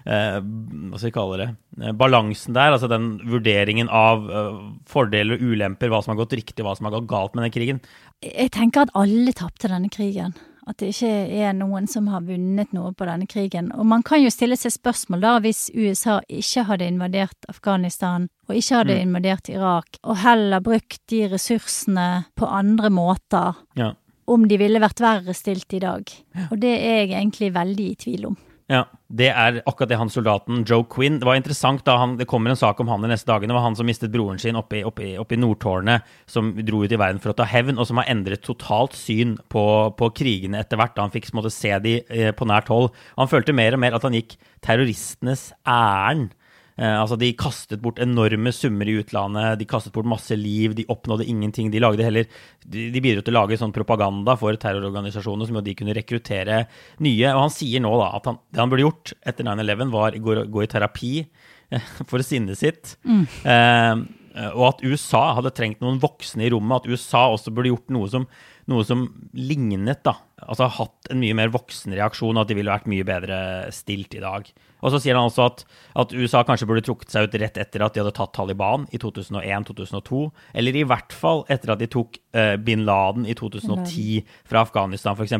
Eh, 0.04 0.34
hva 0.36 0.98
skal 1.00 1.08
vi 1.08 1.12
kalle 1.16 1.36
det? 1.40 1.44
Eh, 1.80 1.92
balansen 1.96 2.52
der, 2.52 2.74
altså 2.74 2.90
den 2.92 3.06
vurderingen 3.24 3.88
av 3.88 4.26
uh, 4.28 4.58
fordeler 4.84 5.38
og 5.38 5.54
ulemper, 5.54 5.88
hva 5.88 6.02
som 6.04 6.12
har 6.12 6.18
gått 6.18 6.34
riktig, 6.36 6.60
hva 6.60 6.74
som 6.76 6.84
har 6.84 6.92
gått 6.98 7.06
galt 7.08 7.32
med 7.32 7.46
den 7.46 7.54
krigen? 7.54 7.80
Jeg 8.20 8.52
tenker 8.52 8.84
at 8.84 8.92
alle 9.00 9.32
tapte 9.32 9.70
denne 9.72 9.88
krigen. 9.88 10.36
At 10.68 10.76
det 10.82 10.90
ikke 10.92 11.14
er 11.40 11.56
noen 11.56 11.88
som 11.88 12.12
har 12.12 12.28
vunnet 12.28 12.76
noe 12.76 12.92
på 12.92 13.08
denne 13.08 13.24
krigen. 13.32 13.72
Og 13.72 13.88
man 13.88 14.04
kan 14.04 14.20
jo 14.20 14.28
stille 14.28 14.60
seg 14.60 14.76
spørsmål 14.76 15.24
da, 15.24 15.32
hvis 15.40 15.70
USA 15.72 16.20
ikke 16.28 16.68
hadde 16.68 16.92
invadert 16.92 17.48
Afghanistan 17.48 18.28
og 18.44 18.60
ikke 18.60 18.82
hadde 18.82 19.00
mm. 19.00 19.04
invadert 19.08 19.52
Irak, 19.56 20.02
og 20.04 20.20
heller 20.20 20.68
brukt 20.68 21.00
de 21.08 21.24
ressursene 21.32 22.08
på 22.36 22.52
andre 22.60 22.92
måter. 22.92 23.56
Ja 23.80 23.94
om 24.30 24.48
de 24.48 24.58
ville 24.60 24.82
vært 24.82 25.02
verre 25.04 25.34
stilt 25.36 25.76
i 25.76 25.82
dag. 25.82 26.10
Og 26.50 26.58
det 26.60 26.74
er 26.78 26.98
jeg 27.04 27.14
egentlig 27.18 27.54
veldig 27.54 27.86
i 27.90 28.00
tvil 28.06 28.26
om. 28.32 28.36
Ja, 28.70 28.86
Det 29.12 29.28
er 29.28 29.58
akkurat 29.68 29.90
det 29.90 29.98
han 30.00 30.08
soldaten 30.08 30.62
Joe 30.64 30.86
Quinn 30.88 31.18
Det 31.20 31.26
var 31.28 31.36
interessant 31.36 31.82
da 31.84 31.98
han, 32.00 32.14
det 32.16 32.24
kommer 32.24 32.48
en 32.48 32.56
sak 32.56 32.78
om 32.80 32.88
han 32.88 33.02
de 33.04 33.10
neste 33.10 33.28
dagene. 33.28 33.52
Det 33.52 33.58
var 33.58 33.66
han 33.66 33.76
som 33.76 33.86
mistet 33.86 34.10
broren 34.10 34.40
sin 34.40 34.56
oppe 34.56 34.78
i, 34.78 34.84
oppe, 34.88 35.04
i, 35.04 35.18
oppe 35.20 35.36
i 35.36 35.38
Nordtårnet, 35.38 36.06
som 36.26 36.54
dro 36.56 36.80
ut 36.80 36.92
i 36.92 36.98
verden 36.98 37.20
for 37.20 37.34
å 37.34 37.36
ta 37.36 37.44
hevn, 37.44 37.76
og 37.76 37.86
som 37.86 38.00
har 38.00 38.08
endret 38.08 38.42
totalt 38.42 38.96
syn 38.96 39.36
på, 39.52 39.64
på 39.98 40.08
krigene 40.16 40.62
etter 40.64 40.80
hvert. 40.80 40.96
da 40.96 41.04
Han 41.04 41.12
fikk 41.12 41.28
måtte, 41.36 41.52
se 41.52 41.76
de 41.84 41.98
eh, 42.08 42.32
på 42.32 42.48
nært 42.48 42.72
hold. 42.72 42.88
Han 43.20 43.28
følte 43.28 43.52
mer 43.52 43.76
og 43.76 43.84
mer 43.84 43.98
at 43.98 44.08
han 44.08 44.16
gikk 44.16 44.38
terroristenes 44.64 45.50
ærend 45.68 46.32
altså, 46.74 47.18
de 47.20 47.30
kastet 47.38 47.82
bort 47.82 48.00
enorme 48.02 48.50
summer 48.54 48.88
i 48.90 48.96
utlandet, 48.98 49.60
de 49.60 49.68
kastet 49.70 49.94
bort 49.94 50.08
masse 50.10 50.34
liv, 50.38 50.74
de 50.74 50.86
oppnådde 50.90 51.28
ingenting. 51.30 51.70
De 51.70 51.82
lagde 51.82 52.02
heller 52.06 52.26
De, 52.64 52.88
de 52.90 53.02
bidro 53.04 53.22
til 53.22 53.34
å 53.34 53.40
lage 53.42 53.58
sånn 53.60 53.74
propaganda 53.74 54.34
for 54.40 54.56
terrororganisasjoner 54.56 55.46
som 55.46 55.58
jo 55.58 55.62
de 55.66 55.76
kunne 55.78 55.94
rekruttere 55.94 56.64
nye. 57.04 57.30
Og 57.34 57.44
han 57.44 57.54
sier 57.54 57.84
nå 57.84 57.92
da 58.00 58.10
at 58.18 58.26
han, 58.30 58.40
det 58.50 58.62
han 58.62 58.72
burde 58.72 58.86
gjort 58.86 59.14
etter 59.22 59.46
9-11, 59.46 59.94
var 59.94 60.16
å 60.18 60.44
gå 60.56 60.64
i 60.64 60.70
terapi 60.70 61.14
eh, 61.20 61.94
for 62.10 62.24
sinnet 62.24 62.58
sitt. 62.60 62.96
Mm. 63.04 63.24
Eh, 63.44 64.04
og 64.50 64.64
at 64.72 64.82
USA 64.82 65.28
hadde 65.36 65.52
trengt 65.54 65.82
noen 65.84 66.00
voksne 66.02 66.46
i 66.46 66.50
rommet. 66.50 66.82
At 66.82 66.90
USA 66.90 67.28
også 67.30 67.52
burde 67.54 67.70
gjort 67.70 67.92
noe 67.94 68.10
som 68.10 68.26
noe 68.70 68.84
som 68.86 69.06
lignet, 69.36 70.02
da. 70.06 70.16
Altså 70.44 70.66
har 70.66 70.76
hatt 70.78 71.10
en 71.12 71.20
mye 71.20 71.36
mer 71.36 71.50
voksen 71.52 71.94
reaksjon, 71.96 72.36
og 72.36 72.44
at 72.44 72.50
de 72.50 72.56
ville 72.58 72.72
vært 72.72 72.88
mye 72.90 73.06
bedre 73.06 73.38
stilt 73.74 74.16
i 74.16 74.22
dag. 74.22 74.48
Og 74.84 74.92
så 74.92 75.00
sier 75.00 75.16
han 75.16 75.30
også 75.30 75.46
at, 75.46 75.62
at, 76.00 76.12
USA 76.12 76.42
kanskje 76.44 76.68
burde 76.68 76.84
trukket 76.84 77.12
seg 77.12 77.28
ut 77.28 77.36
rett 77.40 77.56
etter 77.60 77.84
at 77.84 77.94
de 77.94 78.02
hadde 78.02 78.12
tatt 78.16 78.34
Taliban 78.36 78.84
i 78.92 79.00
2001-2002. 79.00 80.24
Eller 80.60 80.76
i 80.76 80.84
hvert 80.88 81.16
fall 81.16 81.44
etter 81.52 81.72
at 81.72 81.80
de 81.80 81.88
tok 81.92 82.18
uh, 82.36 82.56
bin 82.60 82.84
Laden 82.88 83.24
i 83.24 83.36
2010 83.38 84.20
fra 84.50 84.64
Afghanistan, 84.66 85.16
f.eks. 85.16 85.36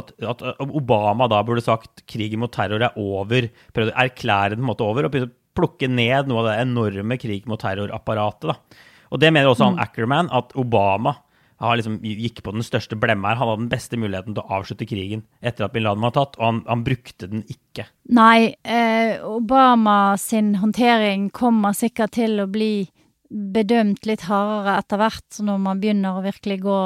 At, 0.00 0.14
at 0.32 0.46
Obama 0.64 1.28
da 1.32 1.42
burde 1.44 1.64
sagt 1.64 2.06
krigen 2.08 2.40
mot 2.44 2.52
terror 2.56 2.88
er 2.88 2.96
over. 3.00 3.50
Prøvde 3.76 3.92
å 3.92 4.00
erklære 4.06 4.56
den 4.56 4.68
måte 4.68 4.86
over, 4.86 5.10
og 5.10 5.32
plukke 5.56 5.88
ned 5.88 6.28
noe 6.28 6.42
av 6.42 6.50
det 6.50 6.58
enorme 6.64 7.20
krig 7.20 7.48
mot 7.48 7.60
terror-apparatet. 7.60 8.52
da. 8.52 8.84
Og 9.12 9.20
det 9.22 9.30
mener 9.32 9.50
også 9.50 9.68
han 9.68 9.78
mm. 9.78 9.84
Ackerman, 9.84 10.32
at 10.34 10.56
Obama 10.58 11.14
han 11.62 11.78
liksom 11.80 12.00
gikk 12.04 12.42
på 12.44 12.52
den 12.52 12.64
største 12.66 12.98
blemma 13.00 13.30
her. 13.30 13.38
Han 13.40 13.48
hadde 13.48 13.62
den 13.64 13.70
beste 13.72 13.98
muligheten 14.00 14.36
til 14.36 14.42
å 14.44 14.58
avslutte 14.58 14.88
krigen 14.88 15.24
etter 15.40 15.66
at 15.66 15.72
bin 15.72 15.86
Laden 15.86 16.04
var 16.04 16.12
tatt, 16.16 16.36
og 16.36 16.44
han, 16.44 16.60
han 16.68 16.84
brukte 16.84 17.30
den 17.30 17.46
ikke. 17.48 17.86
Nei, 18.16 18.52
eh, 18.62 19.16
Obama 19.24 20.16
sin 20.20 20.54
håndtering 20.60 21.30
kommer 21.34 21.76
sikkert 21.76 22.16
til 22.18 22.42
å 22.44 22.50
bli 22.50 22.88
bedømt 23.30 24.06
litt 24.06 24.26
hardere 24.28 24.76
etter 24.82 25.00
hvert, 25.00 25.40
når 25.42 25.62
man 25.62 25.80
begynner 25.82 26.18
å 26.18 26.24
virkelig 26.26 26.60
gå 26.62 26.80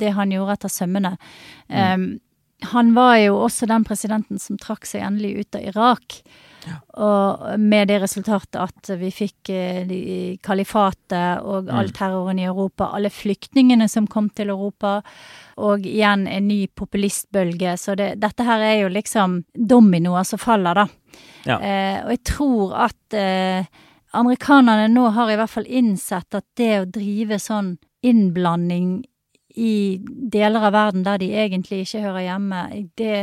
det 0.00 0.14
han 0.16 0.32
gjorde 0.32 0.56
etter 0.56 0.72
sømmene. 0.72 1.16
Mm. 1.68 1.76
Um, 1.76 2.06
han 2.72 2.94
var 2.96 3.18
jo 3.20 3.36
også 3.44 3.68
den 3.68 3.84
presidenten 3.84 4.40
som 4.40 4.56
trakk 4.60 4.86
seg 4.88 5.04
endelig 5.04 5.42
ut 5.42 5.58
av 5.58 5.66
Irak. 5.74 6.20
Og 6.96 7.60
med 7.60 7.88
det 7.90 8.00
resultatet 8.02 8.58
at 8.60 8.90
vi 9.00 9.10
fikk 9.14 9.50
eh, 9.54 9.94
kalifatet 10.42 11.44
og 11.44 11.70
all 11.70 11.90
mm. 11.90 11.94
terroren 11.96 12.40
i 12.40 12.46
Europa, 12.48 12.90
alle 12.96 13.10
flyktningene 13.12 13.88
som 13.88 14.08
kom 14.10 14.30
til 14.34 14.50
Europa, 14.54 14.98
og 15.62 15.86
igjen 15.86 16.26
en 16.28 16.48
ny 16.48 16.66
populistbølge. 16.74 17.76
Så 17.80 17.96
det, 17.98 18.14
dette 18.22 18.46
her 18.46 18.64
er 18.64 18.78
jo 18.82 18.92
liksom 18.92 19.42
dominoer 19.54 20.26
som 20.28 20.42
faller, 20.42 20.82
da. 20.82 20.86
Ja. 21.46 21.58
Eh, 21.60 21.98
og 22.04 22.14
jeg 22.16 22.22
tror 22.26 22.78
at 22.88 23.16
eh, 23.16 23.68
amerikanerne 24.16 24.88
nå 24.92 25.10
har 25.14 25.30
i 25.30 25.36
hvert 25.38 25.52
fall 25.52 25.68
innsett 25.68 26.34
at 26.34 26.46
det 26.58 26.72
å 26.80 26.88
drive 26.90 27.38
sånn 27.42 27.76
innblanding 28.06 29.04
i 29.56 29.98
deler 30.04 30.68
av 30.68 30.74
verden 30.76 31.04
der 31.06 31.20
de 31.20 31.30
egentlig 31.32 31.84
ikke 31.84 32.02
hører 32.04 32.26
hjemme, 32.26 32.60
det, 33.00 33.16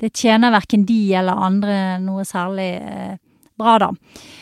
det 0.00 0.12
tjener 0.14 0.54
verken 0.54 0.86
de 0.86 1.00
eller 1.18 1.42
andre 1.48 1.80
noe 2.02 2.24
særlig 2.28 2.70
eh, 2.78 3.16
bra, 3.60 3.76
da. 3.82 3.90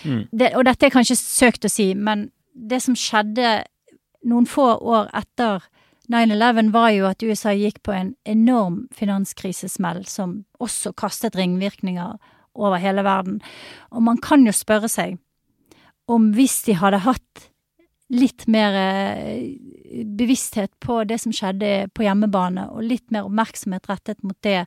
Mm. 0.04 0.22
Det, 0.30 0.52
og 0.54 0.66
dette 0.68 0.86
er 0.86 0.94
kanskje 0.94 1.18
søkt 1.18 1.66
å 1.66 1.72
si, 1.72 1.90
men 1.96 2.28
det 2.52 2.82
som 2.84 2.96
skjedde 2.98 3.62
noen 4.28 4.48
få 4.50 4.70
år 4.76 5.08
etter 5.16 5.64
9-11, 6.12 6.72
var 6.72 6.90
jo 6.94 7.08
at 7.08 7.22
USA 7.24 7.52
gikk 7.56 7.82
på 7.84 7.92
en 7.92 8.14
enorm 8.28 8.86
finanskrisesmell 8.96 10.04
som 10.08 10.42
også 10.60 10.94
kastet 10.96 11.36
ringvirkninger 11.36 12.16
over 12.58 12.80
hele 12.80 13.04
verden. 13.04 13.42
Og 13.92 14.02
man 14.02 14.20
kan 14.20 14.46
jo 14.46 14.54
spørre 14.56 14.88
seg 14.90 15.18
om 16.08 16.32
hvis 16.36 16.62
de 16.64 16.78
hadde 16.80 17.04
hatt 17.04 17.48
litt 18.08 18.46
mer 18.48 18.74
eh, 18.74 20.04
bevissthet 20.04 20.72
på 20.80 21.02
det 21.08 21.20
som 21.22 21.34
skjedde 21.34 21.88
på 21.94 22.06
hjemmebane, 22.06 22.68
og 22.72 22.86
litt 22.86 23.06
mer 23.14 23.28
oppmerksomhet 23.28 23.88
rettet 23.90 24.22
mot 24.24 24.38
det, 24.46 24.64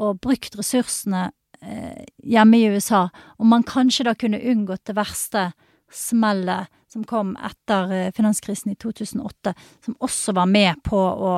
og 0.00 0.20
brukt 0.24 0.56
ressursene 0.58 1.28
eh, 1.60 2.04
hjemme 2.24 2.60
i 2.60 2.70
USA, 2.72 3.06
og 3.38 3.48
man 3.48 3.66
kanskje 3.68 4.08
da 4.08 4.16
kunne 4.18 4.40
unngått 4.40 4.86
det 4.88 4.96
verste 4.98 5.50
smellet 5.92 6.72
som 6.92 7.04
kom 7.08 7.34
etter 7.36 7.92
eh, 7.92 8.12
finanskrisen 8.16 8.72
i 8.72 8.78
2008, 8.80 9.54
som 9.84 9.98
også 10.00 10.36
var 10.36 10.48
med 10.48 10.80
på 10.86 11.00
å 11.00 11.34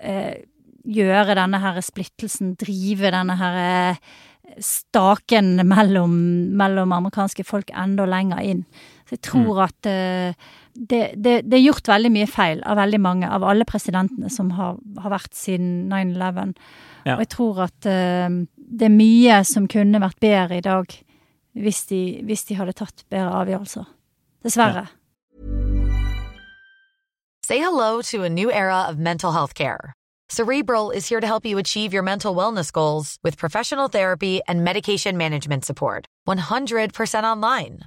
eh, 0.00 0.40
gjøre 0.86 1.36
denne 1.36 1.60
her 1.60 1.82
splittelsen, 1.84 2.54
drive 2.60 3.10
denne 3.12 3.36
her 3.40 3.96
staken 4.62 5.56
mellom, 5.66 6.12
mellom 6.56 6.92
amerikanske 6.94 7.42
folk 7.44 7.72
enda 7.74 8.06
lenger 8.06 8.44
inn. 8.46 8.60
Så 9.06 9.14
jeg 9.14 9.22
tror 9.22 9.54
mm. 9.54 9.62
at 9.64 9.88
uh, 9.88 10.52
det, 10.74 11.00
det, 11.14 11.34
det, 11.46 11.54
er 11.58 11.64
gjort 11.64 11.88
veldig 11.88 12.10
mye 12.12 12.26
feil 12.26 12.62
av 12.66 12.80
veldig 12.80 13.00
mange, 13.00 13.30
av 13.30 13.46
alle 13.46 13.66
presidentene 13.68 14.30
som 14.32 14.50
har, 14.58 14.80
har 15.02 15.14
vært 15.14 15.34
siden 15.38 15.86
9-11. 15.92 16.56
Ja. 17.06 17.14
Og 17.14 17.22
jeg 17.22 17.30
tror 17.36 17.62
at 17.68 17.88
uh, 17.88 18.40
det 18.56 18.88
er 18.88 18.96
mye 18.96 19.40
som 19.46 19.70
kunne 19.70 20.02
vært 20.02 20.20
bedre 20.22 20.58
i 20.58 20.64
dag 20.64 20.98
hvis 21.56 21.86
de, 21.88 22.02
hvis 22.28 22.44
de 22.50 22.58
hadde 22.58 22.76
tatt 22.76 23.06
bedre 23.08 23.32
avgjørelser. 23.44 23.86
Dessverre. 24.44 24.86
Ja. 24.86 24.92
Say 27.46 27.58
hello 27.58 28.02
to 28.02 28.24
a 28.24 28.28
new 28.28 28.50
era 28.50 28.82
of 28.90 28.98
mental 28.98 29.32
health 29.32 29.54
care. 29.54 29.92
Cerebral 30.28 30.90
is 30.90 31.08
here 31.08 31.20
to 31.20 31.26
help 31.26 31.46
you 31.46 31.58
achieve 31.58 31.92
your 31.92 32.02
mental 32.02 32.34
wellness 32.34 32.72
goals 32.72 33.18
with 33.22 33.38
professional 33.38 33.86
therapy 33.88 34.40
and 34.48 34.64
medication 34.64 35.16
management 35.16 35.64
support. 35.64 36.06
100% 36.26 37.22
online. 37.22 37.86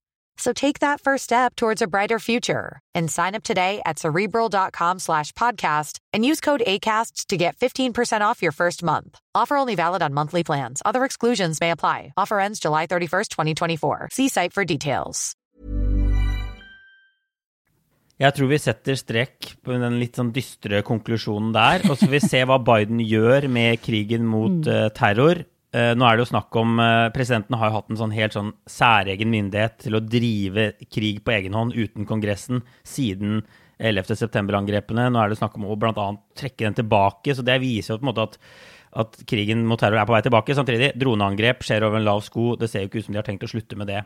So 0.41 0.53
take 0.53 0.79
that 0.79 0.99
first 0.99 1.23
step 1.23 1.55
towards 1.55 1.83
a 1.83 1.87
brighter 1.87 2.17
future 2.17 2.79
and 2.95 3.11
sign 3.11 3.35
up 3.35 3.43
today 3.43 3.81
at 3.85 3.99
cerebral.com 3.99 4.97
slash 4.97 5.31
podcast 5.33 5.99
and 6.13 6.25
use 6.25 6.41
code 6.41 6.63
ACasts 6.65 7.27
to 7.27 7.37
get 7.37 7.55
15% 7.57 8.21
off 8.21 8.41
your 8.41 8.51
first 8.51 8.81
month. 8.81 9.19
Offer 9.35 9.55
only 9.57 9.75
valid 9.75 10.01
on 10.01 10.15
monthly 10.15 10.43
plans. 10.43 10.81
Other 10.83 11.05
exclusions 11.05 11.61
may 11.61 11.69
apply. 11.69 12.13
Offer 12.17 12.39
ends 12.39 12.59
July 12.59 12.87
31st, 12.87 13.29
2024. 13.29 14.09
See 14.11 14.29
site 14.29 14.53
for 14.53 14.65
details. 14.65 15.35
Jeg 18.21 18.35
tror 18.37 18.51
vi 18.51 18.57
setter 18.61 18.97
strek 18.99 19.47
på 19.65 19.73
den 19.73 19.95
litt 19.97 20.17
sånn 20.19 20.29
dystre 20.33 20.83
konklusjonen 20.85 21.53
der, 21.55 21.85
og 21.87 21.95
så 21.95 22.05
får 22.05 22.11
vi 22.11 22.19
se 22.21 22.41
hva 22.45 22.59
Biden 22.61 23.01
gjør 23.01 23.47
med 23.49 23.81
krigen 23.81 24.27
mot 24.29 24.67
uh, 24.69 24.89
terror. 24.93 25.41
Uh, 25.71 25.93
nå 25.95 26.03
er 26.03 26.17
det 26.17 26.25
jo 26.25 26.31
snakk 26.33 26.55
om 26.59 26.79
uh, 26.83 27.07
Presidenten 27.15 27.55
har 27.55 27.69
jo 27.69 27.77
hatt 27.77 27.91
en 27.93 27.99
sånn 27.99 28.11
helt 28.11 28.35
sånn 28.35 28.49
særegen 28.67 29.31
myndighet 29.31 29.77
til 29.85 29.95
å 29.95 30.03
drive 30.03 30.73
krig 30.91 31.21
på 31.23 31.31
egen 31.37 31.55
hånd 31.55 31.77
uten 31.77 32.07
Kongressen 32.09 32.59
siden 32.83 33.39
11. 33.81 34.15
september-angrepene. 34.19 35.07
Nå 35.09 35.21
er 35.21 35.31
det 35.31 35.39
snakk 35.39 35.55
om 35.57 35.69
å 35.69 35.77
bl.a. 35.79 36.09
trekke 36.37 36.67
den 36.67 36.77
tilbake. 36.77 37.35
Så 37.37 37.45
det 37.45 37.57
viser 37.63 37.95
jo 37.95 38.01
på 38.01 38.05
en 38.05 38.11
måte 38.11 38.27
at, 38.27 38.37
at 39.03 39.23
krigen 39.29 39.63
mot 39.67 39.79
terror 39.81 40.01
er 40.01 40.09
på 40.09 40.15
vei 40.15 40.21
tilbake. 40.25 40.57
Samtidig, 40.57 40.91
droneangrep 41.01 41.65
skjer 41.65 41.87
over 41.87 41.99
en 41.99 42.05
lav 42.05 42.21
sko. 42.25 42.53
Det 42.61 42.69
ser 42.69 42.85
jo 42.85 42.91
ikke 42.91 43.01
ut 43.01 43.07
som 43.07 43.15
de 43.15 43.21
har 43.21 43.27
tenkt 43.27 43.47
å 43.47 43.51
slutte 43.51 43.79
med 43.79 43.89
det. 43.89 44.03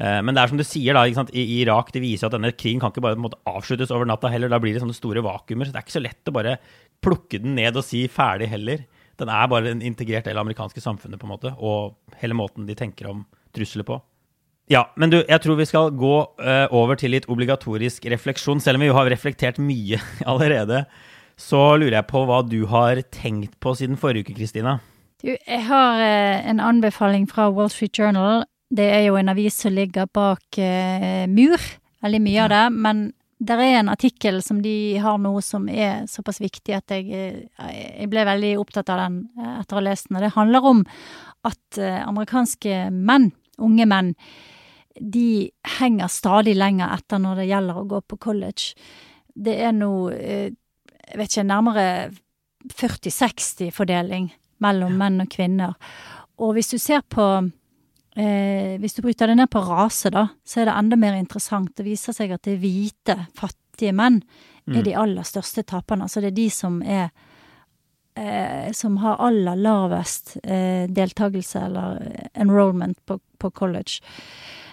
Eh, 0.00 0.20
men 0.24 0.36
det 0.36 0.42
er 0.42 0.52
som 0.52 0.60
du 0.60 0.64
sier, 0.66 0.96
da, 0.96 1.26
i 1.34 1.44
Irak 1.60 1.92
det 1.94 2.04
viser 2.04 2.28
at 2.28 2.36
denne 2.36 2.54
krigen 2.56 2.80
kan 2.82 2.94
ikke 2.94 3.04
bare 3.04 3.20
måte, 3.20 3.40
avsluttes 3.50 3.92
over 3.94 4.08
natta 4.08 4.32
heller. 4.32 4.52
Da 4.52 4.60
blir 4.62 4.76
det 4.76 4.84
sånne 4.84 4.96
store 4.96 5.24
vakuumer. 5.26 5.68
Så 5.68 5.74
det 5.74 5.82
er 5.82 5.86
ikke 5.88 5.98
så 5.98 6.06
lett 6.06 6.32
å 6.32 6.36
bare 6.36 6.56
plukke 7.04 7.42
den 7.42 7.56
ned 7.58 7.76
og 7.76 7.86
si 7.86 8.06
ferdig 8.12 8.50
heller. 8.54 8.86
Den 9.20 9.30
er 9.32 9.48
bare 9.52 9.74
en 9.74 9.82
integrert 9.84 10.26
del 10.28 10.38
av 10.38 10.46
amerikanske 10.46 10.80
samfunnet, 10.82 11.20
på 11.20 11.28
en 11.28 11.34
måte, 11.34 11.52
og 11.58 11.98
hele 12.22 12.36
måten 12.36 12.68
de 12.68 12.76
tenker 12.78 13.10
om 13.10 13.26
trusler 13.56 13.86
på. 13.86 14.00
Ja, 14.70 14.84
men 15.00 15.10
du, 15.10 15.18
jeg 15.26 15.42
tror 15.42 15.58
vi 15.58 15.66
skal 15.66 15.90
gå 15.98 16.14
uh, 16.38 16.66
over 16.76 16.98
til 16.98 17.10
litt 17.16 17.26
obligatorisk 17.32 18.04
refleksjon. 18.12 18.62
Selv 18.62 18.78
om 18.78 18.84
vi 18.84 18.90
jo 18.90 18.94
har 18.94 19.10
reflektert 19.10 19.58
mye 19.58 19.98
allerede, 20.30 20.84
så 21.40 21.74
lurer 21.80 21.98
jeg 21.98 22.10
på 22.12 22.22
hva 22.28 22.40
du 22.46 22.62
har 22.70 23.02
tenkt 23.10 23.58
på 23.60 23.74
siden 23.74 23.98
forrige 23.98 24.28
uke, 24.28 24.38
Kristina? 24.38 24.78
Du, 25.20 25.34
jeg 25.34 25.62
har 25.66 25.98
uh, 25.98 26.48
en 26.48 26.62
anbefaling 26.62 27.26
fra 27.30 27.50
Wall 27.50 27.72
Street 27.72 27.98
Journal. 27.98 28.44
Det 28.70 28.86
er 28.86 29.08
jo 29.08 29.18
en 29.18 29.32
avis 29.32 29.58
som 29.58 29.74
ligger 29.74 30.06
bak 30.14 30.60
uh, 30.62 31.26
mur, 31.26 31.58
veldig 32.06 32.22
mye 32.22 32.44
av 32.46 32.54
det. 32.54 32.64
Men 32.86 33.08
det 33.40 33.56
er 33.56 33.78
en 33.78 33.88
artikkel 33.88 34.42
som 34.44 34.60
de 34.62 34.98
har 35.00 35.16
nå 35.18 35.32
som 35.44 35.64
er 35.72 36.04
såpass 36.10 36.42
viktig 36.42 36.74
at 36.76 36.92
jeg, 36.92 37.08
jeg 37.48 38.08
ble 38.12 38.24
veldig 38.28 38.50
opptatt 38.60 38.92
av 38.92 39.00
den 39.06 39.22
etter 39.56 39.76
å 39.76 39.80
ha 39.80 39.84
lest 39.86 40.10
den. 40.10 40.18
Og 40.18 40.26
det 40.26 40.34
handler 40.34 40.66
om 40.68 40.82
at 41.48 41.80
amerikanske 41.80 42.90
menn, 42.92 43.30
unge 43.64 43.86
menn, 43.88 44.12
de 45.00 45.50
henger 45.78 46.08
stadig 46.12 46.56
lenger 46.56 46.92
etter 46.94 47.20
når 47.22 47.40
det 47.40 47.48
gjelder 47.50 47.78
å 47.78 47.86
gå 47.88 48.00
på 48.04 48.18
college. 48.20 48.74
Det 49.34 49.56
er 49.64 49.72
nå, 49.72 50.10
eh, 50.10 50.50
jeg 50.50 51.18
vet 51.18 51.32
ikke, 51.32 51.46
nærmere 51.48 51.86
40-60-fordeling 52.74 54.30
mellom 54.60 54.98
menn 55.00 55.22
og 55.24 55.30
kvinner. 55.32 55.76
Og 56.40 56.54
hvis 56.56 56.72
du 56.74 56.78
ser 56.78 57.00
på 57.08 57.24
eh, 58.16 58.76
Hvis 58.80 58.94
du 58.94 59.02
bryter 59.02 59.30
det 59.30 59.36
ned 59.38 59.50
på 59.50 59.62
rase, 59.64 60.10
da, 60.10 60.26
så 60.44 60.60
er 60.60 60.70
det 60.70 60.76
enda 60.78 60.96
mer 60.96 61.18
interessant. 61.18 61.74
Det 61.76 61.86
viser 61.86 62.16
seg 62.16 62.32
at 62.34 62.44
det 62.46 62.56
er 62.56 62.62
hvite, 62.62 63.16
fattige 63.38 63.92
menn 63.96 64.20
mm. 64.20 64.76
er 64.76 64.86
de 64.86 64.96
aller 64.96 65.26
største 65.26 65.62
taperne. 65.62 66.06
Altså 66.06 66.22
det 66.22 66.32
er 66.32 66.38
de 66.38 66.48
som 66.54 66.80
er 66.82 67.10
eh, 68.16 68.70
Som 68.76 68.96
har 69.04 69.20
aller 69.20 69.56
lavest 69.56 70.36
eh, 70.42 70.86
deltakelse 70.88 71.66
eller 71.66 72.00
enrollment 72.34 72.98
på, 73.06 73.20
på 73.38 73.50
college. 73.50 74.00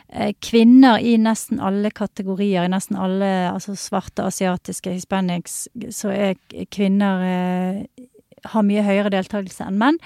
Eh, 0.10 0.34
kvinner 0.40 1.00
i 1.00 1.18
nesten 1.20 1.60
alle 1.60 1.92
kategorier, 1.92 2.64
i 2.64 2.72
nesten 2.72 2.96
alle 2.96 3.52
altså 3.52 3.76
svarte, 3.76 4.24
asiatiske, 4.24 4.94
hispanics, 4.96 5.68
så 5.92 6.14
er 6.14 6.38
kvinner 6.72 7.26
eh, 7.28 8.06
har 8.48 8.64
mye 8.64 8.86
høyere 8.86 9.12
deltakelse 9.12 9.68
enn 9.68 9.80
menn. 9.82 10.00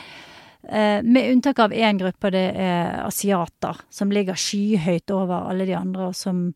Eh, 0.69 1.03
med 1.03 1.31
unntak 1.31 1.59
av 1.59 1.73
én 1.73 1.97
gruppe, 1.97 2.29
det 2.29 2.47
er 2.55 2.99
asiater, 3.05 3.79
som 3.89 4.11
ligger 4.13 4.37
skyhøyt 4.37 5.11
over 5.13 5.49
alle 5.49 5.65
de 5.65 5.73
andre, 5.77 6.11
og 6.11 6.17
som, 6.17 6.51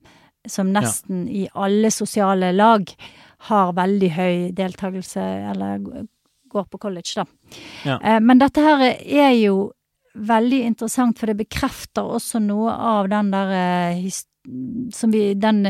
som 0.48 0.70
nesten 0.74 1.26
ja. 1.26 1.34
i 1.34 1.48
alle 1.54 1.92
sosiale 1.92 2.52
lag 2.54 2.92
har 3.50 3.74
veldig 3.78 4.12
høy 4.14 4.36
deltakelse, 4.58 5.24
eller 5.54 5.82
går 6.54 6.70
på 6.70 6.82
college, 6.86 7.18
da. 7.18 7.26
Ja. 7.86 7.98
Eh, 7.98 8.22
men 8.22 8.42
dette 8.42 8.62
her 8.62 8.86
er 8.92 9.34
jo 9.40 9.72
veldig 10.16 10.62
interessant, 10.70 11.20
for 11.20 11.32
det 11.32 11.42
bekrefter 11.42 12.06
også 12.06 12.40
noe 12.46 12.72
av 12.72 13.10
den 13.12 13.34
der 13.34 13.58
eh, 13.58 14.08
som 14.94 15.12
vi, 15.12 15.34
Den 15.34 15.66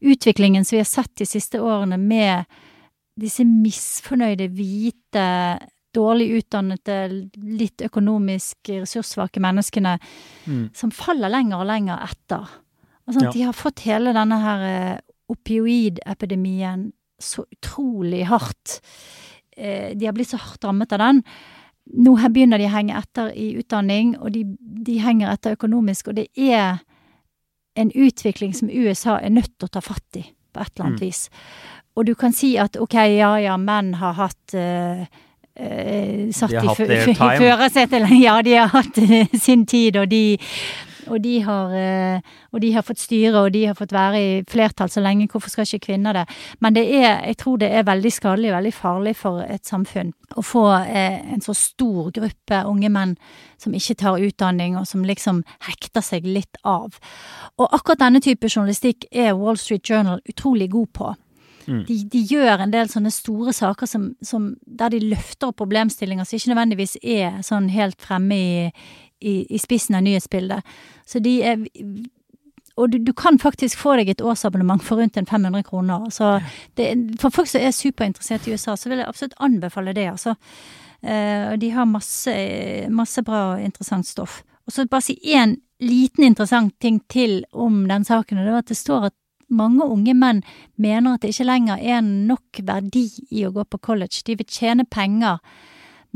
utviklingen 0.00 0.64
som 0.64 0.76
vi 0.76 0.80
har 0.80 0.88
sett 0.88 1.12
de 1.20 1.26
siste 1.28 1.60
årene 1.60 1.98
med 2.00 2.48
disse 3.20 3.44
misfornøyde, 3.44 4.48
hvite, 4.56 5.26
dårlig 5.94 6.28
utdannede, 6.38 6.98
litt 7.36 7.84
økonomisk 7.84 8.72
ressurssvake 8.72 9.42
menneskene 9.42 9.96
mm. 10.00 10.66
som 10.76 10.92
faller 10.94 11.32
lenger 11.32 11.62
og 11.62 11.68
lenger 11.70 12.04
etter. 12.08 12.52
Altså, 13.06 13.26
ja. 13.26 13.32
De 13.32 13.46
har 13.48 13.56
fått 13.56 13.84
hele 13.86 14.14
denne 14.16 14.38
her 14.42 14.68
eh, 14.68 15.00
opioidepidemien 15.32 16.90
så 17.22 17.44
utrolig 17.46 18.24
hardt. 18.26 18.80
De 19.54 20.06
har 20.08 20.14
blitt 20.16 20.32
så 20.32 20.40
hardt 20.42 20.64
rammet 20.66 20.90
av 20.96 20.98
den 21.04 21.20
nå 21.90 22.14
begynner 22.30 22.60
de 22.60 22.68
å 22.68 22.72
henge 22.72 22.96
etter 22.98 23.32
i 23.34 23.52
utdanning, 23.60 24.14
og 24.20 24.32
de, 24.36 24.44
de, 24.58 24.98
henger 25.02 25.32
etter 25.32 25.56
økonomisk, 25.56 26.12
og 26.12 26.20
det 26.20 26.28
er 26.38 26.82
en 27.78 27.90
utvikling 27.90 28.54
som 28.54 28.70
USA 28.70 29.18
er 29.18 29.32
nødt 29.32 29.54
til 29.56 29.68
å 29.68 29.74
ta 29.74 29.82
fatt 29.84 30.20
i, 30.20 30.24
på 30.52 30.62
et 30.62 30.72
eller 30.74 30.88
annet 30.88 31.02
mm. 31.02 31.06
vis. 31.06 31.22
Og 31.96 32.06
du 32.08 32.14
kan 32.16 32.34
si 32.36 32.54
at 32.60 32.78
ok, 32.80 32.96
ja 33.16 33.34
ja, 33.42 33.58
menn 33.60 33.94
har 34.00 34.16
hatt 34.16 34.54
uh, 34.56 35.04
uh, 35.60 36.30
satt 36.32 36.54
i 36.54 37.16
førersetet 37.42 38.08
Ja, 38.20 38.40
de 38.42 38.56
har 38.60 38.72
hatt 38.72 38.98
sin 39.46 39.66
tid, 39.66 39.96
og 39.96 40.10
de 40.10 40.38
og 41.10 41.20
de, 41.22 41.40
har, 41.42 41.72
eh, 41.74 42.20
og 42.52 42.60
de 42.62 42.72
har 42.74 42.84
fått 42.86 43.00
styre, 43.02 43.44
og 43.44 43.52
de 43.54 43.64
har 43.66 43.76
fått 43.78 43.94
være 43.94 44.20
i 44.20 44.30
flertall 44.48 44.90
så 44.92 45.02
lenge. 45.02 45.28
Hvorfor 45.30 45.50
skal 45.50 45.66
ikke 45.66 45.86
kvinner 45.88 46.16
det? 46.16 46.24
Men 46.60 46.76
det 46.76 46.84
er, 46.94 47.22
jeg 47.26 47.38
tror 47.42 47.58
det 47.62 47.70
er 47.72 47.86
veldig 47.88 48.12
skadelig, 48.12 48.52
veldig 48.54 48.74
farlig 48.74 49.14
for 49.18 49.42
et 49.42 49.66
samfunn 49.66 50.12
å 50.36 50.44
få 50.46 50.64
eh, 50.80 51.18
en 51.34 51.42
så 51.44 51.54
stor 51.56 52.12
gruppe 52.14 52.62
unge 52.68 52.88
menn 52.92 53.16
som 53.60 53.74
ikke 53.76 53.98
tar 54.00 54.22
utdanning, 54.22 54.78
og 54.78 54.86
som 54.88 55.04
liksom 55.06 55.42
hekter 55.68 56.04
seg 56.04 56.26
litt 56.26 56.60
av. 56.64 56.96
Og 57.58 57.68
akkurat 57.68 58.06
denne 58.06 58.22
type 58.24 58.48
journalistikk 58.50 59.06
er 59.10 59.36
Wall 59.38 59.60
Street 59.60 59.88
Journal 59.88 60.22
utrolig 60.28 60.70
god 60.72 60.92
på. 60.96 61.12
Mm. 61.66 61.84
De, 61.88 61.98
de, 62.12 62.22
gjør 62.32 62.64
en 62.64 62.72
del 62.72 62.90
sånne 62.90 63.12
store 63.14 63.54
saker 63.56 63.86
som, 63.90 64.08
som, 64.24 64.52
der 64.66 64.94
de 64.94 65.02
løfter 65.04 65.50
opp 65.50 65.60
problemstillinger 65.60 66.26
som 66.26 66.38
ikke 66.38 66.52
nødvendigvis 66.54 66.96
er 67.02 67.38
sånn 67.46 67.68
helt 67.72 68.00
fremme 68.02 68.38
i, 68.38 68.66
i, 69.22 69.36
i 69.46 69.62
spissen 69.62 69.98
av 69.98 70.04
nyhetsbildet. 70.06 70.74
Så 71.06 71.22
de 71.22 71.38
er 71.46 71.62
og 72.80 72.92
du, 72.92 72.98
du, 73.04 73.12
kan 73.12 73.36
faktisk 73.38 73.78
få 73.78 73.96
deg 74.00 74.08
et 74.08 74.22
årsabonnement 74.24 74.82
for 74.82 75.00
rundt 75.00 75.18
en 75.20 75.26
500 75.28 75.64
kroner. 75.66 76.06
Så 76.10 76.38
det, 76.78 76.94
for 77.20 77.34
folk 77.34 77.50
som 77.50 77.60
er 77.60 77.74
superinteressert 77.76 78.46
i 78.48 78.54
USA, 78.54 78.76
så 78.80 78.88
vil 78.88 79.02
jeg 79.02 79.08
absolutt 79.08 79.36
anbefale 79.44 79.92
det, 79.96 80.08
altså. 80.14 80.34
Uh, 81.02 81.52
de 81.58 81.68
har 81.74 81.88
masse, 81.90 82.32
masse 82.88 83.22
bra 83.26 83.42
og 83.52 83.64
interessant 83.64 84.08
stoff. 84.08 84.40
Og 84.66 84.72
så 84.72 84.86
bare 84.88 85.04
si 85.04 85.18
én 85.34 85.56
liten 85.82 86.24
interessant 86.24 86.72
ting 86.80 87.00
til 87.10 87.42
om 87.52 87.82
den 87.90 88.06
saken, 88.06 88.38
og 88.38 88.46
det 88.46 88.54
var 88.54 88.64
at 88.64 88.70
det 88.70 88.78
står 88.78 89.08
at 89.10 89.16
mange 89.52 89.86
unge 89.86 90.14
menn 90.16 90.42
mener 90.80 91.16
at 91.16 91.24
det 91.24 91.32
ikke 91.34 91.48
lenger 91.48 91.82
er 91.82 92.02
nok 92.02 92.62
verdi 92.66 93.06
i 93.30 93.44
å 93.46 93.52
gå 93.54 93.64
på 93.68 93.80
college. 93.90 94.24
De 94.26 94.36
vil 94.40 94.48
tjene 94.48 94.86
penger 94.88 95.38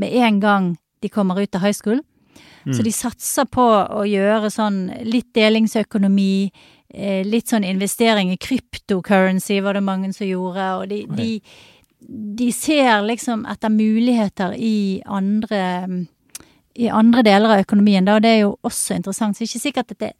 med 0.01 0.13
en 0.25 0.41
gang 0.43 0.69
de 1.01 1.11
kommer 1.13 1.39
ut 1.41 1.55
av 1.55 1.65
high 1.65 1.75
school. 1.75 2.01
Mm. 2.65 2.73
Så 2.73 2.83
de 2.83 2.93
satser 2.93 3.47
på 3.49 3.63
å 3.63 4.03
gjøre 4.07 4.51
sånn 4.53 4.87
litt 5.07 5.29
delingsøkonomi, 5.37 6.51
eh, 6.93 7.23
litt 7.25 7.49
sånn 7.53 7.65
investering 7.65 8.33
i 8.33 8.41
cryptocurrency 8.41 9.61
var 9.63 9.77
det 9.77 9.85
mange 9.85 10.11
som 10.13 10.27
gjorde, 10.27 10.67
og 10.81 10.89
de, 10.91 11.05
de, 11.17 11.41
de 12.41 12.51
ser 12.51 13.01
liksom 13.07 13.45
etter 13.49 13.73
muligheter 13.73 14.53
i 14.57 15.01
andre 15.05 15.63
i 16.77 16.89
andre 16.93 17.23
deler 17.25 17.55
av 17.55 17.63
økonomien, 17.63 18.05
da, 18.05 18.17
og 18.17 18.21
det 18.21 18.31
er 18.35 18.41
jo 18.43 18.51
også 18.67 18.99
interessant. 18.99 19.33
Så 19.33 19.41
det 19.41 19.47
er 19.47 19.49
ikke 19.49 19.63
sikkert 19.63 19.93
at 19.95 20.01
det 20.03 20.11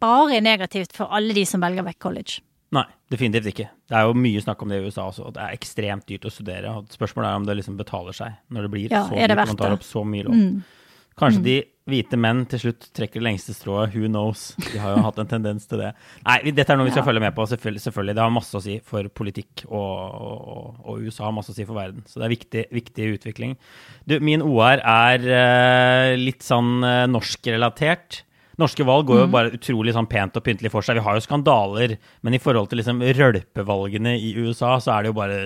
bare 0.00 0.38
er 0.38 0.44
negativt 0.44 0.96
for 0.96 1.12
alle 1.12 1.34
de 1.36 1.44
som 1.48 1.60
velger 1.60 1.84
vekk 1.84 1.98
college. 2.00 2.40
Nei, 2.76 2.84
definitivt 3.12 3.50
ikke. 3.52 3.68
Det 3.88 3.96
er 3.96 4.08
jo 4.08 4.16
mye 4.18 4.42
snakk 4.44 4.62
om 4.64 4.72
det 4.72 4.80
i 4.80 4.88
USA 4.88 5.06
også. 5.08 5.30
Det 5.34 5.44
er 5.44 5.54
ekstremt 5.56 6.08
dyrt 6.10 6.26
å 6.28 6.32
studere. 6.32 6.72
og 6.76 6.92
Spørsmålet 6.92 7.30
er 7.30 7.40
om 7.40 7.46
det 7.48 7.60
liksom 7.60 7.78
betaler 7.78 8.16
seg 8.16 8.36
når 8.52 8.66
det 8.66 8.72
blir 8.74 8.90
ja, 8.92 9.06
så 9.08 9.16
dyrt 9.16 9.40
man 9.54 9.62
tar 9.62 9.76
opp 9.78 9.86
så 9.86 10.02
mye 10.04 10.26
lån. 10.26 10.42
Mm. 10.42 10.82
Kanskje 11.16 11.40
mm. 11.40 11.46
de 11.46 11.56
hvite 11.86 12.18
menn 12.18 12.42
til 12.50 12.60
slutt 12.60 12.88
trekker 12.96 13.22
det 13.22 13.24
lengste 13.24 13.54
strået. 13.56 13.94
Who 13.94 14.10
knows? 14.10 14.50
De 14.58 14.80
har 14.82 14.96
jo 14.96 15.04
hatt 15.06 15.20
en 15.22 15.30
tendens 15.30 15.64
til 15.70 15.80
det. 15.80 15.94
Nei, 16.26 16.36
dette 16.50 16.74
er 16.74 16.80
noe 16.80 16.88
vi 16.88 16.92
skal 16.92 17.04
ja. 17.04 17.06
følge 17.08 17.22
med 17.24 17.36
på, 17.36 17.46
selvfølgelig, 17.52 17.84
selvfølgelig. 17.86 18.16
Det 18.18 18.24
har 18.26 18.34
masse 18.34 18.58
å 18.58 18.62
si 18.66 18.76
for 18.84 19.08
politikk, 19.22 19.64
og, 19.70 20.20
og, 20.26 20.82
og, 20.82 21.06
USA 21.06 21.28
har 21.28 21.36
masse 21.38 21.54
å 21.54 21.56
si 21.56 21.64
for 21.64 21.78
verden. 21.78 22.04
Så 22.10 22.20
det 22.20 22.28
er 22.28 22.34
viktig, 22.34 22.66
viktig 22.82 23.08
utvikling. 23.14 23.56
Du, 24.04 24.18
min 24.20 24.44
OR 24.44 24.82
er 24.82 25.28
uh, 25.30 26.12
litt 26.20 26.44
sånn 26.44 26.84
uh, 26.84 27.06
norskrelatert. 27.08 28.25
Norske 28.60 28.86
valg 28.88 29.08
går 29.08 29.20
jo 29.20 29.28
mm. 29.28 29.34
bare 29.34 29.52
utrolig 29.52 29.92
sånn 29.92 30.08
pent 30.08 30.38
og 30.38 30.44
pyntelig 30.46 30.72
for 30.72 30.84
seg. 30.84 30.96
Vi 30.96 31.04
har 31.04 31.18
jo 31.18 31.24
skandaler, 31.24 31.96
men 32.24 32.36
i 32.36 32.40
forhold 32.40 32.70
til 32.70 32.80
liksom 32.80 33.02
rølpevalgene 33.04 34.16
i 34.16 34.32
USA, 34.40 34.78
så 34.80 34.94
er 34.94 35.04
det 35.04 35.12
jo 35.12 35.18
bare 35.20 35.40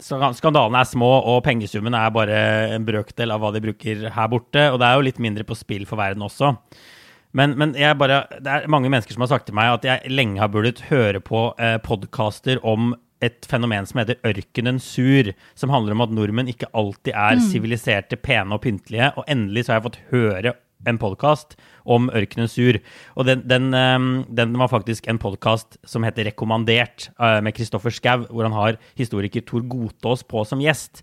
skandalene 0.00 0.82
er 0.82 0.88
små, 0.88 1.08
og 1.24 1.42
pengesummen 1.46 1.94
er 1.96 2.12
bare 2.12 2.40
en 2.74 2.84
brøkdel 2.84 3.32
av 3.32 3.40
hva 3.40 3.52
de 3.54 3.62
bruker 3.64 4.08
her 4.12 4.28
borte. 4.32 4.68
Og 4.72 4.80
det 4.80 4.88
er 4.88 4.98
jo 4.98 5.06
litt 5.06 5.22
mindre 5.22 5.46
på 5.48 5.56
spill 5.56 5.86
for 5.88 6.00
verden 6.00 6.24
også. 6.26 6.52
Men, 7.36 7.56
men 7.60 7.74
bare, 8.00 8.22
det 8.40 8.52
er 8.52 8.70
mange 8.72 8.88
mennesker 8.92 9.16
som 9.16 9.24
har 9.24 9.32
sagt 9.34 9.48
til 9.48 9.56
meg 9.56 9.74
at 9.74 9.84
jeg 9.84 10.12
lenge 10.12 10.40
har 10.40 10.52
burde 10.52 10.72
høre 10.88 11.20
på 11.20 11.50
eh, 11.60 11.76
podkaster 11.84 12.62
om 12.64 12.94
et 13.24 13.48
fenomen 13.48 13.88
som 13.88 14.00
heter 14.00 14.20
ørkenen 14.28 14.78
sur, 14.82 15.32
som 15.56 15.72
handler 15.72 15.96
om 15.96 16.04
at 16.04 16.12
nordmenn 16.12 16.52
ikke 16.52 16.68
alltid 16.76 17.14
er 17.14 17.40
mm. 17.40 17.44
siviliserte, 17.50 18.20
pene 18.20 18.56
og 18.56 18.62
pyntelige. 18.64 19.10
Og 19.16 19.28
endelig 19.32 19.66
så 19.66 19.72
har 19.72 19.80
jeg 19.80 19.88
fått 19.88 20.02
høre 20.12 20.54
en 20.86 21.00
podkast 21.00 21.56
om 21.88 22.10
Ørkenen 22.12 22.50
sur. 22.50 22.78
Og 23.16 23.28
den, 23.28 23.46
den, 23.48 23.70
den 24.28 24.58
var 24.60 24.70
faktisk 24.72 25.08
en 25.08 25.20
podkast 25.22 25.78
som 25.88 26.04
heter 26.06 26.28
Rekommandert, 26.28 27.08
med 27.16 27.56
Kristoffer 27.56 27.94
Schou, 27.94 28.26
hvor 28.28 28.44
han 28.44 28.56
har 28.56 28.80
historiker 28.98 29.46
Tor 29.46 29.64
Godtås 29.64 30.26
på 30.28 30.44
som 30.44 30.60
gjest. 30.60 31.00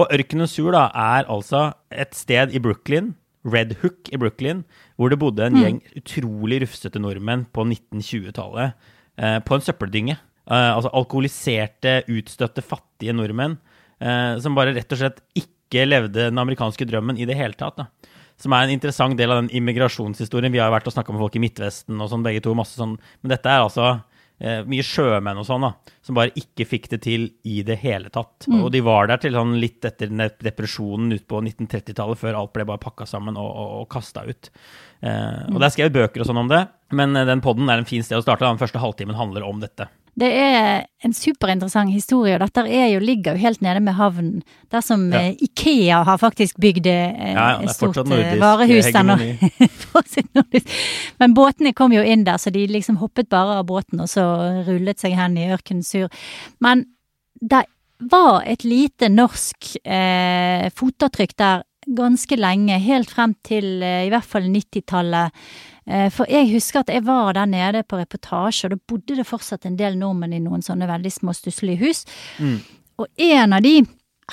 Og 0.00 0.10
Ørkenen 0.12 0.50
sur 0.50 0.72
da, 0.74 0.88
er 0.90 1.28
altså 1.30 1.70
et 1.92 2.16
sted 2.16 2.56
i 2.56 2.62
Brooklyn 2.62 3.14
Red 3.42 3.76
Hook 3.82 4.10
i 4.12 4.18
Brooklyn, 4.18 4.62
hvor 4.96 5.10
det 5.10 5.18
bodde 5.18 5.46
en 5.46 5.56
mm. 5.56 5.62
gjeng 5.62 5.80
utrolig 5.98 6.60
rufsete 6.62 7.00
nordmenn 7.02 7.44
på 7.54 7.64
1920-tallet 7.66 8.76
eh, 9.18 9.38
på 9.42 9.56
en 9.56 9.64
søppeldynge. 9.66 10.16
Eh, 10.46 10.70
altså 10.70 10.92
alkoholiserte, 10.94 12.02
utstøtte, 12.12 12.64
fattige 12.64 13.14
nordmenn 13.16 13.58
eh, 13.98 14.38
som 14.42 14.58
bare 14.58 14.76
rett 14.76 14.94
og 14.94 15.02
slett 15.02 15.22
ikke 15.38 15.88
levde 15.88 16.28
den 16.28 16.38
amerikanske 16.38 16.86
drømmen 16.86 17.18
i 17.18 17.26
det 17.28 17.38
hele 17.38 17.58
tatt. 17.58 17.80
Da. 17.80 18.11
Som 18.42 18.54
er 18.56 18.66
en 18.66 18.74
interessant 18.74 19.18
del 19.18 19.30
av 19.30 19.42
den 19.42 19.52
immigrasjonshistorien. 19.54 20.52
Vi 20.52 20.58
har 20.58 20.70
jo 20.70 20.76
vært 20.76 20.88
og 20.90 20.96
snakka 20.96 21.14
med 21.14 21.22
folk 21.22 21.36
i 21.38 21.42
Midtvesten 21.44 22.00
og 22.00 22.10
sånn, 22.10 22.24
begge 22.26 22.42
to. 22.42 22.56
masse 22.58 22.74
sånn. 22.78 22.96
Men 23.22 23.34
dette 23.36 23.50
er 23.52 23.62
altså 23.62 23.86
eh, 24.42 24.62
mye 24.68 24.84
sjømenn 24.86 25.38
og 25.38 25.46
sånn, 25.46 25.66
da, 25.66 25.94
som 26.04 26.18
bare 26.18 26.34
ikke 26.38 26.66
fikk 26.68 26.88
det 26.92 27.00
til 27.06 27.28
i 27.48 27.60
det 27.66 27.78
hele 27.84 28.10
tatt. 28.14 28.48
Mm. 28.50 28.58
Og 28.64 28.70
de 28.74 28.82
var 28.84 29.10
der 29.10 29.22
til 29.22 29.38
sånn 29.38 29.54
litt 29.62 29.86
etter 29.86 30.10
depresjonen 30.42 31.14
ut 31.14 31.26
på 31.30 31.42
1930-tallet, 31.44 32.20
før 32.20 32.40
alt 32.40 32.54
ble 32.56 32.66
bare 32.68 32.82
pakka 32.82 33.06
sammen 33.08 33.38
og, 33.40 33.48
og, 33.48 33.72
og 33.82 33.88
kasta 33.92 34.26
ut. 34.26 34.50
Eh, 35.00 35.08
mm. 35.08 35.54
Og 35.54 35.62
der 35.62 35.74
skrev 35.74 35.90
jeg 35.90 35.98
bøker 36.00 36.24
og 36.24 36.30
sånn 36.30 36.42
om 36.42 36.50
det, 36.52 36.64
men 36.98 37.14
eh, 37.16 37.28
den 37.28 37.44
poden 37.44 37.70
er 37.70 37.82
en 37.82 37.88
fin 37.88 38.04
sted 38.06 38.18
å 38.18 38.24
starte. 38.24 38.48
Den 38.48 38.62
første 38.62 38.82
halvtimen 38.82 39.18
handler 39.18 39.46
om 39.46 39.62
dette. 39.62 39.88
Det 40.12 40.28
er 40.28 40.82
en 41.06 41.14
superinteressant 41.16 41.88
historie, 41.88 42.34
og 42.36 42.42
dette 42.42 42.66
jo, 42.68 42.98
ligger 43.00 43.32
jo 43.32 43.40
helt 43.46 43.62
nede 43.64 43.80
med 43.80 43.96
havnen. 43.96 44.42
Der 44.72 44.84
som 44.84 45.06
ja. 45.08 45.30
Eh, 45.30 45.46
Ikea 45.46 46.02
har 46.04 46.20
faktisk 46.20 46.58
bygd 46.60 46.86
eh, 46.90 47.32
ja, 47.32 47.46
ja, 47.54 47.62
et 47.64 47.72
stort 47.72 47.96
eh, 48.04 48.34
varehus 48.40 48.90
der. 48.92 49.08
Men 51.22 51.36
båtene 51.36 51.72
kom 51.72 51.96
jo 51.96 52.04
inn 52.04 52.26
der, 52.28 52.36
så 52.36 52.52
de 52.52 52.66
liksom 52.68 53.00
hoppet 53.00 53.30
bare 53.32 53.62
av 53.62 53.68
båten 53.70 54.04
og 54.04 54.10
så 54.12 54.26
rullet 54.68 55.00
seg 55.00 55.16
hen 55.16 55.38
i 55.40 55.48
ørkenen 55.56 55.86
sur. 55.86 56.12
Men 56.60 56.84
det 57.40 57.64
var 58.12 58.42
et 58.44 58.66
lite 58.68 59.08
norsk 59.12 59.76
eh, 59.80 60.68
fotavtrykk 60.76 61.36
der 61.40 61.62
ganske 61.96 62.36
lenge, 62.38 62.78
helt 62.82 63.10
frem 63.10 63.34
til 63.46 63.82
eh, 63.82 64.06
i 64.06 64.12
hvert 64.12 64.28
fall 64.28 64.46
90-tallet. 64.50 65.44
Eh, 65.86 66.08
for 66.14 66.30
jeg 66.30 66.50
husker 66.52 66.82
at 66.82 66.92
jeg 66.92 67.04
var 67.06 67.34
der 67.36 67.48
nede 67.50 67.82
på 67.86 67.98
reportasje, 67.98 68.68
og 68.68 68.76
da 68.76 68.92
bodde 68.92 69.18
det 69.18 69.26
fortsatt 69.28 69.66
en 69.66 69.78
del 69.78 69.98
nordmenn 69.98 70.36
i 70.36 70.42
noen 70.42 70.62
sånne 70.62 70.88
veldig 70.90 71.12
små, 71.12 71.34
stusslige 71.36 71.82
hus. 71.82 72.04
Mm. 72.38 72.60
Og 73.02 73.26
en 73.26 73.56
av 73.56 73.64
de, 73.64 73.80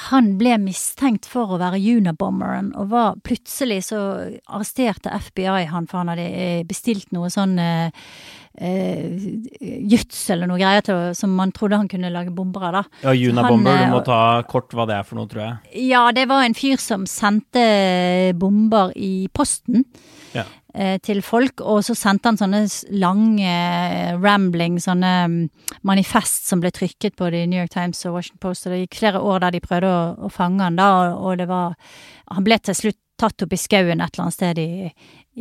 han 0.10 0.34
ble 0.39 0.58
mistenkt 0.62 1.26
for 1.28 1.56
å 1.56 1.62
være 1.62 1.80
Unabomberen, 1.82 2.74
og 2.78 2.91
var 2.93 3.16
plutselig 3.26 3.88
så 3.89 4.02
arresterte 4.45 5.14
FBI 5.30 5.66
han, 5.72 5.89
for 5.89 6.04
han 6.04 6.14
hadde 6.14 6.28
eh, 6.30 6.62
bestilt 6.70 7.10
noe 7.16 7.32
sånn 7.34 7.58
eh, 7.60 7.89
gyts 8.60 10.22
eller 10.34 10.50
noe 10.50 10.60
greier 10.60 10.86
til, 10.86 11.10
som 11.18 11.34
man 11.34 11.54
trodde 11.56 11.80
han 11.80 11.89
kunne 11.89 12.12
lage 12.14 12.34
bomber 12.36 12.68
av, 12.70 12.78
da. 12.78 12.84
Ja, 13.08 13.32
Unabomber, 13.32 13.82
du 13.82 13.95
må 13.95 14.04
ta 14.06 14.22
kort 14.50 14.76
hva 14.76 14.86
det 14.89 15.00
er 15.00 15.08
for 15.08 15.18
noe, 15.18 15.30
tror 15.32 15.45
jeg. 15.45 15.84
Ja, 15.89 16.06
det 16.16 16.28
var 16.30 16.45
en 16.45 16.58
fyr 16.58 16.78
som 16.82 17.08
sendte 17.10 17.66
bomber 18.38 18.93
i 19.00 19.30
posten. 19.34 19.88
Ja. 20.36 20.45
Eh, 20.80 20.96
til 21.04 21.20
folk, 21.26 21.60
og 21.60 21.82
så 21.84 21.92
sendte 21.98 22.30
han 22.30 22.38
sånne 22.40 22.62
lange 23.02 23.50
eh, 23.52 24.14
rambling, 24.16 24.78
sånne 24.80 25.10
mm, 25.28 25.42
manifest 25.90 26.48
som 26.48 26.62
ble 26.64 26.72
trykket 26.72 27.18
både 27.20 27.42
i 27.42 27.50
New 27.52 27.60
York 27.60 27.74
Times 27.74 28.00
og 28.08 28.16
Washington 28.16 28.40
Post, 28.46 28.68
og 28.68 28.72
det 28.72 28.86
gikk 28.86 29.02
flere 29.02 29.20
år 29.20 29.44
der 29.44 29.58
de 29.58 29.64
prøvde 29.66 29.90
å, 29.92 30.00
å 30.24 30.32
fange 30.32 30.64
han 30.64 30.80
da, 30.80 30.88
og 31.18 31.36
det 31.42 31.50
var 31.50 31.76
Han 32.30 32.46
ble 32.46 32.60
til 32.62 32.78
slutt 32.78 33.00
tatt 33.20 33.44
opp 33.44 33.54
i 33.54 33.60
skauen 33.60 34.00
et 34.00 34.14
eller 34.14 34.24
annet 34.24 34.38
sted 34.38 34.60
i, 34.62 34.92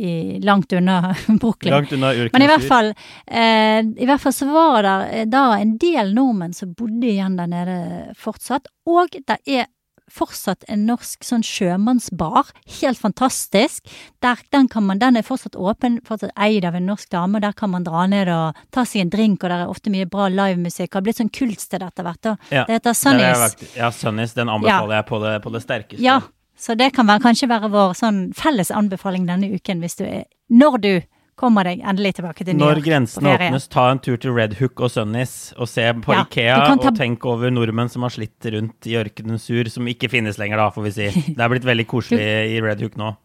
i 0.03 0.13
langt 0.43 0.73
unna 0.75 1.13
Brooklyn. 1.41 1.77
Langt 1.77 1.93
unna 1.95 2.11
Men 2.33 2.43
i 2.43 2.49
hvert 2.49 2.67
fall, 2.67 2.91
eh, 3.23 3.79
i 3.79 4.09
hvert 4.09 4.25
fall 4.25 4.35
så 4.35 4.49
var 4.51 4.83
det 4.83 4.95
eh, 5.21 5.27
da 5.31 5.45
en 5.55 5.77
del 5.79 6.11
nordmenn 6.17 6.57
som 6.57 6.75
bodde 6.75 7.13
igjen 7.13 7.39
der 7.39 7.47
nede 7.47 7.79
fortsatt, 8.19 8.67
og 8.89 9.15
det 9.15 9.39
er 9.47 9.69
fortsatt 10.13 10.65
en 10.67 10.85
norsk 10.87 11.25
sånn 11.25 11.43
sjømannsbar. 11.45 12.51
Helt 12.79 12.99
fantastisk. 12.99 13.85
Der, 14.23 14.41
den, 14.53 14.69
man, 14.85 15.01
den, 15.01 15.19
er 15.19 15.27
fortsatt 15.27 15.57
åpen, 15.59 15.99
fortsatt 16.07 16.33
eid 16.35 16.67
av 16.67 16.77
en 16.77 16.89
norsk 16.89 17.09
dame. 17.13 17.37
og 17.39 17.45
Der 17.45 17.55
kan 17.57 17.73
man 17.73 17.85
dra 17.87 18.05
ned 18.09 18.31
og 18.33 18.57
ta 18.75 18.85
seg 18.85 19.05
en 19.05 19.13
drink, 19.13 19.43
og 19.43 19.53
der 19.53 19.65
er 19.65 19.71
ofte 19.71 19.93
mye 19.93 20.09
bra 20.09 20.29
livemusikk. 20.33 20.91
Det 20.91 20.99
har 20.99 21.05
blitt 21.07 21.21
sånn 21.21 21.33
kultsted 21.33 21.85
etter 21.85 22.07
hvert. 22.07 22.33
Ja, 22.51 22.65
det 22.67 22.79
heter 22.79 22.97
Sunnis 22.97 23.55
Ja, 23.77 23.91
Sunnis, 23.95 24.35
Den 24.37 24.51
anbefaler 24.51 24.97
ja. 24.97 25.03
jeg 25.03 25.09
på 25.09 25.21
det, 25.23 25.37
på 25.45 25.53
det, 25.53 25.63
sterkeste. 25.63 26.03
Ja, 26.03 26.19
så 26.59 26.75
det 26.75 26.91
kan 26.95 27.07
være, 27.07 27.23
kanskje 27.23 27.49
være 27.51 27.71
vår 27.71 27.95
sånn 27.97 28.25
felles 28.35 28.73
anbefaling 28.75 29.29
denne 29.29 29.53
uken, 29.55 29.79
hvis 29.83 29.99
du 29.99 30.05
er 30.07 30.27
Når 30.49 30.77
du 30.83 30.93
kommer 31.39 31.67
deg 31.67 31.79
endelig 31.87 32.17
tilbake 32.17 32.43
til 32.43 32.57
New 32.57 32.65
York. 32.65 32.81
Når 32.81 32.85
grensene 32.85 33.31
åpnes, 33.37 33.69
ta 33.71 33.85
en 33.93 34.01
tur 34.03 34.19
til 34.19 34.35
Red 34.35 34.57
Hook 34.59 34.83
og 34.83 34.91
Sunnis 34.93 35.37
og 35.57 35.69
se 35.71 35.85
på 36.03 36.15
ja, 36.15 36.25
Ikea, 36.25 36.59
ta... 36.65 36.75
og 36.75 36.99
tenk 36.99 37.25
over 37.29 37.53
nordmenn 37.53 37.91
som 37.91 38.03
har 38.05 38.13
slitt 38.13 38.49
rundt 38.51 38.89
i 38.89 38.97
ørkenen 38.99 39.39
sur, 39.41 39.69
som 39.71 39.87
ikke 39.89 40.11
finnes 40.11 40.39
lenger, 40.41 40.59
da, 40.59 40.69
får 40.75 40.87
vi 40.89 40.93
si. 40.97 41.09
Det 41.37 41.39
er 41.39 41.51
blitt 41.53 41.67
veldig 41.67 41.87
koselig 41.89 42.21
du... 42.21 42.53
i 42.57 42.61
Red 42.65 42.83
Hook 42.83 42.99
nå. 42.99 43.15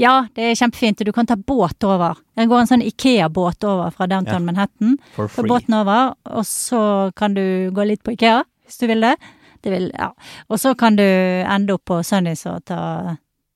Ja, 0.00 0.26
det 0.34 0.48
er 0.48 0.56
kjempefint. 0.58 1.04
Du 1.06 1.12
kan 1.14 1.26
ta 1.26 1.36
båt 1.38 1.84
over. 1.86 2.18
Det 2.34 2.48
går 2.50 2.64
en 2.64 2.70
sånn 2.70 2.82
Ikea-båt 2.82 3.62
over 3.68 3.92
fra 3.94 4.08
downtown 4.10 4.40
ja. 4.40 4.46
Manhattan. 4.48 4.96
For 5.14 5.30
free. 5.30 5.44
Ta 5.44 5.52
båten 5.52 5.76
over, 5.78 6.14
og 6.34 6.46
så 6.48 6.80
kan 7.18 7.36
du 7.36 7.70
gå 7.74 7.86
litt 7.86 8.02
på 8.02 8.16
Ikea, 8.16 8.40
hvis 8.66 8.80
du 8.80 8.88
vil 8.90 9.06
det. 9.06 9.14
det 9.62 9.74
vil, 9.74 9.90
ja. 9.94 10.10
Og 10.50 10.58
så 10.60 10.74
kan 10.78 10.98
du 10.98 11.04
ende 11.04 11.76
opp 11.76 11.84
på 11.92 12.00
Sunnis 12.02 12.42
og 12.50 12.64
ta, 12.66 12.80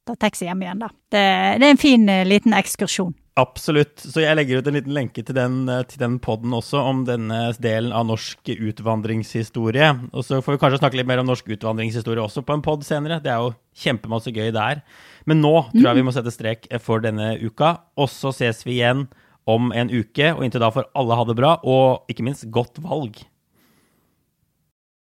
ta 0.06 0.14
taxi 0.20 0.46
hjem 0.46 0.62
igjen, 0.62 0.84
da. 0.84 0.92
Det, 1.10 1.24
det 1.58 1.66
er 1.66 1.74
en 1.74 1.80
fin 1.80 2.06
uh, 2.06 2.22
liten 2.28 2.54
ekskursjon. 2.56 3.16
Absolutt. 3.38 4.00
Så 4.02 4.24
jeg 4.24 4.34
legger 4.34 4.58
ut 4.58 4.68
en 4.68 4.74
liten 4.74 4.94
lenke 4.96 5.22
til 5.22 5.36
den, 5.36 5.68
eh, 5.70 5.84
til 5.86 6.00
den 6.02 6.18
poden 6.18 6.50
også, 6.56 6.80
om 6.82 7.04
denne 7.06 7.52
delen 7.62 7.92
av 7.94 8.06
norsk 8.08 8.50
utvandringshistorie. 8.50 10.10
Og 10.12 10.24
så 10.26 10.42
får 10.42 10.56
vi 10.56 10.58
kanskje 10.58 10.80
snakke 10.82 10.98
litt 10.98 11.06
mer 11.06 11.22
om 11.22 11.26
norsk 11.26 11.46
utvandringshistorie 11.46 12.24
også 12.24 12.42
på 12.42 12.54
en 12.54 12.62
pod 12.62 12.82
senere. 12.82 13.22
Det 13.22 13.30
er 13.30 13.38
jo 13.38 13.54
kjempemasse 13.78 14.34
gøy 14.34 14.50
der. 14.52 14.82
Men 15.24 15.40
nå 15.40 15.70
tror 15.70 15.86
jeg 15.86 16.00
vi 16.00 16.02
må 16.02 16.12
sette 16.12 16.34
strek 16.34 16.66
for 16.80 16.98
denne 16.98 17.38
uka. 17.38 17.78
Og 17.96 18.08
så 18.08 18.34
ses 18.34 18.64
vi 18.64 18.80
igjen 18.80 19.06
om 19.46 19.70
en 19.72 19.88
uke. 19.88 20.34
Og 20.34 20.42
inntil 20.42 20.60
da 20.64 20.70
får 20.70 20.90
alle 20.98 21.14
ha 21.14 21.24
det 21.24 21.36
bra, 21.36 21.60
og 21.62 22.10
ikke 22.10 22.26
minst 22.26 22.50
godt 22.50 22.82
valg. 22.82 23.22